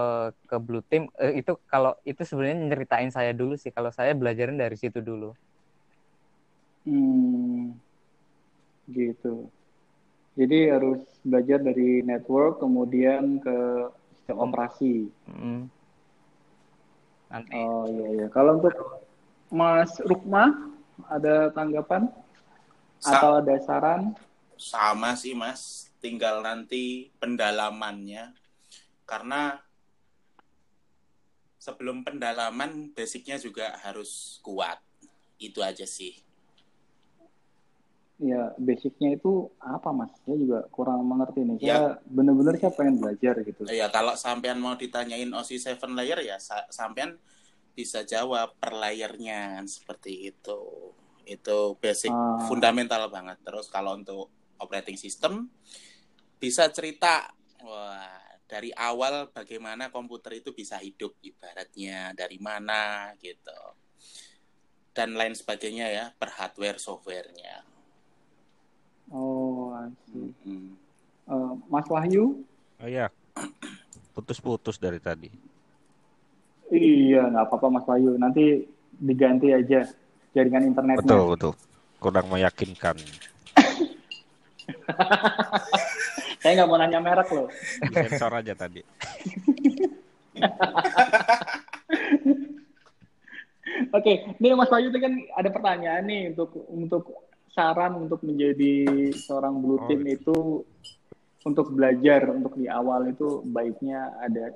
eh, 0.00 0.26
ke 0.50 0.56
blue 0.66 0.84
team 0.90 1.02
eh, 1.22 1.32
itu 1.40 1.52
kalau 1.72 1.92
itu 2.10 2.22
sebenarnya 2.28 2.56
nyeritain 2.70 3.10
saya 3.16 3.32
dulu 3.40 3.54
sih 3.62 3.70
kalau 3.76 3.90
saya 3.98 4.12
belajarin 4.20 4.56
dari 4.62 4.76
situ 4.82 4.98
dulu 5.10 5.26
Hmm, 6.84 7.80
gitu. 8.90 9.48
Jadi 10.38 10.58
harus 10.74 11.00
belajar 11.22 11.58
dari 11.62 12.02
network, 12.02 12.58
kemudian 12.62 13.38
ke 13.44 13.56
sistem 14.18 14.36
operasi. 14.44 14.94
Mm. 15.28 15.70
nanti 17.30 17.56
Oh 17.56 17.84
iya 17.94 18.06
iya. 18.16 18.26
Kalau 18.34 18.50
untuk 18.58 18.74
Mas 19.52 19.92
Rukma 20.02 20.44
ada 21.10 21.50
tanggapan 21.56 22.02
Sa- 23.00 23.18
atau 23.18 23.30
ada 23.40 23.54
saran? 23.66 24.02
sama 24.70 25.10
sih 25.22 25.34
mas 25.42 25.62
tinggal 26.02 26.36
nanti 26.46 27.10
pendalamannya 27.20 28.22
karena 29.10 29.60
sebelum 31.64 32.04
pendalaman 32.04 32.92
basicnya 32.92 33.40
juga 33.40 33.72
harus 33.80 34.36
kuat 34.44 34.76
itu 35.40 35.64
aja 35.64 35.88
sih 35.88 36.20
Ya 38.14 38.54
basicnya 38.54 39.10
itu 39.10 39.50
apa 39.58 39.90
Mas? 39.90 40.14
Saya 40.22 40.38
juga 40.38 40.62
kurang 40.70 41.02
mengerti 41.02 41.42
nih. 41.42 41.56
Ya. 41.58 41.66
Saya 41.66 41.90
bener-bener 42.06 42.54
saya 42.62 42.70
pengen 42.70 43.02
belajar 43.02 43.34
gitu. 43.42 43.66
ya 43.66 43.90
kalau 43.90 44.14
sampean 44.14 44.62
mau 44.62 44.78
ditanyain 44.78 45.26
OSI 45.26 45.58
7 45.58 45.98
layer 45.98 46.22
ya 46.22 46.38
sa- 46.38 46.70
sampean 46.70 47.18
bisa 47.74 48.06
jawab 48.06 48.54
per 48.54 48.70
layernya 48.70 49.58
kan 49.58 49.66
seperti 49.66 50.30
itu 50.30 50.60
itu 51.26 51.58
basic 51.82 52.14
Ah. 52.14 52.46
fundamental 52.46 53.10
banget 53.10 53.34
terus 53.42 53.66
kalau 53.66 53.98
untuk 53.98 54.30
operating 54.62 54.94
system 54.94 55.50
bisa 56.38 56.70
cerita 56.70 57.34
wah 57.66 58.14
dari 58.44 58.70
awal 58.76 59.32
bagaimana 59.32 59.88
komputer 59.88 60.40
itu 60.40 60.52
bisa 60.52 60.76
hidup 60.80 61.16
ibaratnya 61.24 62.12
dari 62.12 62.36
mana 62.38 63.12
gitu 63.18 63.60
dan 64.94 65.16
lain 65.16 65.34
sebagainya 65.34 65.90
ya 65.90 66.04
per 66.14 66.30
hardware 66.36 66.78
softwarenya 66.78 67.74
Oh, 69.12 69.76
I 69.76 69.92
see. 70.08 70.32
Mm. 70.48 70.72
Eh, 71.28 71.52
Mas 71.68 71.84
Wahyu? 71.88 72.44
Oh 72.80 72.88
ya, 72.88 73.08
putus-putus 74.16 74.80
dari 74.80 75.00
tadi. 75.00 75.28
Iya, 76.72 77.28
nggak 77.28 77.44
apa-apa 77.48 77.68
Mas 77.68 77.84
Wahyu. 77.84 78.16
Nanti 78.16 78.64
diganti 78.96 79.52
aja 79.52 79.84
jaringan 80.32 80.72
internetnya. 80.72 81.04
Betul 81.04 81.36
betul. 81.36 81.52
Kurang 82.00 82.32
meyakinkan. 82.32 82.96
Saya 86.44 86.60
nggak 86.60 86.68
mau 86.68 86.76
nanya 86.76 87.00
merek 87.00 87.28
loh. 87.32 87.48
Sensor 87.88 88.36
aja 88.36 88.52
tadi. 88.52 88.84
Oke, 93.96 94.12
ini 94.36 94.52
Mas 94.52 94.68
Wahyu 94.68 94.92
itu 94.92 95.00
kan 95.00 95.14
ada 95.34 95.48
pertanyaan 95.48 96.04
nih 96.04 96.36
untuk 96.36 96.52
untuk 96.68 97.04
saran 97.48 97.96
untuk 97.96 98.20
menjadi 98.20 98.84
seorang 99.16 99.56
blue 99.56 99.80
Oh, 99.80 99.88
team 99.88 100.04
iya. 100.04 100.20
itu 100.20 100.36
untuk 101.48 101.72
belajar 101.72 102.28
untuk 102.28 102.60
di 102.60 102.68
awal 102.68 103.08
itu 103.08 103.40
baiknya 103.46 104.12
ada 104.20 104.52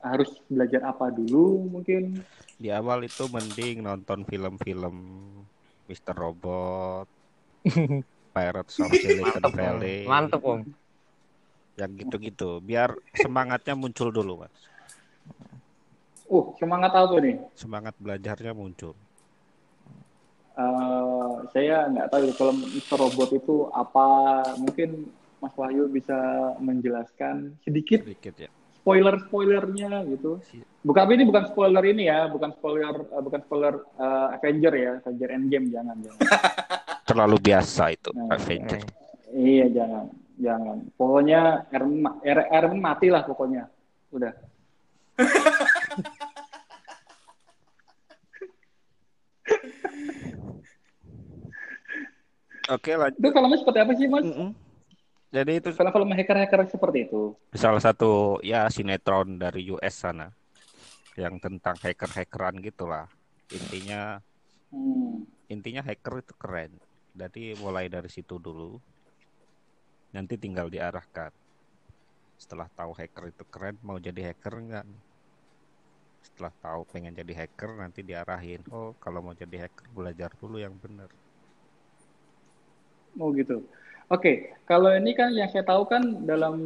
harus 0.00 0.30
belajar 0.46 0.86
apa 0.86 1.10
dulu 1.10 1.66
mungkin 1.68 2.22
Di 2.54 2.70
awal 2.70 3.02
itu 3.02 3.26
mending 3.26 3.82
nonton 3.82 4.22
film-film 4.28 4.94
Mr. 5.88 6.12
Robot, 6.12 7.08
Pirates 8.36 8.76
of 8.78 8.92
Silicon 8.92 9.42
Valley, 9.50 10.04
mantep 10.04 10.44
om 10.44 10.60
yang 11.80 11.92
gitu-gitu. 11.96 12.60
Biar 12.60 12.92
semangatnya 13.16 13.72
muncul 13.72 14.12
dulu, 14.12 14.44
mas. 14.44 14.52
uh 16.28 16.46
semangat 16.60 16.92
apa 16.94 17.16
nih 17.18 17.36
Semangat 17.56 17.96
belajarnya 17.98 18.52
muncul. 18.52 18.94
Eh, 20.52 21.30
saya 21.50 21.88
nggak 21.88 22.08
tahu 22.10 22.22
ya, 22.28 22.34
kalau 22.36 22.52
Mr. 22.52 22.96
Robot 22.98 23.30
itu 23.32 23.54
apa 23.72 24.06
mungkin 24.60 25.08
Mas 25.40 25.56
Wahyu 25.56 25.88
bisa 25.88 26.12
menjelaskan 26.60 27.56
sedikit 27.64 28.04
Sedikit 28.04 28.34
ya. 28.36 28.50
spoiler 28.76 29.16
spoilernya 29.24 30.04
gitu 30.06 30.36
bukan 30.80 31.06
ini 31.10 31.24
bukan 31.24 31.48
spoiler 31.48 31.80
ini 31.82 32.08
ya 32.08 32.28
bukan 32.28 32.52
spoiler 32.52 32.92
eh, 32.92 33.22
bukan 33.22 33.40
spoiler 33.40 33.74
eh, 33.96 34.36
Avenger 34.36 34.72
ya 34.74 34.90
Avenger 35.00 35.28
Endgame 35.32 35.66
jangan 35.70 35.96
jangan 35.96 36.20
Terlalu 37.08 37.36
biasa 37.40 37.82
itu 37.90 38.10
Nah, 38.12 38.28
Avenger. 38.30 38.80
iya 39.32 39.64
jangan 39.66 40.12
jangan 40.40 40.80
pokoknya 40.96 41.68
Iron 41.76 41.92
Ma- 42.00 42.18
Iron 42.24 42.46
Iron 42.48 42.70
Man 42.76 42.80
mati 42.80 43.12
lah 43.12 43.22
pokoknya 43.28 43.68
udah 44.10 44.32
Oke 52.70 52.94
lanjut. 52.94 53.18
itu 53.18 53.28
filmnya 53.34 53.58
seperti 53.58 53.78
apa 53.82 53.92
sih 53.98 54.06
mas 54.06 54.22
Mm-mm. 54.22 54.50
Jadi 55.30 55.62
itu 55.62 55.70
film-film 55.70 56.10
hacker-hacker 56.10 56.66
seperti 56.70 57.06
itu 57.06 57.34
salah 57.54 57.78
satu 57.78 58.42
ya 58.42 58.66
sinetron 58.66 59.38
dari 59.38 59.70
US 59.70 59.94
sana 60.06 60.30
yang 61.18 61.38
tentang 61.42 61.76
hacker-hackeran 61.78 62.62
gitulah. 62.62 63.06
Intinya 63.50 64.22
hmm. 64.70 65.26
intinya 65.50 65.82
hacker 65.82 66.22
itu 66.22 66.34
keren. 66.38 66.72
Jadi 67.14 67.58
mulai 67.58 67.90
dari 67.90 68.06
situ 68.10 68.38
dulu. 68.38 68.78
Nanti 70.10 70.34
tinggal 70.34 70.66
diarahkan. 70.66 71.30
Setelah 72.40 72.66
tahu 72.72 72.96
hacker 72.96 73.30
itu 73.30 73.44
keren, 73.46 73.76
mau 73.84 74.00
jadi 74.00 74.32
hacker 74.32 74.54
enggak? 74.58 74.86
Setelah 76.24 76.52
tahu 76.64 76.80
pengen 76.88 77.12
jadi 77.14 77.44
hacker, 77.44 77.76
nanti 77.78 78.00
diarahin. 78.00 78.64
Oh, 78.72 78.96
kalau 78.98 79.20
mau 79.20 79.36
jadi 79.36 79.68
hacker 79.68 79.86
belajar 79.92 80.32
dulu 80.40 80.56
yang 80.56 80.74
benar. 80.80 81.12
Oh 83.18 83.30
gitu. 83.36 83.62
Oke, 84.10 84.50
kalau 84.66 84.90
ini 84.90 85.14
kan 85.14 85.30
yang 85.30 85.46
saya 85.54 85.62
tahu 85.62 85.86
kan 85.86 86.02
dalam 86.26 86.58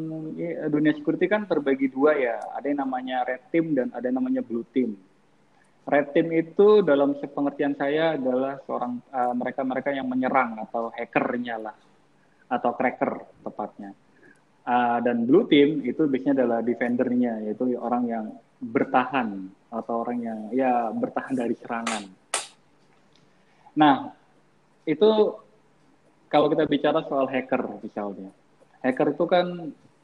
dunia 0.73 0.97
security 0.97 1.29
kan 1.29 1.45
terbagi 1.45 1.93
dua 1.93 2.17
ya. 2.17 2.41
Ada 2.57 2.73
yang 2.73 2.81
namanya 2.89 3.21
red 3.29 3.45
team 3.53 3.77
dan 3.77 3.93
ada 3.93 4.09
yang 4.09 4.17
namanya 4.17 4.41
blue 4.41 4.65
team. 4.73 4.97
Red 5.85 6.17
team 6.17 6.33
itu 6.33 6.81
dalam 6.81 7.13
pengertian 7.21 7.77
saya 7.77 8.17
adalah 8.17 8.57
seorang 8.65 8.97
eh, 9.13 9.35
mereka-mereka 9.37 9.93
yang 9.93 10.09
menyerang 10.09 10.57
atau 10.65 10.89
hackernya 10.97 11.61
lah, 11.61 11.77
atau 12.55 12.71
cracker 12.79 13.43
tepatnya. 13.43 13.91
Eh, 14.65 14.99
dan 15.05 15.29
blue 15.29 15.45
team 15.45 15.85
itu 15.85 16.09
biasanya 16.09 16.41
adalah 16.41 16.59
defendernya, 16.65 17.45
yaitu 17.45 17.77
orang 17.77 18.09
yang 18.09 18.25
bertahan 18.65 19.53
atau 19.69 19.95
orang 20.01 20.19
yang 20.25 20.39
ya 20.57 20.89
bertahan 20.89 21.37
dari 21.37 21.53
serangan. 21.61 22.09
Nah, 23.77 24.09
itu 24.89 25.11
kalau 26.33 26.47
kita 26.49 26.65
bicara 26.65 27.05
soal 27.05 27.29
hacker 27.29 27.83
misalnya, 27.85 28.33
hacker 28.81 29.13
itu 29.13 29.25
kan 29.29 29.47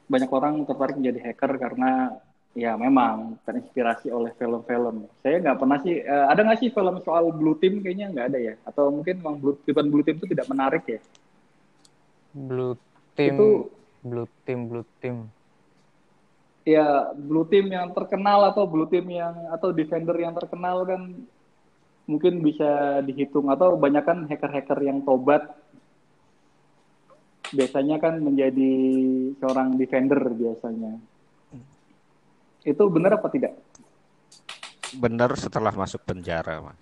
banyak 0.05 0.29
orang 0.29 0.61
tertarik 0.67 0.99
menjadi 0.99 1.19
hacker 1.31 1.51
karena 1.57 2.21
ya 2.51 2.75
memang 2.77 3.41
terinspirasi 3.47 4.11
oleh 4.11 4.35
film-film. 4.35 5.07
Saya 5.23 5.39
nggak 5.39 5.57
pernah 5.57 5.79
sih, 5.81 6.03
eh, 6.03 6.25
ada 6.27 6.43
nggak 6.43 6.59
sih 6.61 6.69
film 6.69 7.01
soal 7.01 7.31
blue 7.31 7.57
team 7.57 7.81
kayaknya 7.81 8.13
nggak 8.13 8.27
ada 8.29 8.39
ya? 8.39 8.53
Atau 8.67 8.91
mungkin 8.91 9.25
memang 9.25 9.41
blue, 9.41 9.57
blue 9.65 10.05
team 10.05 10.19
itu 10.19 10.27
tidak 10.29 10.45
menarik 10.51 10.83
ya? 10.85 10.99
Blue 12.31 12.75
team 13.15 13.35
Itu 13.35 13.49
blue 14.01 14.29
team 14.47 14.59
blue 14.71 14.87
team 14.99 15.29
ya 16.65 17.11
blue 17.13 17.45
team 17.49 17.69
yang 17.73 17.89
terkenal 17.93 18.53
atau 18.53 18.65
blue 18.65 18.87
team 18.89 19.09
yang 19.09 19.33
atau 19.53 19.73
defender 19.73 20.13
yang 20.17 20.33
terkenal 20.33 20.85
kan 20.85 21.01
mungkin 22.09 22.41
bisa 22.41 23.01
dihitung 23.05 23.49
atau 23.49 23.77
banyak 23.77 24.03
kan 24.03 24.25
hacker-hacker 24.25 24.79
yang 24.83 25.05
tobat 25.05 25.47
biasanya 27.51 27.99
kan 27.99 28.17
menjadi 28.23 28.71
seorang 29.37 29.75
defender 29.75 30.19
biasanya. 30.31 30.97
Itu 32.63 32.87
benar 32.87 33.19
apa 33.19 33.27
tidak? 33.27 33.59
Benar 34.95 35.35
setelah 35.35 35.75
masuk 35.75 36.01
penjara, 36.03 36.63
Mas. 36.63 36.81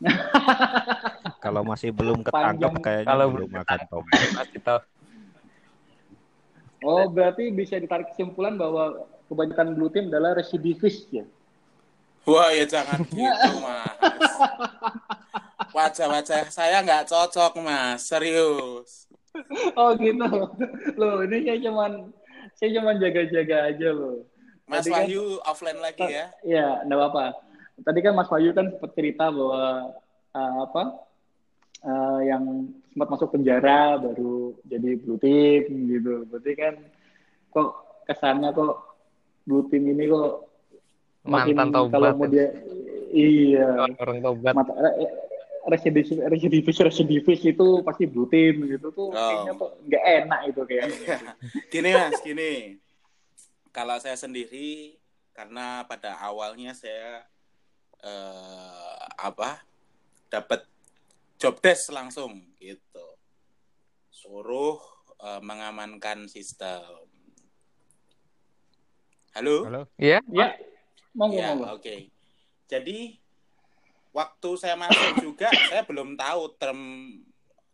kalau 1.40 1.64
masih 1.64 1.90
belum 1.90 2.20
ketangkep 2.20 2.70
Panjang. 2.70 2.84
kayaknya 2.84 3.08
Kalau 3.08 3.26
belum 3.32 3.48
belum 3.50 3.62
akan 3.64 3.80
tobat. 3.88 4.20
Kasih 4.36 4.60
tahu. 4.60 4.80
Oh, 6.80 7.04
berarti 7.08 7.52
bisa 7.52 7.76
ditarik 7.76 8.08
kesimpulan 8.12 8.56
bahwa 8.56 9.04
kebanyakan 9.28 9.76
blue 9.76 9.92
team 9.92 10.08
adalah 10.08 10.32
residivis 10.32 11.04
ya. 11.12 11.24
Wah 12.24 12.52
ya 12.52 12.64
jangan 12.64 13.00
gitu 13.04 13.50
mas. 13.64 14.32
Wajah-wajah 15.70 16.48
saya 16.48 16.80
nggak 16.80 17.08
cocok 17.08 17.52
mas, 17.60 18.04
serius. 18.04 19.08
Oh 19.76 19.92
gitu. 19.96 20.24
Loh, 20.96 21.24
ini 21.24 21.46
saya 21.46 21.58
cuman 21.68 21.92
saya 22.56 22.68
cuman 22.80 22.94
jaga-jaga 22.96 23.56
aja 23.72 23.88
loh. 23.92 24.24
Mas 24.64 24.84
Tadi 24.84 24.90
kan- 24.92 24.96
Wahyu 25.04 25.22
offline 25.42 25.80
lagi 25.80 26.06
ya. 26.06 26.26
Iya, 26.40 26.84
enggak 26.84 26.98
apa-apa. 27.00 27.24
Tadi 27.80 27.98
kan 28.00 28.12
Mas 28.12 28.28
Wahyu 28.28 28.50
kan 28.52 28.66
sempat 28.68 28.90
cerita 28.92 29.24
bahwa 29.32 29.92
uh, 30.32 30.56
apa? 30.64 30.82
Uh, 31.82 32.20
yang 32.20 32.42
sempat 32.88 33.08
masuk 33.08 33.28
penjara 33.30 33.96
baru 33.96 34.56
jadi 34.64 34.90
blue 34.96 35.16
team 35.16 35.62
gitu. 35.88 36.24
Berarti 36.26 36.52
kan 36.54 36.74
kok 37.48 37.70
kesannya 38.04 38.50
kok 38.50 38.74
blue 39.42 39.66
team 39.66 39.88
ini 39.88 40.06
kok 40.06 40.46
makin 41.22 41.54
Mantan 41.54 41.70
tobat. 41.70 41.92
kalau 41.92 42.10
mau 42.16 42.26
dia 42.26 42.48
iya 43.10 43.84
Orang 43.98 44.18
tobat. 44.20 44.54
mata 44.54 44.72
eh, 44.96 45.10
residivis 45.62 46.16
residivis 46.16 46.78
residivis 46.80 47.40
itu 47.44 47.66
pasti 47.80 48.04
blue 48.04 48.24
team 48.26 48.64
gitu 48.66 48.88
tuh 48.90 49.08
Oh. 49.08 49.12
kayaknya 49.12 49.52
tuh 49.54 49.70
nggak 49.84 50.04
enak 50.18 50.40
itu 50.48 50.60
kayaknya. 50.64 51.16
Gini 51.72 51.88
mas, 51.92 52.18
gini. 52.20 52.52
Kalau 53.70 53.94
saya 53.96 54.16
sendiri, 54.16 54.98
karena 55.30 55.84
pada 55.84 56.18
awalnya 56.18 56.72
saya 56.72 57.22
eh, 58.00 58.98
apa 59.16 59.60
dapat 60.26 60.64
job 61.40 61.56
desk 61.64 61.88
langsung 61.96 62.36
gitu, 62.60 63.08
suruh 64.12 64.76
eh, 65.24 65.40
mengamankan 65.40 66.28
sistem. 66.28 67.08
Halo. 69.32 69.64
Halo? 69.64 69.82
Iya? 69.96 70.20
Ya, 70.28 70.52
monggo 71.16 71.40
Ya, 71.40 71.56
monggo. 71.56 71.80
oke. 71.80 72.12
Jadi 72.68 73.16
waktu 74.12 74.50
saya 74.60 74.76
masuk 74.76 75.24
juga 75.24 75.48
saya 75.72 75.80
belum 75.88 76.12
tahu 76.20 76.60
term 76.60 76.80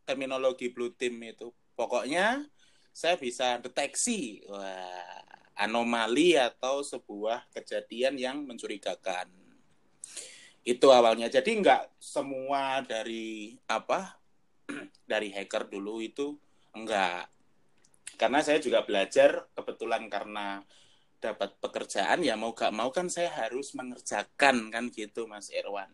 terminologi 0.07 0.71
blue 0.71 0.95
team 0.95 1.19
itu. 1.27 1.51
Pokoknya 1.75 2.47
saya 2.95 3.19
bisa 3.19 3.59
deteksi 3.59 4.47
wah, 4.47 5.27
anomali 5.59 6.39
atau 6.39 6.87
sebuah 6.87 7.51
kejadian 7.51 8.15
yang 8.15 8.47
mencurigakan. 8.47 9.27
Itu 10.67 10.91
awalnya. 10.91 11.31
Jadi 11.31 11.63
nggak 11.63 12.03
semua 12.03 12.83
dari 12.83 13.55
apa 13.71 14.19
dari 15.11 15.31
hacker 15.31 15.71
dulu 15.71 16.03
itu 16.03 16.35
enggak. 16.75 17.31
Karena 18.19 18.43
saya 18.43 18.59
juga 18.59 18.83
belajar 18.83 19.47
kebetulan 19.55 20.11
karena 20.11 20.67
dapat 21.23 21.57
pekerjaan 21.59 22.21
ya 22.21 22.37
mau 22.37 22.53
gak 22.53 22.73
mau 22.77 22.93
kan 22.93 23.09
saya 23.09 23.33
harus 23.33 23.73
mengerjakan 23.73 24.69
kan 24.69 24.85
gitu 24.93 25.25
Mas 25.31 25.49
Irwan. 25.49 25.89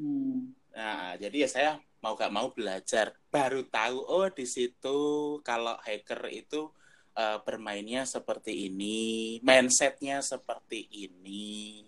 Hmm. 0.00 0.56
Nah, 0.72 1.14
jadi 1.20 1.46
ya 1.46 1.48
saya 1.48 1.70
mau 2.00 2.16
gak 2.16 2.32
mau 2.32 2.48
belajar. 2.52 3.16
Baru 3.28 3.64
tahu 3.68 3.98
oh 4.02 4.28
di 4.32 4.48
situ 4.48 4.98
kalau 5.44 5.76
hacker 5.84 6.32
itu 6.32 6.72
eh, 7.16 7.38
bermainnya 7.44 8.08
seperti 8.08 8.72
ini, 8.72 9.38
mindsetnya 9.44 10.24
seperti 10.24 10.88
ini. 10.90 11.84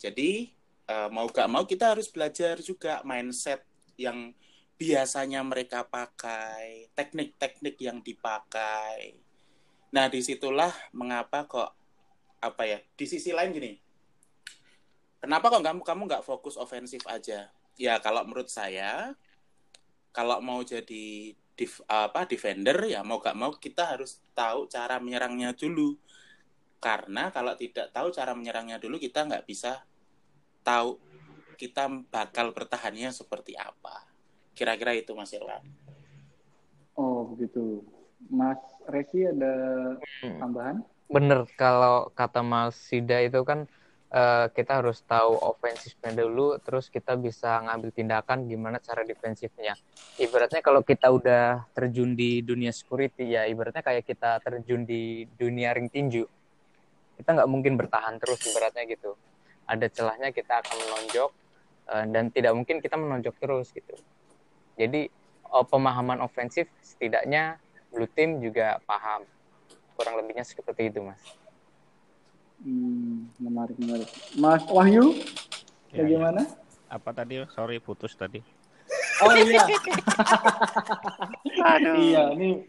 Jadi 0.00 0.50
eh, 0.88 1.08
mau 1.12 1.26
gak 1.30 1.48
mau 1.50 1.64
kita 1.66 1.94
harus 1.94 2.08
belajar 2.10 2.58
juga 2.62 3.02
mindset 3.06 3.62
yang 4.00 4.34
biasanya 4.76 5.46
mereka 5.46 5.86
pakai, 5.86 6.90
teknik-teknik 6.96 7.78
yang 7.78 8.02
dipakai. 8.02 9.14
Nah, 9.94 10.10
di 10.10 10.24
situlah 10.24 10.72
mengapa 10.90 11.46
kok 11.46 11.70
apa 12.42 12.62
ya? 12.66 12.78
Di 12.98 13.06
sisi 13.06 13.30
lain 13.30 13.54
gini, 13.54 13.72
kenapa 15.22 15.52
kok 15.52 15.62
kamu 15.62 15.80
kamu 15.86 16.02
nggak 16.10 16.26
fokus 16.26 16.58
ofensif 16.58 17.06
aja? 17.06 17.52
Ya 17.78 17.94
kalau 18.02 18.26
menurut 18.26 18.50
saya, 18.50 19.14
kalau 20.10 20.42
mau 20.42 20.60
jadi 20.66 21.36
def- 21.54 21.84
apa 21.86 22.26
defender 22.26 22.76
ya 22.88 23.00
mau 23.06 23.22
gak 23.22 23.36
mau 23.38 23.54
kita 23.54 23.96
harus 23.96 24.18
tahu 24.34 24.66
cara 24.66 24.98
menyerangnya 24.98 25.54
dulu. 25.54 25.94
Karena 26.82 27.30
kalau 27.30 27.54
tidak 27.54 27.94
tahu 27.94 28.10
cara 28.10 28.34
menyerangnya 28.34 28.82
dulu 28.82 28.98
kita 28.98 29.22
nggak 29.22 29.46
bisa 29.46 29.86
tahu 30.62 30.98
kita 31.58 31.86
bakal 32.10 32.50
bertahannya 32.50 33.10
seperti 33.14 33.54
apa. 33.54 34.02
Kira-kira 34.56 34.96
itu 34.96 35.14
Mas 35.14 35.30
Irwan. 35.30 35.62
Oh, 36.98 37.28
begitu. 37.34 37.86
Mas 38.30 38.58
Resi 38.86 39.26
ada 39.26 39.54
Hmm. 40.22 40.38
tambahan? 40.38 40.76
Bener, 41.10 41.44
kalau 41.58 42.08
kata 42.14 42.40
Mas 42.46 42.78
Sida 42.78 43.18
itu 43.20 43.42
kan 43.42 43.66
eh, 44.12 44.46
kita 44.52 44.84
harus 44.84 45.00
tahu 45.02 45.40
ofensifnya 45.40 46.12
dulu, 46.12 46.60
terus 46.60 46.92
kita 46.92 47.16
bisa 47.16 47.64
ngambil 47.64 47.90
tindakan 47.96 48.44
gimana 48.44 48.76
cara 48.78 49.02
defensifnya. 49.08 49.72
Ibaratnya 50.20 50.60
kalau 50.60 50.84
kita 50.84 51.08
udah 51.08 51.64
terjun 51.72 52.12
di 52.12 52.44
dunia 52.44 52.70
security, 52.76 53.32
ya 53.32 53.48
ibaratnya 53.48 53.80
kayak 53.80 54.04
kita 54.04 54.36
terjun 54.44 54.84
di 54.84 55.24
dunia 55.32 55.72
ring 55.72 55.88
tinju. 55.88 56.28
Kita 57.16 57.28
nggak 57.32 57.48
mungkin 57.48 57.80
bertahan 57.80 58.20
terus 58.20 58.44
ibaratnya 58.44 58.84
gitu. 58.84 59.16
Ada 59.72 59.88
celahnya 59.88 60.28
kita 60.36 60.60
akan 60.60 60.76
menonjok, 60.76 61.30
eh, 61.96 62.04
dan 62.12 62.24
tidak 62.28 62.52
mungkin 62.52 62.84
kita 62.84 63.00
menonjok 63.00 63.34
terus 63.40 63.72
gitu. 63.72 63.96
Jadi 64.76 65.08
oh, 65.48 65.64
pemahaman 65.64 66.20
ofensif 66.20 66.68
setidaknya 66.84 67.56
blue 67.92 68.08
team 68.08 68.40
juga 68.40 68.80
paham 68.84 69.24
kurang 69.96 70.16
lebihnya 70.20 70.44
seperti 70.44 70.88
itu 70.88 71.04
mas 71.04 71.20
Hmm, 72.62 73.26
menarik, 73.42 73.74
menarik. 73.74 74.06
Mas 74.38 74.62
Wahyu, 74.70 75.18
Ya, 75.90 76.06
bagaimana? 76.08 76.46
Apa 76.88 77.10
tadi? 77.12 77.42
Sorry 77.52 77.82
putus 77.82 78.16
tadi. 78.16 78.40
Oh 79.20 79.34
iya. 79.34 79.66
Iya, 81.82 82.32
ini 82.38 82.64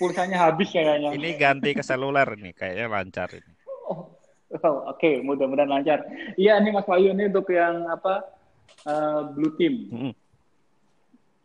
pulsanya 0.00 0.48
habis 0.48 0.72
kayaknya. 0.72 1.12
Ini 1.12 1.28
ganti 1.36 1.74
ke 1.76 1.82
seluler 1.84 2.38
nih, 2.38 2.54
kayaknya 2.56 2.86
lancar 2.88 3.28
ini. 3.34 3.52
Oh, 3.86 4.15
oh, 4.66 4.94
oke, 4.94 5.10
mudah-mudahan 5.26 5.70
lancar. 5.70 6.06
Iya, 6.38 6.62
ini 6.62 6.70
Mas 6.70 6.86
Wahyu 6.86 7.10
ini 7.14 7.26
untuk 7.30 7.50
yang 7.50 7.86
apa? 7.90 8.22
eh, 8.86 9.20
blue 9.34 9.52
team. 9.58 9.74
Mm. 9.90 10.14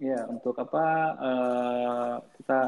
Ya, 0.01 0.25
untuk 0.29 0.57
apa? 0.57 0.85
eh, 1.17 2.13
kita 2.37 2.59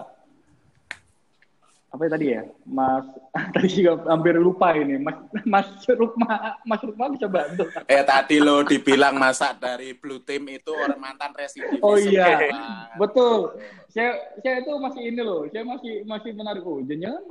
apa 1.94 2.10
tadi 2.10 2.34
ya, 2.34 2.42
Mas? 2.66 3.06
tadi 3.54 3.70
juga 3.70 4.02
hampir 4.10 4.34
lupa 4.42 4.74
ini, 4.74 4.98
Mas. 4.98 5.18
Mas 5.46 5.70
Rukma, 5.86 6.58
Mas 6.66 6.82
Rukma 6.82 7.14
bisa 7.14 7.30
bantu. 7.30 7.70
Eh 7.86 8.02
tadi 8.02 8.42
lo 8.42 8.66
dibilang 8.66 9.14
masak 9.22 9.62
dari 9.62 9.94
blue 9.94 10.26
team 10.26 10.50
itu 10.50 10.74
orang 10.74 10.98
mantan 10.98 11.30
residivis. 11.38 11.86
Oh 11.86 11.94
iya. 11.94 12.50
Betul. 12.98 13.62
Saya 13.94 14.18
saya 14.42 14.66
itu 14.66 14.74
masih 14.82 15.02
ini 15.06 15.22
loh, 15.22 15.46
saya 15.54 15.62
masih 15.70 16.02
masih 16.10 16.34
menarik. 16.34 16.66
Oh, 16.66 16.82
jangan 16.82 17.22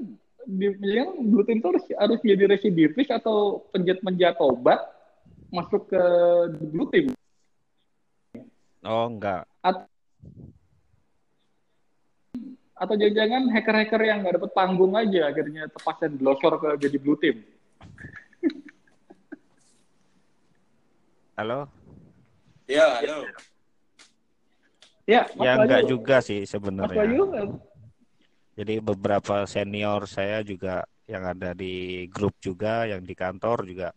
di 0.47 0.67
yang 0.83 1.31
blue 1.31 1.45
team 1.47 1.59
itu 1.63 1.69
harus, 1.71 1.85
harus 1.95 2.21
jadi 2.23 2.47
residivis 2.51 3.11
atau 3.11 3.63
penjat-penjat 3.71 4.37
obat 4.43 4.81
masuk 5.53 5.87
ke 5.91 6.03
blue 6.73 6.89
team. 6.91 7.15
Oh, 8.83 9.07
enggak. 9.07 9.47
Atau 9.63 9.87
jangan-jangan 12.99 13.47
hacker-hacker 13.55 14.03
yang 14.03 14.27
nggak 14.27 14.43
dapat 14.43 14.51
panggung 14.59 14.99
aja 14.99 15.31
akhirnya 15.31 15.71
tepas 15.71 16.03
dan 16.03 16.19
glosor 16.19 16.59
ke 16.59 16.75
jadi 16.83 16.99
blue 16.99 17.15
team. 17.21 17.47
Halo? 21.39 21.71
Ya, 22.67 22.99
halo. 22.99 23.31
Ya, 25.07 25.27
Mas 25.35 25.47
Ya 25.47 25.55
enggak 25.59 25.83
juga 25.91 26.23
sih 26.23 26.41
Mas 26.43 26.51
sebenarnya. 26.51 26.99
Wahyu, 26.99 27.25
eh, 27.35 27.49
Jadi 28.53 28.85
beberapa 28.85 29.49
senior 29.49 30.05
saya 30.05 30.45
juga 30.45 30.85
yang 31.09 31.25
ada 31.25 31.57
di 31.57 32.05
grup 32.13 32.37
juga, 32.37 32.85
yang 32.85 33.01
di 33.01 33.17
kantor 33.17 33.65
juga, 33.65 33.89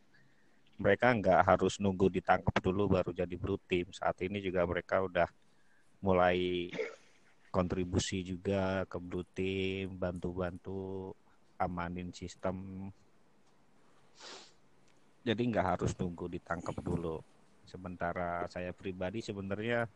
mereka 0.79 1.11
nggak 1.11 1.41
harus 1.43 1.79
nunggu 1.79 2.07
ditangkap 2.11 2.55
dulu 2.63 2.95
baru 2.95 3.11
jadi 3.11 3.35
blue 3.35 3.59
team. 3.67 3.91
Saat 3.91 4.23
ini 4.23 4.39
juga 4.39 4.63
mereka 4.63 5.03
udah 5.03 5.27
mulai 5.99 6.71
kontribusi 7.51 8.23
juga 8.23 8.83
ke 8.87 8.99
blue 8.99 9.27
team, 9.35 9.95
bantu-bantu 9.95 11.11
amanin 11.59 12.11
sistem. 12.11 12.87
Jadi 15.23 15.41
nggak 15.51 15.67
harus 15.75 15.91
nunggu 15.99 16.31
ditangkap 16.31 16.75
dulu. 16.79 17.19
Sementara 17.67 18.47
saya 18.47 18.71
pribadi 18.71 19.19
sebenarnya 19.19 19.87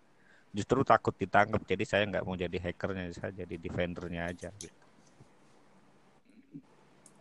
justru 0.49 0.81
takut 0.81 1.13
ditangkap, 1.13 1.61
jadi 1.65 1.83
saya 1.85 2.03
nggak 2.09 2.25
mau 2.25 2.33
jadi 2.33 2.57
hackernya, 2.57 3.13
saya 3.13 3.31
jadi 3.33 3.55
defendernya 3.55 4.29
aja. 4.33 4.49
Gitu. 4.57 4.79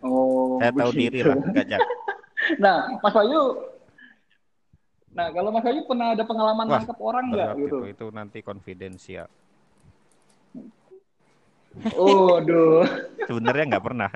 oh, 0.04 0.56
Saya 0.58 0.72
tahu 0.72 0.90
diri 0.96 1.20
lah, 1.24 1.36
nggak 1.36 1.66
jak- 1.68 1.90
Nah, 2.62 2.98
Mas 3.02 3.14
Wahyu, 3.14 3.42
Nah, 5.18 5.34
kalau 5.34 5.50
Mas 5.50 5.66
Ayu 5.66 5.82
pernah 5.82 6.14
ada 6.14 6.22
pengalaman 6.22 6.66
Wah, 6.70 6.78
nangkep 6.78 6.98
orang 7.02 7.24
nggak 7.34 7.52
gitu? 7.58 7.66
itu, 7.66 7.76
itu 7.90 8.06
nanti 8.14 8.38
konfidensial. 8.38 9.26
Oh, 11.98 12.38
aduh. 12.38 12.86
Sebenarnya 13.28 13.64
nggak 13.74 13.84
pernah. 13.84 14.10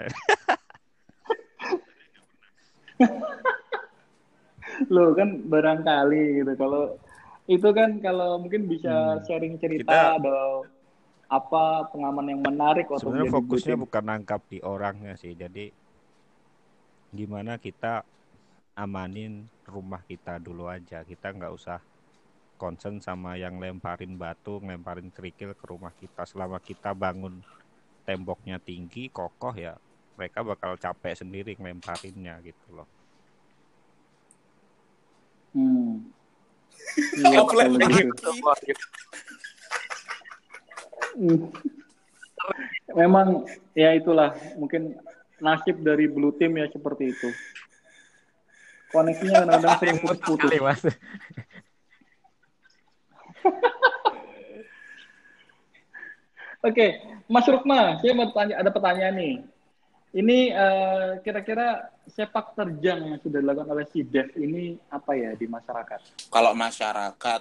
Loh 4.95 5.11
kan 5.19 5.43
barangkali 5.51 6.39
gitu. 6.43 6.53
Kalau 6.55 6.95
itu 7.47 7.69
kan 7.75 7.99
kalau 7.99 8.39
mungkin 8.39 8.71
bisa 8.71 9.19
Hmm. 9.19 9.23
sharing 9.27 9.59
cerita 9.59 9.91
Kita- 9.91 10.15
atau 10.23 10.67
apa 11.27 11.89
pengalaman 11.89 12.29
yang 12.37 12.41
menarik 12.45 12.87
waktu 12.93 13.03
Sebenarnya 13.09 13.33
fokusnya 13.33 13.75
Team. 13.75 13.83
bukan 13.89 14.05
nangkap 14.05 14.41
di 14.53 14.59
orangnya 14.61 15.17
sih. 15.17 15.33
Jadi 15.33 15.73
gimana 17.11 17.57
kita 17.57 18.05
amanin 18.77 19.49
rumah 19.65 20.05
kita 20.05 20.37
dulu 20.39 20.69
aja. 20.69 21.01
Kita 21.03 21.33
nggak 21.33 21.53
usah 21.57 21.81
concern 22.61 23.01
sama 23.01 23.35
yang 23.41 23.59
lemparin 23.59 24.15
batu, 24.15 24.61
lemparin 24.63 25.09
kerikil 25.11 25.57
ke 25.57 25.65
rumah 25.67 25.91
kita. 25.97 26.29
Selama 26.29 26.61
kita 26.61 26.95
bangun 26.95 27.41
temboknya 28.05 28.61
tinggi, 28.61 29.09
kokoh 29.09 29.57
ya, 29.57 29.75
mereka 30.15 30.45
bakal 30.45 30.77
capek 30.77 31.17
sendiri 31.17 31.57
ngelemparinnya 31.59 32.39
gitu 32.45 32.77
loh. 32.77 32.89
Hmm. 35.53 36.13
Gitu. 38.63 38.85
Hmm. 41.13 41.53
Memang 42.93 43.47
ya 43.73 43.95
itulah 43.97 44.35
mungkin 44.59 44.97
nasib 45.43 45.81
dari 45.83 46.07
Blue 46.09 46.33
Team 46.37 46.57
ya 46.61 46.67
seperti 46.71 47.13
itu. 47.15 47.29
Koneksinya 48.93 49.49
kadang-kadang 49.49 49.79
sering 49.81 49.99
putus-putus. 50.05 50.53
Mas. 50.61 50.85
Oke, 56.63 57.03
Mas 57.27 57.43
Rukma, 57.51 57.99
saya 57.99 58.15
mau 58.15 58.31
tanya, 58.31 58.55
ada 58.61 58.71
pertanyaan 58.71 59.19
nih. 59.19 59.43
Ini 60.13 60.39
eh, 60.53 61.11
kira-kira 61.25 61.89
sepak 62.05 62.53
terjang 62.53 63.01
yang 63.09 63.19
sudah 63.25 63.41
dilakukan 63.41 63.73
oleh 63.73 63.89
si 63.89 64.05
Dev 64.05 64.29
ini 64.37 64.77
apa 64.93 65.17
ya 65.17 65.33
di 65.33 65.49
masyarakat? 65.49 66.29
Kalau 66.29 66.53
masyarakat 66.53 67.41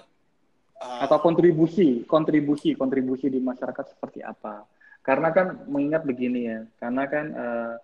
eh, 0.80 1.00
Atau 1.04 1.20
kontribusi, 1.20 2.08
kontribusi, 2.08 2.72
kontribusi 2.72 3.28
di 3.28 3.44
masyarakat 3.44 3.92
seperti 3.92 4.24
apa? 4.24 4.64
Karena 5.04 5.28
kan 5.36 5.68
mengingat 5.68 6.08
begini 6.08 6.40
ya, 6.48 6.64
karena 6.80 7.04
kan 7.12 7.26
eh, 7.36 7.74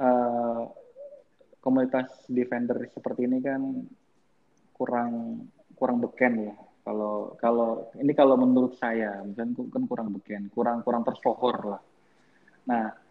eh, 0.00 0.62
komunitas 1.60 2.08
defender 2.32 2.88
seperti 2.96 3.28
ini 3.28 3.44
kan 3.44 3.60
kurang 4.72 5.44
kurang 5.76 6.00
beken 6.00 6.34
ya. 6.40 6.56
Kalau 6.88 7.36
kalau 7.36 7.92
ini 8.00 8.16
kalau 8.16 8.40
menurut 8.40 8.80
saya, 8.80 9.20
misalnya 9.28 9.60
kan 9.68 9.84
kurang 9.84 10.08
beken, 10.16 10.48
kurang 10.56 10.80
kurang 10.80 11.04
tersohor 11.04 11.76
lah. 11.76 11.82
Nah, 12.64 13.05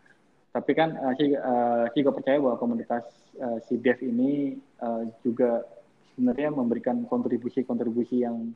tapi 0.55 0.71
kan 0.71 0.95
uh, 0.95 1.11
uh, 1.11 1.83
saya 1.91 1.99
juga 1.99 2.15
percaya 2.15 2.39
bahwa 2.39 2.55
komunitas 2.55 3.03
uh, 3.43 3.59
si 3.67 3.75
Dev 3.75 3.99
ini 3.99 4.55
uh, 4.79 5.03
juga 5.19 5.67
sebenarnya 6.15 6.55
memberikan 6.55 7.03
kontribusi-kontribusi 7.11 8.23
yang 8.23 8.55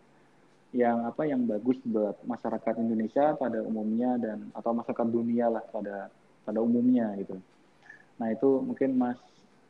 yang 0.71 1.03
apa 1.03 1.27
yang 1.27 1.43
bagus 1.43 1.75
buat 1.83 2.15
masyarakat 2.23 2.79
Indonesia 2.79 3.35
pada 3.35 3.59
umumnya 3.67 4.15
dan 4.15 4.47
atau 4.55 4.71
masyarakat 4.71 5.07
dunia 5.11 5.51
lah 5.51 5.63
pada 5.67 6.07
pada 6.47 6.59
umumnya 6.63 7.11
gitu. 7.19 7.35
Nah 8.15 8.31
itu 8.31 8.63
mungkin 8.63 8.95
Mas 8.95 9.19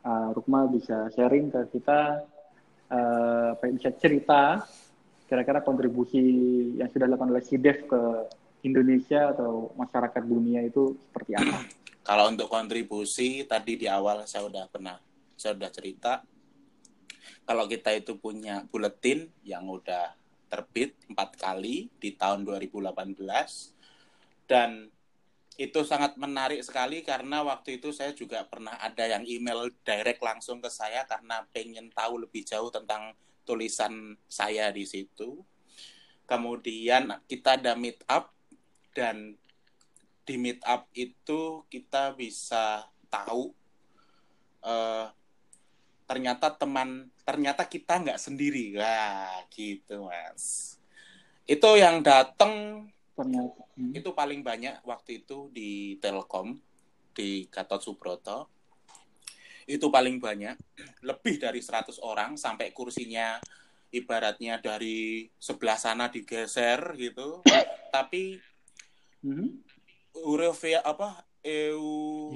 uh, 0.06 0.30
Rukma 0.30 0.70
bisa 0.70 1.10
sharing 1.10 1.50
ke 1.50 1.66
kita, 1.74 2.22
uh, 2.94 3.58
bisa 3.74 3.90
cerita 3.98 4.62
kira-kira 5.26 5.66
kontribusi 5.66 6.22
yang 6.78 6.86
sudah 6.94 7.10
dilakukan 7.10 7.34
oleh 7.34 7.42
SIDEF 7.42 7.90
ke 7.90 8.02
Indonesia 8.62 9.34
atau 9.34 9.74
masyarakat 9.74 10.22
dunia 10.22 10.62
itu 10.62 10.94
seperti 11.10 11.34
apa? 11.34 11.79
Kalau 12.00 12.32
untuk 12.32 12.48
kontribusi 12.48 13.44
tadi 13.44 13.76
di 13.76 13.86
awal 13.86 14.24
saya 14.24 14.48
udah 14.48 14.64
pernah 14.72 14.96
saya 15.36 15.56
udah 15.56 15.70
cerita 15.72 16.20
kalau 17.44 17.64
kita 17.66 17.92
itu 17.96 18.16
punya 18.20 18.64
buletin 18.68 19.28
yang 19.44 19.68
udah 19.68 20.12
terbit 20.50 20.98
empat 21.06 21.38
kali 21.38 21.88
di 22.02 22.14
tahun 22.14 22.42
2018 22.44 23.16
dan 24.50 24.90
itu 25.60 25.84
sangat 25.84 26.16
menarik 26.16 26.64
sekali 26.64 27.04
karena 27.04 27.44
waktu 27.44 27.76
itu 27.76 27.92
saya 27.92 28.16
juga 28.16 28.42
pernah 28.48 28.80
ada 28.80 29.04
yang 29.04 29.28
email 29.28 29.68
direct 29.84 30.24
langsung 30.24 30.58
ke 30.58 30.72
saya 30.72 31.04
karena 31.04 31.44
pengen 31.52 31.92
tahu 31.92 32.24
lebih 32.24 32.48
jauh 32.48 32.72
tentang 32.72 33.12
tulisan 33.44 34.16
saya 34.24 34.72
di 34.72 34.88
situ. 34.88 35.44
Kemudian 36.24 37.12
kita 37.28 37.60
ada 37.60 37.76
meet 37.76 38.00
up 38.08 38.32
dan 38.96 39.36
di 40.30 40.38
meet 40.38 40.62
up 40.62 40.86
itu 40.94 41.66
kita 41.66 42.14
bisa 42.14 42.86
tahu 43.10 43.50
eh, 44.62 45.06
ternyata 46.06 46.54
teman 46.54 47.10
ternyata 47.26 47.66
kita 47.66 47.98
nggak 47.98 48.22
sendiri 48.22 48.78
wah 48.78 49.42
gitu 49.50 50.06
mas 50.06 50.78
itu 51.50 51.70
yang 51.74 51.98
datang 52.06 52.86
Ternyata. 53.18 53.66
Hmm. 53.74 53.90
itu 53.90 54.10
paling 54.14 54.46
banyak 54.46 54.86
waktu 54.86 55.26
itu 55.26 55.50
di 55.50 55.98
Telkom 55.98 56.54
di 57.10 57.50
Gatot 57.50 57.82
Subroto 57.82 58.46
itu 59.66 59.86
paling 59.90 60.22
banyak 60.22 60.54
lebih 61.02 61.42
dari 61.42 61.58
100 61.58 61.98
orang 62.06 62.38
sampai 62.38 62.70
kursinya 62.70 63.42
ibaratnya 63.90 64.62
dari 64.62 65.26
sebelah 65.42 65.74
sana 65.74 66.06
digeser 66.06 66.94
gitu 66.94 67.42
tapi 67.90 68.38
Hmm. 69.20 69.60
Eurovia 70.16 70.82
apa 70.82 71.24
Eu 71.40 71.80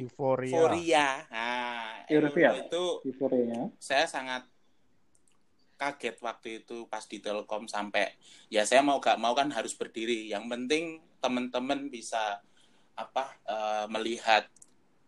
Euforia. 0.01 0.49
Euforia. 0.57 1.09
Nah, 1.29 2.09
Eurovia. 2.09 2.57
itu 2.57 3.05
Euforia. 3.05 3.68
saya 3.77 4.09
sangat 4.09 4.49
kaget 5.77 6.16
waktu 6.25 6.49
itu 6.64 6.89
pas 6.89 7.05
di 7.05 7.20
Telkom 7.20 7.68
sampai 7.68 8.16
ya 8.49 8.64
saya 8.64 8.81
mau 8.81 9.03
gak 9.03 9.20
mau 9.20 9.37
kan 9.37 9.53
harus 9.53 9.77
berdiri. 9.77 10.33
Yang 10.33 10.45
penting 10.49 10.85
teman-teman 11.20 11.93
bisa 11.93 12.41
apa 12.97 13.37
eh, 13.45 13.87
melihat 13.93 14.49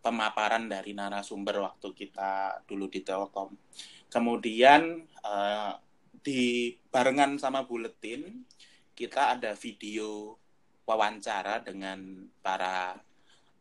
pemaparan 0.05 0.69
dari 0.69 0.93
narasumber 0.93 1.65
waktu 1.65 1.89
kita 1.97 2.61
dulu 2.69 2.85
di 2.93 3.01
Telkom. 3.01 3.57
Kemudian 4.13 5.01
eh, 5.25 5.71
di 6.21 6.75
barengan 6.93 7.41
sama 7.41 7.65
buletin 7.65 8.45
kita 8.93 9.37
ada 9.37 9.57
video 9.57 10.37
wawancara 10.87 11.59
dengan 11.59 12.31
para 12.39 12.95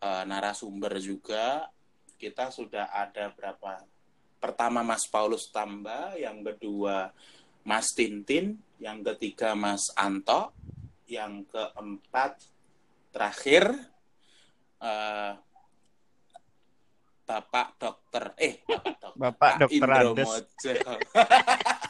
eh, 0.01 0.25
narasumber 0.25 1.03
juga. 1.03 1.67
Kita 2.17 2.49
sudah 2.49 2.95
ada 2.95 3.29
berapa 3.35 3.85
pertama 4.41 4.81
Mas 4.81 5.05
Paulus 5.11 5.51
Tamba, 5.53 6.15
yang 6.17 6.41
kedua 6.41 7.13
Mas 7.67 7.93
Tintin, 7.93 8.57
yang 8.79 9.03
ketiga 9.03 9.53
Mas 9.53 9.91
Anto, 9.99 10.55
yang 11.11 11.45
keempat 11.51 12.41
terakhir 13.11 13.75
eh, 14.81 15.33
Bapak 17.27 17.75
Dokter 17.75 18.39
eh 18.39 18.63
Bapak 18.63 18.95
Dokter 19.03 19.19
Bapak 19.19 19.35
Pak 19.35 19.55
Dokter 19.67 19.91
Andes. 19.91 20.31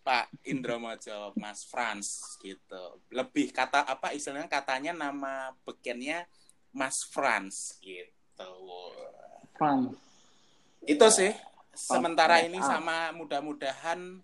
Pak 0.00 0.32
Indromojo, 0.48 1.36
Mas 1.36 1.64
Frans 1.68 2.36
gitu. 2.40 3.00
Lebih 3.12 3.52
kata 3.52 3.84
apa 3.84 4.16
istilahnya 4.16 4.48
katanya 4.48 4.92
nama 4.96 5.52
bekennya 5.62 6.24
Mas 6.72 7.04
Frans 7.04 7.76
gitu. 7.84 8.52
Frans. 9.60 9.92
Itu 10.84 11.06
sih. 11.12 11.32
Sementara 11.70 12.40
ini 12.40 12.58
Ah. 12.58 12.66
sama 12.76 12.96
mudah-mudahan 13.12 14.20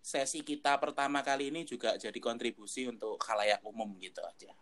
sesi 0.00 0.40
kita 0.40 0.80
pertama 0.80 1.20
kali 1.20 1.52
ini 1.52 1.68
juga 1.68 2.00
jadi 2.00 2.16
kontribusi 2.16 2.88
untuk 2.88 3.20
khalayak 3.20 3.60
umum 3.60 3.92
gitu 4.00 4.24
aja. 4.24 4.52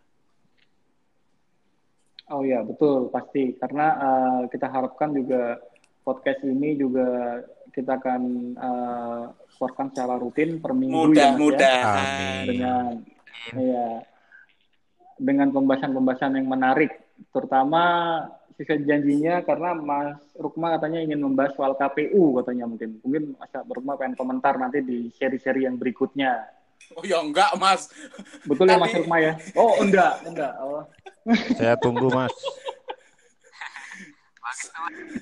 Oh 2.27 2.43
ya 2.43 2.59
betul 2.59 3.07
pasti 3.07 3.55
karena 3.55 3.87
eh, 3.95 4.41
kita 4.51 4.67
harapkan 4.67 5.15
juga 5.15 5.55
podcast 6.03 6.43
ini 6.43 6.75
juga 6.75 7.39
kita 7.71 7.95
akan 7.95 8.21
eh, 8.59 9.23
keluarkan 9.57 9.89
secara 9.91 10.15
rutin 10.15 10.61
per 10.61 10.71
minggu 10.71 10.93
ya 10.93 10.95
Mas 10.95 11.03
ya 11.03 11.09
Mudah-mudahan. 11.09 11.97
Amin. 11.97 12.45
dengan 12.47 12.83
ya 13.57 13.87
dengan 15.17 15.47
pembahasan-pembahasan 15.49 16.37
yang 16.37 16.47
menarik 16.47 16.93
terutama 17.33 17.83
sesuai 18.53 18.85
janjinya 18.85 19.41
karena 19.41 19.73
Mas 19.73 20.17
Rukma 20.33 20.77
katanya 20.77 21.01
ingin 21.01 21.21
membahas 21.21 21.53
soal 21.53 21.73
KPU 21.73 22.37
katanya 22.41 22.65
mungkin 22.65 23.01
mungkin 23.01 23.23
Mas 23.37 23.53
Rukma 23.53 23.97
pengen 23.97 24.17
komentar 24.17 24.57
nanti 24.57 24.81
di 24.81 25.09
seri-seri 25.13 25.65
yang 25.65 25.77
berikutnya 25.77 26.53
Oh 26.93 27.01
ya 27.01 27.17
enggak, 27.19 27.51
Mas. 27.57 27.89
betul 28.45 28.69
ya 28.69 28.77
Mas 28.77 28.93
Rukma 28.93 29.17
ya 29.17 29.33
oh 29.57 29.81
enggak 29.81 30.21
enggak 30.25 30.53
oh. 30.61 30.85
Saya 31.57 31.73
tunggu 31.81 32.07
Mas. 32.07 32.31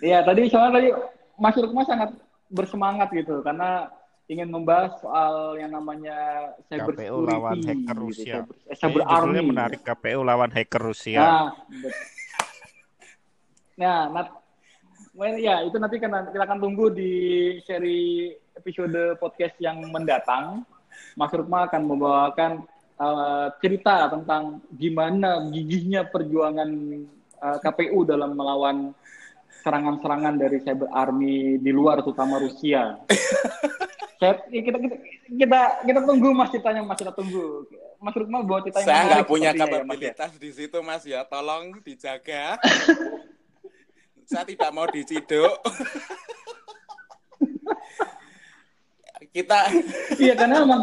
Iya, 0.04 0.22
tadi 0.22 0.46
soalnya 0.52 0.72
tadi 0.80 0.90
Mas 1.36 1.56
Rukma 1.58 1.82
sangat 1.84 2.10
bersemangat 2.48 3.10
gitu 3.12 3.42
karena 3.42 3.90
ingin 4.26 4.50
membahas 4.50 4.98
soal 4.98 5.54
yang 5.62 5.70
namanya 5.70 6.50
cyber 6.66 6.98
KPU 6.98 7.18
lawan 7.30 7.62
hacker 7.62 7.98
gitu, 7.98 8.06
Rusia. 8.10 8.36
cyber, 8.42 8.56
eh, 8.66 8.76
cyber 8.78 9.02
judulnya 9.06 9.42
army. 9.42 9.52
menarik 9.54 9.82
KPU 9.86 10.20
lawan 10.26 10.50
hacker 10.50 10.82
Rusia. 10.82 11.22
Nah, 11.22 11.46
nah, 13.78 14.00
nat, 14.10 14.28
well, 15.14 15.38
ya 15.38 15.62
itu 15.62 15.78
nanti 15.78 16.02
kan 16.02 16.26
kita 16.34 16.42
akan 16.42 16.58
tunggu 16.58 16.90
di 16.90 17.12
seri 17.70 18.34
episode 18.58 19.20
podcast 19.22 19.54
yang 19.62 19.86
mendatang. 19.94 20.66
Mas 21.14 21.30
Rukma 21.30 21.70
akan 21.70 21.82
membawakan 21.86 22.52
uh, 22.98 23.48
cerita 23.62 24.10
tentang 24.10 24.64
gimana 24.74 25.44
gigihnya 25.54 26.08
perjuangan 26.10 26.70
uh, 27.46 27.58
KPU 27.62 28.08
dalam 28.08 28.34
melawan 28.34 28.96
serangan-serangan 29.62 30.36
dari 30.40 30.62
cyber 30.66 30.90
army 30.90 31.62
di 31.62 31.70
luar 31.70 32.02
terutama 32.02 32.42
Rusia. 32.42 32.96
Saya, 34.16 34.34
kita, 34.48 34.78
kita 34.80 34.96
kita 35.28 35.60
kita 35.84 36.00
tunggu 36.08 36.30
Mas 36.32 36.50
ceritanya 36.54 36.82
Mas 36.88 36.98
kita 37.00 37.12
tunggu. 37.12 37.68
Mas 38.00 38.16
Rukma 38.16 38.40
bawa 38.44 38.60
cerita 38.64 38.80
yang 38.80 38.88
Saya 38.88 39.02
nggak 39.08 39.26
punya 39.28 39.52
sepertinya 39.52 39.66
ya, 39.66 39.68
Mas, 39.68 39.76
ya. 39.76 39.82
kapabilitas 39.84 40.32
di 40.40 40.50
situ, 40.56 40.78
Mas 40.80 41.04
ya. 41.04 41.22
Tolong 41.28 41.64
dijaga. 41.84 42.46
Saya 44.30 44.46
tidak 44.48 44.70
mau 44.74 44.88
diciduk. 44.90 45.56
Kita 49.36 49.60
Iya 50.24 50.34
karena 50.40 50.64
memang 50.64 50.80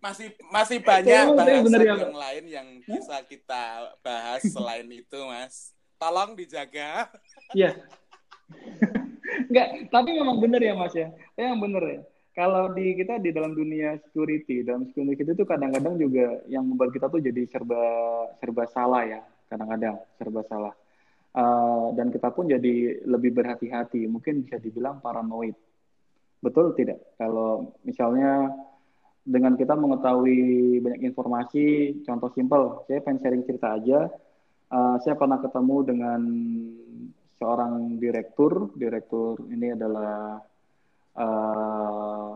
masih 0.00 0.32
masih 0.48 0.80
banyak 0.80 1.36
bahasan 1.36 1.64
bener 1.68 1.80
ya, 1.84 1.92
yang 1.92 2.16
lain 2.16 2.44
yang 2.48 2.68
bisa 2.88 3.20
kita 3.28 3.92
bahas 4.00 4.40
selain 4.48 4.88
itu, 4.88 5.20
Mas. 5.28 5.76
Tolong 6.00 6.32
dijaga. 6.32 7.12
Iya. 7.52 7.76
Enggak, 9.48 9.68
tapi 9.92 10.10
memang 10.16 10.36
benar 10.42 10.60
ya 10.62 10.74
Mas 10.74 10.94
ya. 10.96 11.08
Memang 11.38 11.58
benar 11.68 11.84
ya. 11.86 12.00
Kalau 12.30 12.70
di 12.72 12.94
kita 12.94 13.18
di 13.18 13.34
dalam 13.34 13.52
dunia 13.52 13.98
security, 14.06 14.62
dalam 14.62 14.86
security 14.88 15.26
itu 15.26 15.44
kadang-kadang 15.44 15.98
juga 15.98 16.40
yang 16.46 16.62
membuat 16.62 16.94
kita 16.94 17.10
tuh 17.10 17.18
jadi 17.18 17.42
serba 17.50 17.82
serba 18.38 18.64
salah 18.70 19.02
ya, 19.02 19.20
kadang-kadang 19.50 19.98
serba 20.16 20.40
salah. 20.46 20.74
Eh, 21.30 21.86
dan 21.94 22.10
kita 22.10 22.30
pun 22.34 22.50
jadi 22.50 23.06
lebih 23.06 23.34
berhati-hati, 23.34 24.06
mungkin 24.10 24.46
bisa 24.46 24.58
dibilang 24.58 24.98
paranoid. 24.98 25.54
Betul 26.42 26.74
tidak? 26.74 27.02
Kalau 27.20 27.76
misalnya 27.86 28.50
dengan 29.22 29.54
kita 29.54 29.76
mengetahui 29.76 30.80
banyak 30.80 31.12
informasi, 31.12 32.00
contoh 32.02 32.32
simpel, 32.32 32.82
saya 32.88 33.04
pengen 33.04 33.20
sharing 33.20 33.44
cerita 33.44 33.76
aja. 33.76 34.08
Uh, 34.70 34.96
saya 35.02 35.18
pernah 35.18 35.42
ketemu 35.42 35.76
dengan 35.82 36.20
seorang 37.40 37.96
direktur. 37.96 38.68
Direktur 38.76 39.40
ini 39.48 39.72
adalah 39.72 40.36
uh, 41.16 42.30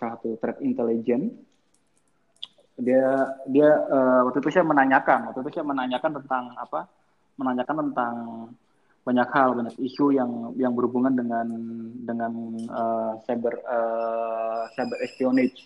satu 0.00 0.40
threat 0.40 0.64
intelligence. 0.64 1.36
Dia 2.80 3.36
dia 3.44 3.68
uh, 3.68 4.24
waktu 4.24 4.40
itu 4.40 4.48
saya 4.56 4.64
menanyakan, 4.64 5.28
waktu 5.28 5.44
itu 5.44 5.60
saya 5.60 5.68
menanyakan 5.68 6.16
tentang 6.16 6.44
apa? 6.56 6.88
Menanyakan 7.36 7.76
tentang 7.92 8.14
banyak 9.04 9.28
hal, 9.36 9.52
banyak 9.52 9.76
isu 9.84 10.16
yang 10.16 10.56
yang 10.56 10.72
berhubungan 10.72 11.12
dengan 11.12 11.46
dengan 12.00 12.32
uh, 12.72 13.12
cyber 13.28 13.60
uh, 13.68 14.64
cyber 14.72 14.96
espionage. 15.04 15.60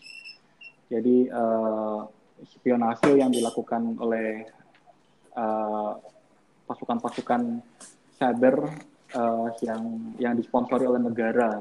Jadi 0.91 1.31
uh, 1.31 2.03
spionase 2.43 3.15
yang 3.15 3.31
dilakukan 3.31 3.95
oleh 4.03 4.43
uh, 5.39 5.95
pasukan-pasukan 6.67 7.63
cyber 8.25 8.57
uh, 9.13 9.53
yang 9.61 9.83
yang 10.17 10.33
disponsori 10.33 10.89
oleh 10.89 11.05
negara. 11.05 11.61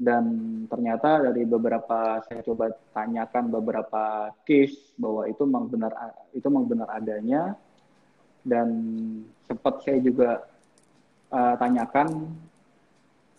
Dan 0.00 0.24
ternyata 0.64 1.28
dari 1.28 1.44
beberapa 1.44 2.24
saya 2.24 2.40
coba 2.40 2.72
tanyakan 2.96 3.52
beberapa 3.52 4.32
case 4.48 4.96
bahwa 4.96 5.28
itu 5.28 5.44
memang 5.44 5.68
benar 5.68 5.92
itu 6.36 6.46
memang 6.48 6.68
benar 6.68 6.88
adanya. 6.92 7.56
Dan 8.40 8.68
sempat 9.44 9.84
saya 9.84 10.00
juga 10.00 10.40
uh, 11.28 11.54
tanyakan 11.60 12.32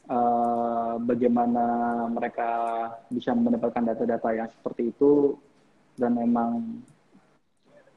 uh, 0.06 1.02
bagaimana 1.02 1.66
mereka 2.14 2.50
bisa 3.10 3.34
mendapatkan 3.34 3.94
data-data 3.94 4.30
yang 4.34 4.50
seperti 4.50 4.94
itu. 4.94 5.38
Dan 5.98 6.18
memang 6.18 6.82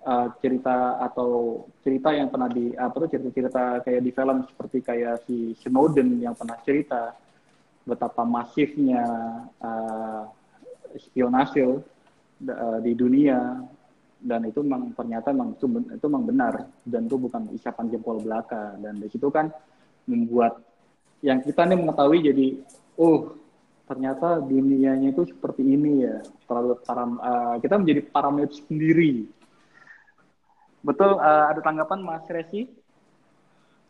uh, 0.05 0.29
cerita 0.39 1.01
atau 1.01 1.65
cerita 1.81 2.13
yang 2.13 2.29
pernah 2.29 2.49
di 2.53 2.77
apa 2.77 2.95
tuh 2.95 3.11
cerita-cerita 3.11 3.83
kayak 3.83 4.03
di 4.05 4.11
film 4.13 4.39
seperti 4.47 4.79
kayak 4.85 5.25
si 5.25 5.57
Snowden 5.65 6.21
yang 6.21 6.37
pernah 6.37 6.61
cerita 6.63 7.17
betapa 7.85 8.25
masifnya 8.25 9.05
uh, 9.61 10.23
spionase 11.01 11.65
uh, 12.49 12.79
di 12.81 12.93
dunia. 12.93 13.65
Dan 14.25 14.49
itu 14.49 14.65
memang 14.65 14.97
ternyata 14.97 15.37
memang 15.37 15.53
itu, 15.53 15.69
itu 15.69 16.07
memang 16.09 16.25
benar. 16.25 16.55
Dan 16.81 17.05
itu 17.05 17.17
bukan 17.21 17.53
isapan 17.53 17.93
jempol 17.93 18.25
belaka. 18.25 18.73
Dan 18.81 18.97
di 18.97 19.09
situ 19.13 19.29
kan 19.29 19.53
membuat 20.09 20.65
yang 21.21 21.45
kita 21.45 21.65
nih 21.69 21.77
mengetahui 21.77 22.21
jadi 22.21 22.47
oh 23.01 23.37
ternyata 23.85 24.41
dunianya 24.41 25.13
itu 25.13 25.29
seperti 25.29 25.61
ini 25.61 26.09
ya. 26.09 26.25
Terlalu 26.49 26.73
param, 26.89 27.21
uh, 27.21 27.57
kita 27.61 27.77
menjadi 27.77 28.01
paranoid 28.09 28.53
sendiri 28.65 29.29
betul 30.85 31.17
uh, 31.17 31.49
ada 31.49 31.61
tanggapan 31.65 32.05
Mas 32.05 32.29
Resi 32.29 32.69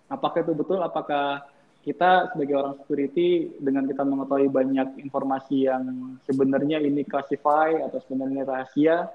apakah 0.06 0.46
itu 0.46 0.54
betul 0.54 0.78
apakah 0.78 1.42
kita 1.84 2.32
sebagai 2.32 2.56
orang 2.56 2.74
security 2.80 3.52
dengan 3.60 3.84
kita 3.84 4.06
mengetahui 4.08 4.48
banyak 4.48 5.04
informasi 5.04 5.68
yang 5.68 6.16
sebenarnya 6.24 6.80
ini 6.80 7.04
classify 7.04 7.76
atau 7.76 8.00
sebenarnya 8.00 8.48
rahasia 8.48 9.12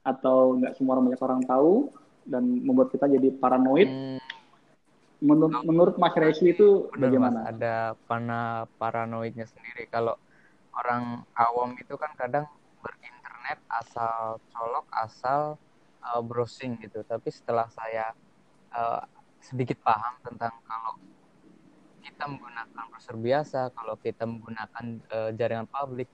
atau 0.00 0.56
nggak 0.56 0.80
semua 0.80 0.96
orang 0.96 1.12
banyak 1.12 1.22
orang 1.26 1.42
tahu 1.44 1.92
dan 2.24 2.42
membuat 2.64 2.88
kita 2.90 3.04
jadi 3.10 3.28
paranoid. 3.36 3.90
Hmm, 3.90 4.18
Menur- 5.16 5.64
menurut 5.64 5.96
Mas 5.96 6.12
Resi 6.12 6.52
itu 6.52 6.92
bener, 6.92 6.92
Mas. 6.92 7.02
bagaimana? 7.08 7.38
Ada 7.48 7.76
pana 8.04 8.68
paranoidnya 8.76 9.48
sendiri. 9.48 9.88
Kalau 9.88 10.16
orang 10.76 11.24
awam 11.36 11.72
itu 11.80 11.96
kan 11.96 12.12
kadang 12.16 12.44
berinternet 12.84 13.60
asal 13.72 14.36
colok, 14.52 14.84
asal 14.92 15.56
uh, 16.14 16.22
browsing 16.22 16.78
gitu. 16.78 17.02
Tapi 17.02 17.28
setelah 17.30 17.66
saya 17.70 18.14
uh, 18.74 19.02
sedikit 19.42 19.78
paham 19.82 20.14
tentang 20.22 20.54
kalau 20.62 20.94
kita 22.02 22.24
menggunakan 22.30 22.84
browser 22.90 23.16
biasa, 23.18 23.60
kalau 23.74 23.94
kita 23.98 24.24
menggunakan 24.24 24.84
uh, 25.10 25.30
jaringan 25.34 25.66
publik, 25.66 26.06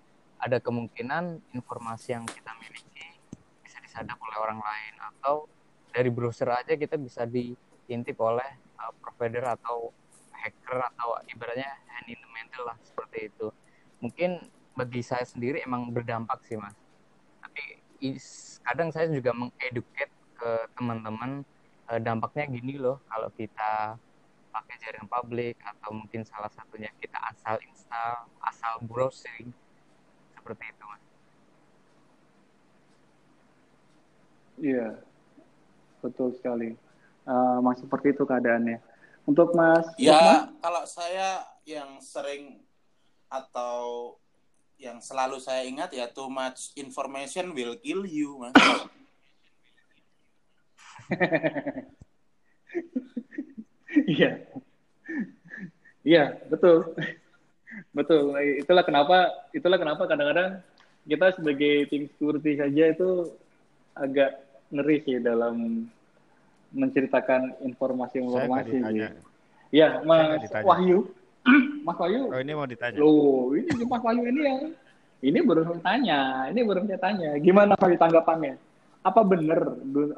ada 0.43 0.59
kemungkinan 0.59 1.39
informasi 1.55 2.17
yang 2.19 2.25
kita 2.27 2.51
miliki 2.59 3.21
bisa 3.63 3.79
disadap 3.79 4.19
oleh 4.19 4.39
orang 4.43 4.59
lain 4.59 4.95
atau 4.99 5.47
dari 5.93 6.11
browser 6.11 6.51
aja 6.51 6.75
kita 6.75 6.99
bisa 6.99 7.23
diintip 7.29 8.17
oleh 8.19 8.59
uh, 8.81 8.91
provider 8.99 9.45
atau 9.55 9.93
hacker 10.33 10.83
atau 10.97 11.23
ibaratnya 11.31 11.71
hand 11.87 12.11
in 12.11 12.19
the 12.19 12.31
middle 12.35 12.67
lah 12.67 12.75
seperti 12.83 13.31
itu. 13.31 13.55
Mungkin 14.03 14.43
bagi 14.75 15.05
saya 15.05 15.23
sendiri 15.23 15.63
emang 15.63 15.95
berdampak 15.95 16.43
sih 16.43 16.59
mas. 16.59 16.75
Kadang 18.63 18.91
saya 18.91 19.07
juga 19.11 19.31
mengeduket 19.35 20.11
ke 20.39 20.51
teman-teman 20.75 21.47
eh, 21.91 22.01
dampaknya 22.03 22.45
gini 22.51 22.75
loh 22.79 22.99
kalau 23.07 23.31
kita 23.35 23.95
pakai 24.53 24.75
jaringan 24.85 25.09
publik 25.09 25.57
atau 25.65 25.97
mungkin 25.97 26.27
salah 26.29 26.51
satunya 26.53 26.93
kita 27.01 27.17
asal 27.33 27.57
install, 27.65 28.29
asal 28.45 28.75
browsing 28.85 29.49
seperti 30.37 30.65
itu 30.69 30.85
mas. 30.85 31.03
Iya, 34.63 34.89
betul 36.05 36.37
sekali. 36.37 36.77
Uh, 37.23 37.63
masih 37.63 37.87
seperti 37.87 38.13
itu 38.13 38.23
keadaannya. 38.27 38.79
Untuk 39.23 39.55
Mas 39.55 39.87
Lukman? 39.95 40.03
Ya, 40.03 40.51
kalau 40.59 40.83
saya 40.83 41.47
yang 41.63 42.03
sering 42.03 42.59
atau 43.31 44.15
yang 44.83 44.99
selalu 44.99 45.39
saya 45.39 45.63
ingat 45.63 45.95
ya 45.95 46.11
too 46.11 46.27
much 46.27 46.75
information 46.75 47.55
will 47.55 47.79
kill 47.79 48.03
you, 48.03 48.43
Mas. 48.43 48.55
Iya. 53.93 54.41
Iya, 56.01 56.41
betul. 56.49 56.97
Betul. 57.93 58.33
Itulah 58.65 58.85
kenapa 58.89 59.29
itulah 59.53 59.77
kenapa 59.77 60.09
kadang-kadang 60.09 60.65
kita 61.05 61.37
sebagai 61.37 61.93
tim 61.93 62.09
security 62.09 62.57
saja 62.57 62.85
itu 62.89 63.37
agak 63.93 64.41
ngeri 64.73 65.05
sih 65.05 65.21
dalam 65.21 65.85
menceritakan 66.73 67.61
informasi-informasi. 67.69 68.81
sih. 68.81 68.81
Iya, 69.77 70.01
Mas. 70.09 70.49
Wahyu. 70.65 71.13
Mas 71.83 71.99
Wahyu. 71.99 72.31
Oh 72.31 72.41
ini 72.41 72.53
mau 72.55 72.67
ditanya. 72.67 72.99
Loh, 73.03 73.53
ini 73.59 73.83
Mas 73.87 74.03
Wahyu 74.03 74.23
ini 74.23 74.41
yang 74.47 74.61
ini 75.23 75.39
baru 75.43 75.63
saya 75.67 75.81
tanya, 75.83 76.21
ini 76.51 76.61
baru 76.67 76.83
saya 76.87 77.01
tanya. 77.03 77.31
Gimana 77.39 77.73
Pak 77.79 77.95
tanggapannya? 77.99 78.55
Apa 79.03 79.23
benar 79.27 79.67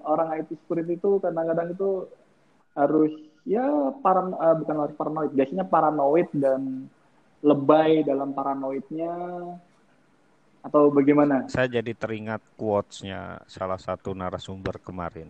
orang 0.05 0.29
IT 0.41 0.61
security 0.64 1.01
itu 1.01 1.20
kadang-kadang 1.20 1.72
itu 1.72 2.09
harus 2.77 3.12
ya 3.49 3.64
paran 4.01 4.33
eh, 4.37 4.55
bukan 4.61 4.77
harus 4.85 4.95
paranoid, 4.97 5.33
biasanya 5.33 5.64
paranoid 5.68 6.29
dan 6.37 6.89
lebay 7.45 8.05
dalam 8.05 8.33
paranoidnya 8.33 9.12
atau 10.64 10.89
bagaimana? 10.89 11.45
Saya 11.53 11.68
jadi 11.68 11.93
teringat 11.93 12.41
quotes-nya 12.57 13.45
salah 13.45 13.77
satu 13.77 14.16
narasumber 14.16 14.81
kemarin. 14.81 15.29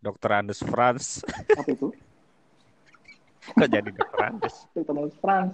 Dr. 0.00 0.30
Andes 0.36 0.60
Franz. 0.60 1.24
Apa 1.56 1.68
itu? 1.72 1.92
Kok 3.52 3.68
jadi. 3.68 3.90
Andes? 4.24 4.56
Dr. 4.74 4.96
Andes 4.96 5.16
Franz. 5.20 5.52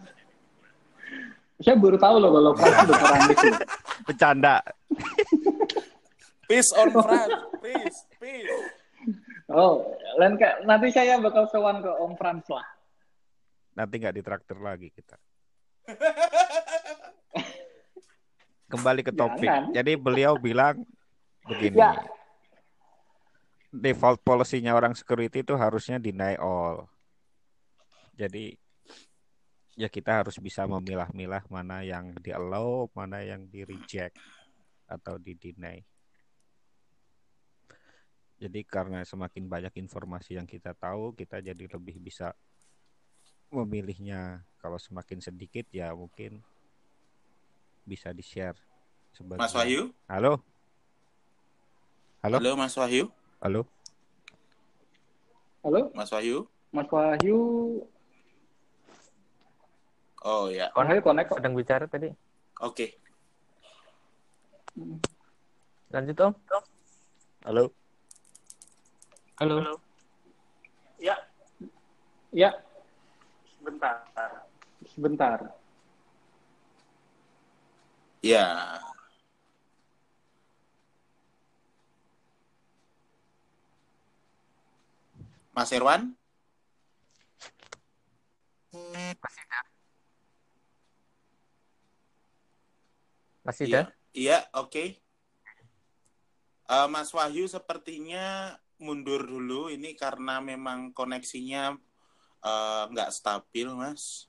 Saya 1.60 1.76
baru 1.76 1.98
tahu 1.98 2.16
loh 2.22 2.30
kalau 2.30 2.52
Franz 2.54 2.78
itu. 2.86 2.94
Andes. 2.94 3.40
Loh. 3.42 3.58
Bercanda. 4.06 4.56
Peace 6.50 6.74
on 6.74 6.90
France, 6.90 7.46
peace, 7.62 7.98
peace. 8.18 8.50
Oh, 9.54 9.86
lain 10.18 10.34
kayak 10.34 10.66
nanti 10.66 10.90
saya 10.90 11.14
bakal 11.22 11.46
sewan 11.46 11.78
ke 11.78 11.86
Om 11.86 12.18
Franz 12.18 12.42
lah. 12.50 12.66
Nanti 13.78 14.02
nggak 14.02 14.18
ditraktir 14.18 14.58
lagi 14.58 14.90
kita. 14.90 15.14
Kembali 18.66 19.06
ke 19.06 19.14
topik. 19.14 19.46
Jangan. 19.46 19.70
Jadi 19.70 19.92
beliau 19.94 20.34
bilang 20.42 20.82
begini. 21.46 21.78
Ya. 21.78 22.02
Default 23.70 24.26
policy-nya 24.26 24.74
orang 24.74 24.98
security 24.98 25.46
itu 25.46 25.54
harusnya 25.54 26.02
deny 26.02 26.34
all. 26.34 26.90
Jadi 28.20 28.52
ya 29.80 29.88
kita 29.88 30.20
harus 30.20 30.36
bisa 30.36 30.68
memilah-milah 30.68 31.40
mana 31.48 31.80
yang 31.80 32.12
di 32.20 32.36
allow, 32.36 32.92
mana 32.92 33.24
yang 33.24 33.48
di 33.48 33.64
reject 33.64 34.20
atau 34.84 35.16
di 35.16 35.32
deny. 35.32 35.80
Jadi 38.40 38.60
karena 38.68 39.00
semakin 39.04 39.48
banyak 39.48 39.72
informasi 39.80 40.36
yang 40.36 40.44
kita 40.44 40.76
tahu, 40.76 41.16
kita 41.16 41.40
jadi 41.40 41.64
lebih 41.64 41.96
bisa 41.96 42.36
memilihnya. 43.48 44.44
Kalau 44.60 44.76
semakin 44.76 45.24
sedikit 45.24 45.64
ya 45.72 45.96
mungkin 45.96 46.44
bisa 47.88 48.12
di-share. 48.12 48.56
sebagian. 49.16 49.42
Mas 49.42 49.56
Wahyu? 49.56 49.90
Halo? 50.06 50.38
Halo? 52.20 52.36
Halo 52.36 52.52
Mas 52.54 52.76
Wahyu? 52.76 53.04
Halo? 53.40 53.64
Halo, 55.64 55.90
Mas 55.96 56.12
Wahyu? 56.12 56.46
Mas 56.70 56.88
Wahyu. 56.88 57.40
Oh 60.20 60.52
ya, 60.52 60.68
Wahyu 60.76 61.00
connect 61.00 61.32
kok. 61.32 61.40
sedang 61.40 61.56
bicara 61.56 61.88
tadi. 61.88 62.12
oke. 62.60 62.86
Lanjut 65.90 66.16
Om. 66.20 66.32
Halo? 67.48 67.64
Halo. 69.40 69.80
Ya, 72.30 72.54
Sebentar. 73.58 74.06
sebentar. 74.86 75.38
Ya. 78.22 78.78
Mas 85.50 85.74
Irwan? 85.74 86.14
Masih 88.70 89.42
ada? 89.50 89.69
Masih 93.46 93.64
Iya, 93.68 93.80
ada? 93.80 93.82
iya, 94.12 94.38
oke. 94.52 94.84
Eh, 96.70 96.86
Mas 96.92 97.10
Wahyu 97.16 97.44
sepertinya 97.50 98.56
mundur 98.80 99.26
dulu 99.26 99.68
ini 99.68 99.92
karena 99.98 100.40
memang 100.40 100.92
koneksinya 100.94 101.76
eh, 102.44 102.82
nggak 102.92 103.10
stabil, 103.12 103.68
Mas. 103.74 104.28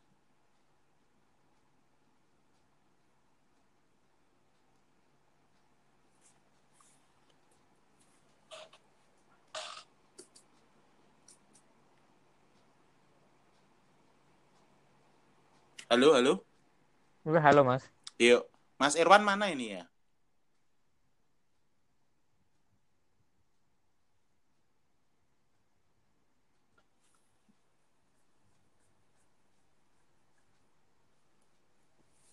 Halo, 15.91 16.16
halo. 16.16 16.34
Halo 17.28 17.62
Mas. 17.68 17.84
Yuk, 18.18 18.47
Mas 18.82 18.98
Irwan 18.98 19.22
mana 19.22 19.46
ini 19.54 19.78
ya? 19.78 19.86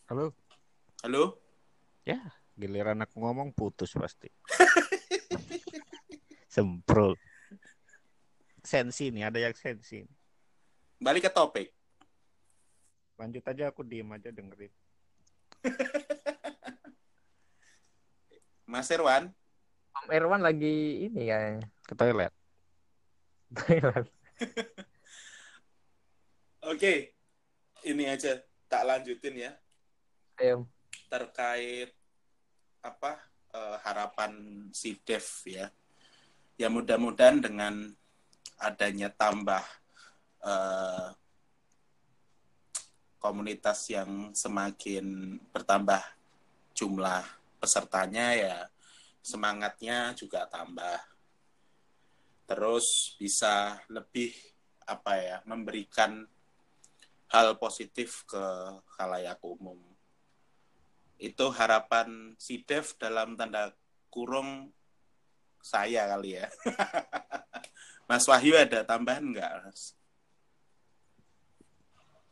Halo? 0.09 0.33
Halo? 1.05 1.37
Ya, 2.09 2.17
giliran 2.57 3.05
aku 3.05 3.21
ngomong 3.21 3.53
putus 3.53 3.93
pasti. 3.93 4.33
Semprol. 6.49 7.13
Sensi 8.65 9.13
nih, 9.13 9.29
ada 9.29 9.37
yang 9.37 9.53
sensi. 9.53 10.01
Balik 10.97 11.29
ke 11.29 11.31
topik. 11.37 11.69
Lanjut 13.21 13.45
aja 13.45 13.69
aku 13.69 13.85
diem 13.85 14.09
aja 14.17 14.33
dengerin. 14.33 14.73
Mas 18.69 18.93
Irwan, 18.93 19.33
Om 20.05 20.13
Irwan 20.13 20.45
lagi 20.45 21.09
ini 21.11 21.27
kayaknya. 21.27 21.67
Ke 21.89 21.95
toilet. 21.97 22.33
oke. 26.71 26.95
Ini 27.79 28.05
aja 28.11 28.43
tak 28.69 28.85
lanjutin 28.85 29.49
ya 29.49 29.53
Ayo. 30.37 30.67
terkait 31.09 31.95
apa 32.85 33.17
eh, 33.57 33.77
harapan 33.87 34.33
si 34.77 34.99
Dev 35.01 35.25
ya. 35.49 35.73
Ya 36.59 36.69
mudah-mudahan 36.69 37.41
dengan 37.41 37.89
adanya 38.61 39.09
tambah 39.09 39.63
eh, 40.45 41.09
komunitas 43.19 43.89
yang 43.89 44.37
semakin 44.37 45.39
bertambah 45.51 46.03
jumlah 46.77 47.38
pesertanya 47.59 48.35
ya 48.35 48.59
semangatnya 49.23 50.17
juga 50.17 50.49
tambah. 50.49 50.99
Terus 52.49 53.19
bisa 53.21 53.77
lebih 53.93 54.33
apa 54.89 55.21
ya 55.21 55.37
memberikan 55.45 56.25
hal 57.29 57.61
positif 57.61 58.25
ke 58.25 58.45
khalayak 58.97 59.37
umum. 59.45 59.77
Itu 61.21 61.53
harapan 61.53 62.33
si 62.41 62.65
Dev 62.65 62.97
dalam 62.97 63.37
tanda 63.37 63.77
kurung 64.09 64.73
saya 65.61 66.09
kali 66.09 66.41
ya. 66.41 66.49
Mas 68.09 68.25
Wahyu 68.25 68.57
ada 68.57 68.81
tambahan 68.81 69.29
nggak? 69.29 69.69
Mas? 69.69 69.93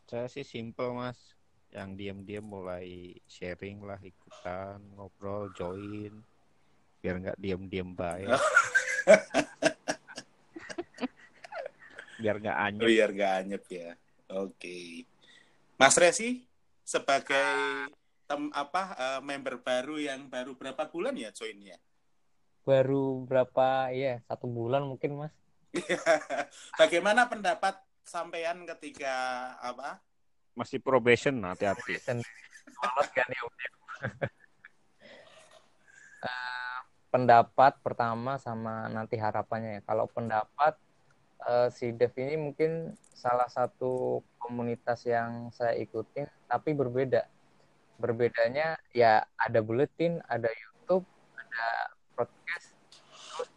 Saya 0.09 0.31
sih 0.33 0.47
simple 0.47 0.95
mas. 0.95 1.36
Yang 1.77 1.91
diam-diam 2.01 2.47
mulai 2.49 3.13
sharing 3.29 3.85
lah, 3.85 4.01
ikutan, 4.01 4.81
ngobrol, 4.97 5.53
join. 5.53 6.25
Biar 7.05 7.21
nggak 7.21 7.37
diam-diam 7.37 7.93
baik. 7.93 8.33
Biar 12.17 12.41
nggak 12.41 12.59
anyep. 12.73 12.89
Biar 12.89 13.11
nggak 13.13 13.33
anyep 13.45 13.65
ya. 13.69 13.93
Oke. 14.33 15.05
Mas 15.77 15.95
Resi 16.01 16.49
sebagai 16.81 17.93
tem 18.27 18.43
apa 18.57 18.83
eh, 18.97 19.21
member 19.21 19.61
baru 19.61 20.01
yang 20.01 20.27
baru 20.33 20.57
berapa 20.57 20.89
bulan 20.89 21.13
ya 21.15 21.29
joinnya? 21.31 21.77
Baru 22.67 23.23
berapa 23.29 23.93
ya 23.93 24.25
satu 24.27 24.49
bulan 24.49 24.83
mungkin 24.89 25.21
Mas. 25.21 25.35
Bagaimana 26.81 27.29
pendapat 27.29 27.77
sampean 28.03 28.65
ketika 28.65 29.15
apa? 29.61 30.01
Masih 30.57 30.81
probation, 30.81 31.37
hati-hati. 31.45 32.01
Dan 32.03 32.25
lolos 32.81 33.09
kan 33.13 33.29
ya 33.31 33.43
ya. 33.45 33.71
Eh, 36.27 36.79
pendapat 37.13 37.77
pertama 37.85 38.41
sama 38.41 38.89
nanti 38.91 39.15
harapannya 39.21 39.79
ya. 39.79 39.83
Kalau 39.85 40.09
pendapat 40.11 40.75
eh, 41.47 41.69
si 41.71 41.93
Dev 41.93 42.11
ini 42.19 42.35
mungkin 42.41 42.97
salah 43.15 43.47
satu 43.47 44.25
komunitas 44.41 45.07
yang 45.07 45.53
saya 45.55 45.77
ikutin 45.79 46.27
tapi 46.51 46.73
berbeda. 46.73 47.29
Berbedanya 48.01 48.81
ya 48.91 49.23
ada 49.39 49.61
bulletin, 49.61 50.19
ada 50.27 50.49
YouTube, 50.51 51.05
ada 51.37 51.67
podcast, 52.13 52.77
terus 53.05 53.51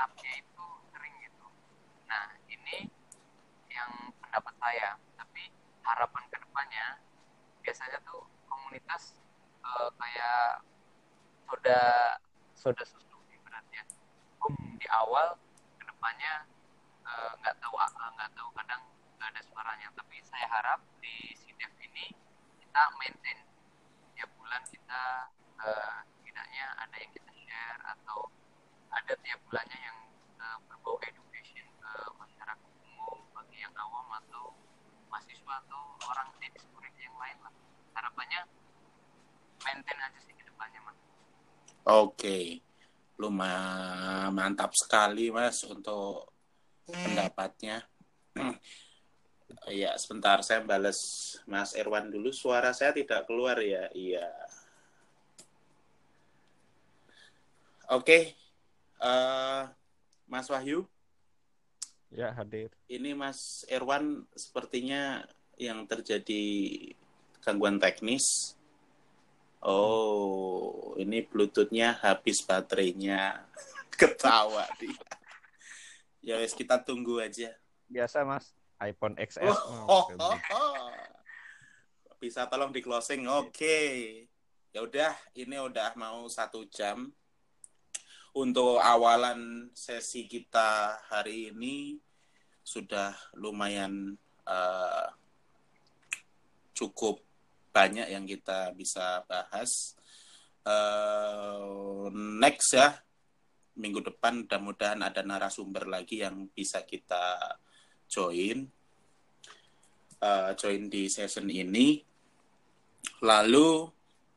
up-nya 0.00 0.32
itu 0.40 0.64
sering 0.92 1.14
gitu. 1.20 1.46
Nah, 2.08 2.26
ini 2.48 2.88
yang 3.68 3.90
pendapat 4.24 4.54
saya. 4.56 4.96
Harapan 5.84 6.22
ke 6.30 6.36
depannya 6.40 6.86
biasanya 7.64 7.98
tuh 8.06 8.24
komunitas 8.48 9.16
eh, 9.64 9.88
kayak 10.00 10.64
soda 11.48 11.80
soda 12.54 12.84
susu 12.84 13.18
ibaratnya. 13.32 13.82
Om 14.40 14.54
di 14.80 14.86
awal 14.88 15.36
ke 15.80 15.84
depannya 15.88 16.46
eh, 17.04 17.32
nggak 17.40 17.54
tahu 17.60 17.74
eh, 17.76 18.10
nggak 18.16 18.30
tahu 18.36 18.48
kadang 18.56 18.82
nggak 19.18 19.28
ada 19.34 19.42
suaranya. 19.44 19.88
Tapi 19.96 20.16
saya 20.24 20.46
harap 20.48 20.80
di 21.04 21.34
si 21.36 21.50
Dev 21.58 21.72
kita 21.80 22.82
maintain. 23.02 23.38
Tiap 24.14 24.30
bulan 24.36 24.62
kita 24.68 25.32
uh, 25.64 25.96
setidaknya 26.04 26.66
ada 26.76 26.96
yang 27.00 27.12
kita 27.12 27.32
share 27.34 27.78
atau 27.88 28.28
ada 28.92 29.14
tiap 29.24 29.40
bulannya 29.48 29.78
yang 29.80 29.98
uh, 30.40 30.58
berbau 30.68 31.00
education 31.04 31.66
ke 31.80 31.92
masyarakat 32.20 32.70
umum 32.84 33.18
bagi 33.32 33.64
yang 33.64 33.74
awam 33.80 34.06
atau 34.22 34.52
mahasiswa 35.10 35.54
atau 35.66 35.82
orang 36.08 36.28
teknis 36.38 36.64
murid 36.72 36.94
yang 36.96 37.16
lain 37.18 37.36
lah 37.42 37.52
harapannya 37.98 38.40
maintain 39.60 39.98
aja 39.98 40.18
sih 40.22 40.34
ke 40.34 40.42
depannya 40.46 40.80
mas 40.86 40.96
oke 41.84 42.16
okay. 42.16 42.62
lumayan 43.20 44.32
mantap 44.32 44.72
sekali 44.72 45.28
mas 45.34 45.66
untuk 45.66 46.32
pendapatnya 46.88 47.84
Iya, 49.68 49.98
sebentar 49.98 50.40
saya 50.46 50.62
balas 50.62 50.98
Mas 51.44 51.74
Erwan 51.74 52.08
dulu. 52.08 52.30
Suara 52.30 52.70
saya 52.70 52.94
tidak 52.94 53.26
keluar 53.26 53.58
ya. 53.60 53.90
Iya. 53.92 54.26
Oke, 57.90 58.06
okay. 58.06 58.22
uh, 59.02 59.10
eh, 59.10 59.62
Mas 60.30 60.46
Wahyu. 60.46 60.86
Ya 62.10 62.34
hadir. 62.34 62.74
Ini 62.90 63.14
Mas 63.14 63.62
Erwan 63.70 64.26
sepertinya 64.34 65.22
yang 65.54 65.86
terjadi 65.86 66.42
gangguan 67.38 67.78
teknis. 67.78 68.58
Oh, 69.62 70.96
ini 70.98 71.22
Bluetoothnya 71.22 72.02
habis 72.02 72.42
baterainya. 72.42 73.46
Ketawa 74.00 74.66
dia. 74.80 74.96
Ya 76.20 76.36
wes 76.36 76.52
kita 76.52 76.80
tunggu 76.82 77.22
aja. 77.22 77.54
Biasa 77.86 78.26
Mas 78.26 78.52
iPhone 78.80 79.14
XS. 79.20 79.44
Oh, 79.44 79.86
oh, 79.86 80.06
oh, 80.16 80.36
oh. 80.56 80.90
Bisa 82.16 82.48
tolong 82.48 82.72
di 82.72 82.80
closing. 82.80 83.28
Oke. 83.28 83.52
Okay. 83.52 83.96
Ya 84.70 84.80
udah, 84.86 85.12
ini 85.36 85.60
udah 85.60 85.92
mau 86.00 86.24
satu 86.30 86.64
jam. 86.70 87.12
Untuk 88.30 88.78
awalan 88.78 89.70
sesi 89.74 90.30
kita 90.30 91.02
hari 91.10 91.50
ini 91.50 91.98
sudah 92.62 93.10
lumayan 93.34 94.14
uh, 94.46 95.10
cukup 96.70 97.18
banyak 97.74 98.06
yang 98.06 98.22
kita 98.30 98.70
bisa 98.78 99.26
bahas. 99.26 99.98
Uh, 100.62 102.06
next 102.38 102.70
ya, 102.70 103.02
minggu 103.74 103.98
depan 103.98 104.46
mudah-mudahan 104.46 105.02
ada 105.02 105.26
narasumber 105.26 105.90
lagi 105.90 106.22
yang 106.22 106.46
bisa 106.54 106.86
kita 106.86 107.58
join 108.06 108.70
uh, 110.22 110.52
join 110.54 110.86
di 110.86 111.08
session 111.08 111.48
ini. 111.48 111.98
Lalu 113.24 113.88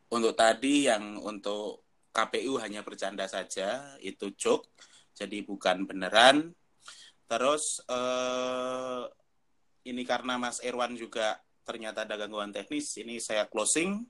untuk 0.10 0.34
tadi 0.34 0.88
yang 0.88 1.20
untuk 1.20 1.83
KPU 2.14 2.62
hanya 2.62 2.86
bercanda 2.86 3.26
saja, 3.26 3.98
itu 3.98 4.30
joke, 4.38 4.70
jadi 5.18 5.42
bukan 5.42 5.90
beneran. 5.90 6.54
Terus 7.26 7.82
uh, 7.90 9.10
ini 9.84 10.06
karena 10.06 10.38
Mas 10.38 10.62
Irwan 10.62 10.94
juga 10.94 11.42
ternyata 11.66 12.06
ada 12.06 12.14
gangguan 12.16 12.54
teknis, 12.54 12.94
ini 13.02 13.18
saya 13.18 13.50
closing. 13.50 14.06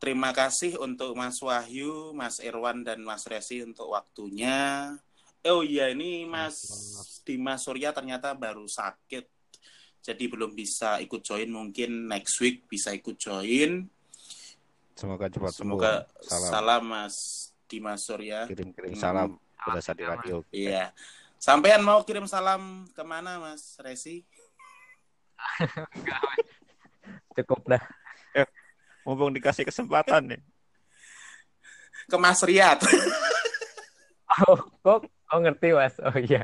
Terima 0.00 0.32
kasih 0.32 0.80
untuk 0.80 1.12
Mas 1.12 1.36
Wahyu, 1.44 2.16
Mas 2.16 2.40
Irwan, 2.40 2.80
dan 2.80 3.04
Mas 3.04 3.28
Resi 3.28 3.60
untuk 3.60 3.92
waktunya. 3.92 4.96
Oh 5.44 5.60
iya, 5.60 5.92
ini 5.92 6.24
Mas 6.24 6.56
Dimas 7.20 7.64
Surya 7.68 7.92
ternyata 7.92 8.32
baru 8.32 8.64
sakit. 8.64 9.28
Jadi 10.00 10.24
belum 10.24 10.56
bisa 10.56 10.96
ikut 11.04 11.20
join. 11.20 11.52
Mungkin 11.52 12.08
next 12.08 12.40
week 12.40 12.64
bisa 12.64 12.96
ikut 12.96 13.20
join. 13.20 13.84
Semoga 15.00 15.32
cepat 15.32 15.52
Semoga 15.56 16.04
sembuh. 16.04 16.28
Salam. 16.28 16.50
salam 16.52 16.82
Mas 16.84 17.16
Dimas 17.64 18.04
Surya. 18.04 18.44
Kirim-kirim 18.44 18.92
hmm. 18.92 19.00
salam 19.00 19.40
berasa 19.64 19.96
di 19.96 20.04
radio. 20.04 20.44
Iya. 20.52 20.92
Sampean 21.40 21.80
mau 21.80 22.04
kirim 22.04 22.28
salam 22.28 22.84
ke 22.92 23.00
mana 23.00 23.40
Mas 23.40 23.80
Resi? 23.80 24.28
Cukup 27.40 27.64
dah. 27.64 27.80
Eh, 28.36 28.44
mumpung 29.08 29.32
dikasih 29.32 29.64
kesempatan 29.64 30.36
nih. 30.36 30.40
Ke 32.04 32.20
Mas 32.20 32.44
Riyad. 32.44 32.84
oh, 34.52 34.60
kok 34.84 35.08
Oh 35.30 35.38
ngerti 35.38 35.70
mas. 35.70 35.94
Oh 36.02 36.16
iya. 36.18 36.42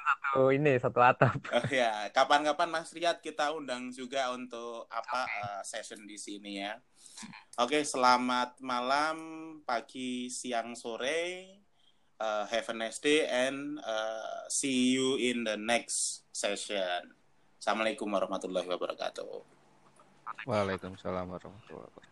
Satu 0.00 0.54
ini 0.54 0.78
satu 0.78 1.00
atap. 1.02 1.38
Oh 1.56 1.66
ya, 1.70 2.06
kapan-kapan 2.14 2.70
Mas 2.70 2.94
Riyad 2.94 3.18
kita 3.18 3.50
undang 3.50 3.90
juga 3.90 4.30
untuk 4.30 4.86
apa 4.88 5.26
okay. 5.26 5.42
uh, 5.42 5.62
session 5.66 6.06
di 6.06 6.14
sini 6.14 6.62
ya. 6.62 6.78
Oke, 7.60 7.76
okay, 7.76 7.82
selamat 7.84 8.62
malam, 8.64 9.16
pagi, 9.66 10.32
siang, 10.32 10.72
sore. 10.72 11.60
Uh, 12.20 12.44
have 12.52 12.68
a 12.68 12.76
nice 12.76 13.00
day 13.00 13.24
and 13.24 13.80
uh, 13.80 14.44
see 14.52 14.92
you 14.92 15.16
in 15.16 15.40
the 15.40 15.56
next 15.56 16.28
session. 16.36 17.16
Assalamualaikum 17.56 18.08
warahmatullahi 18.08 18.68
wabarakatuh. 18.68 19.40
Waalaikumsalam 20.44 21.28
warahmatullahi 21.32 21.72
wabarakatuh. 21.72 22.09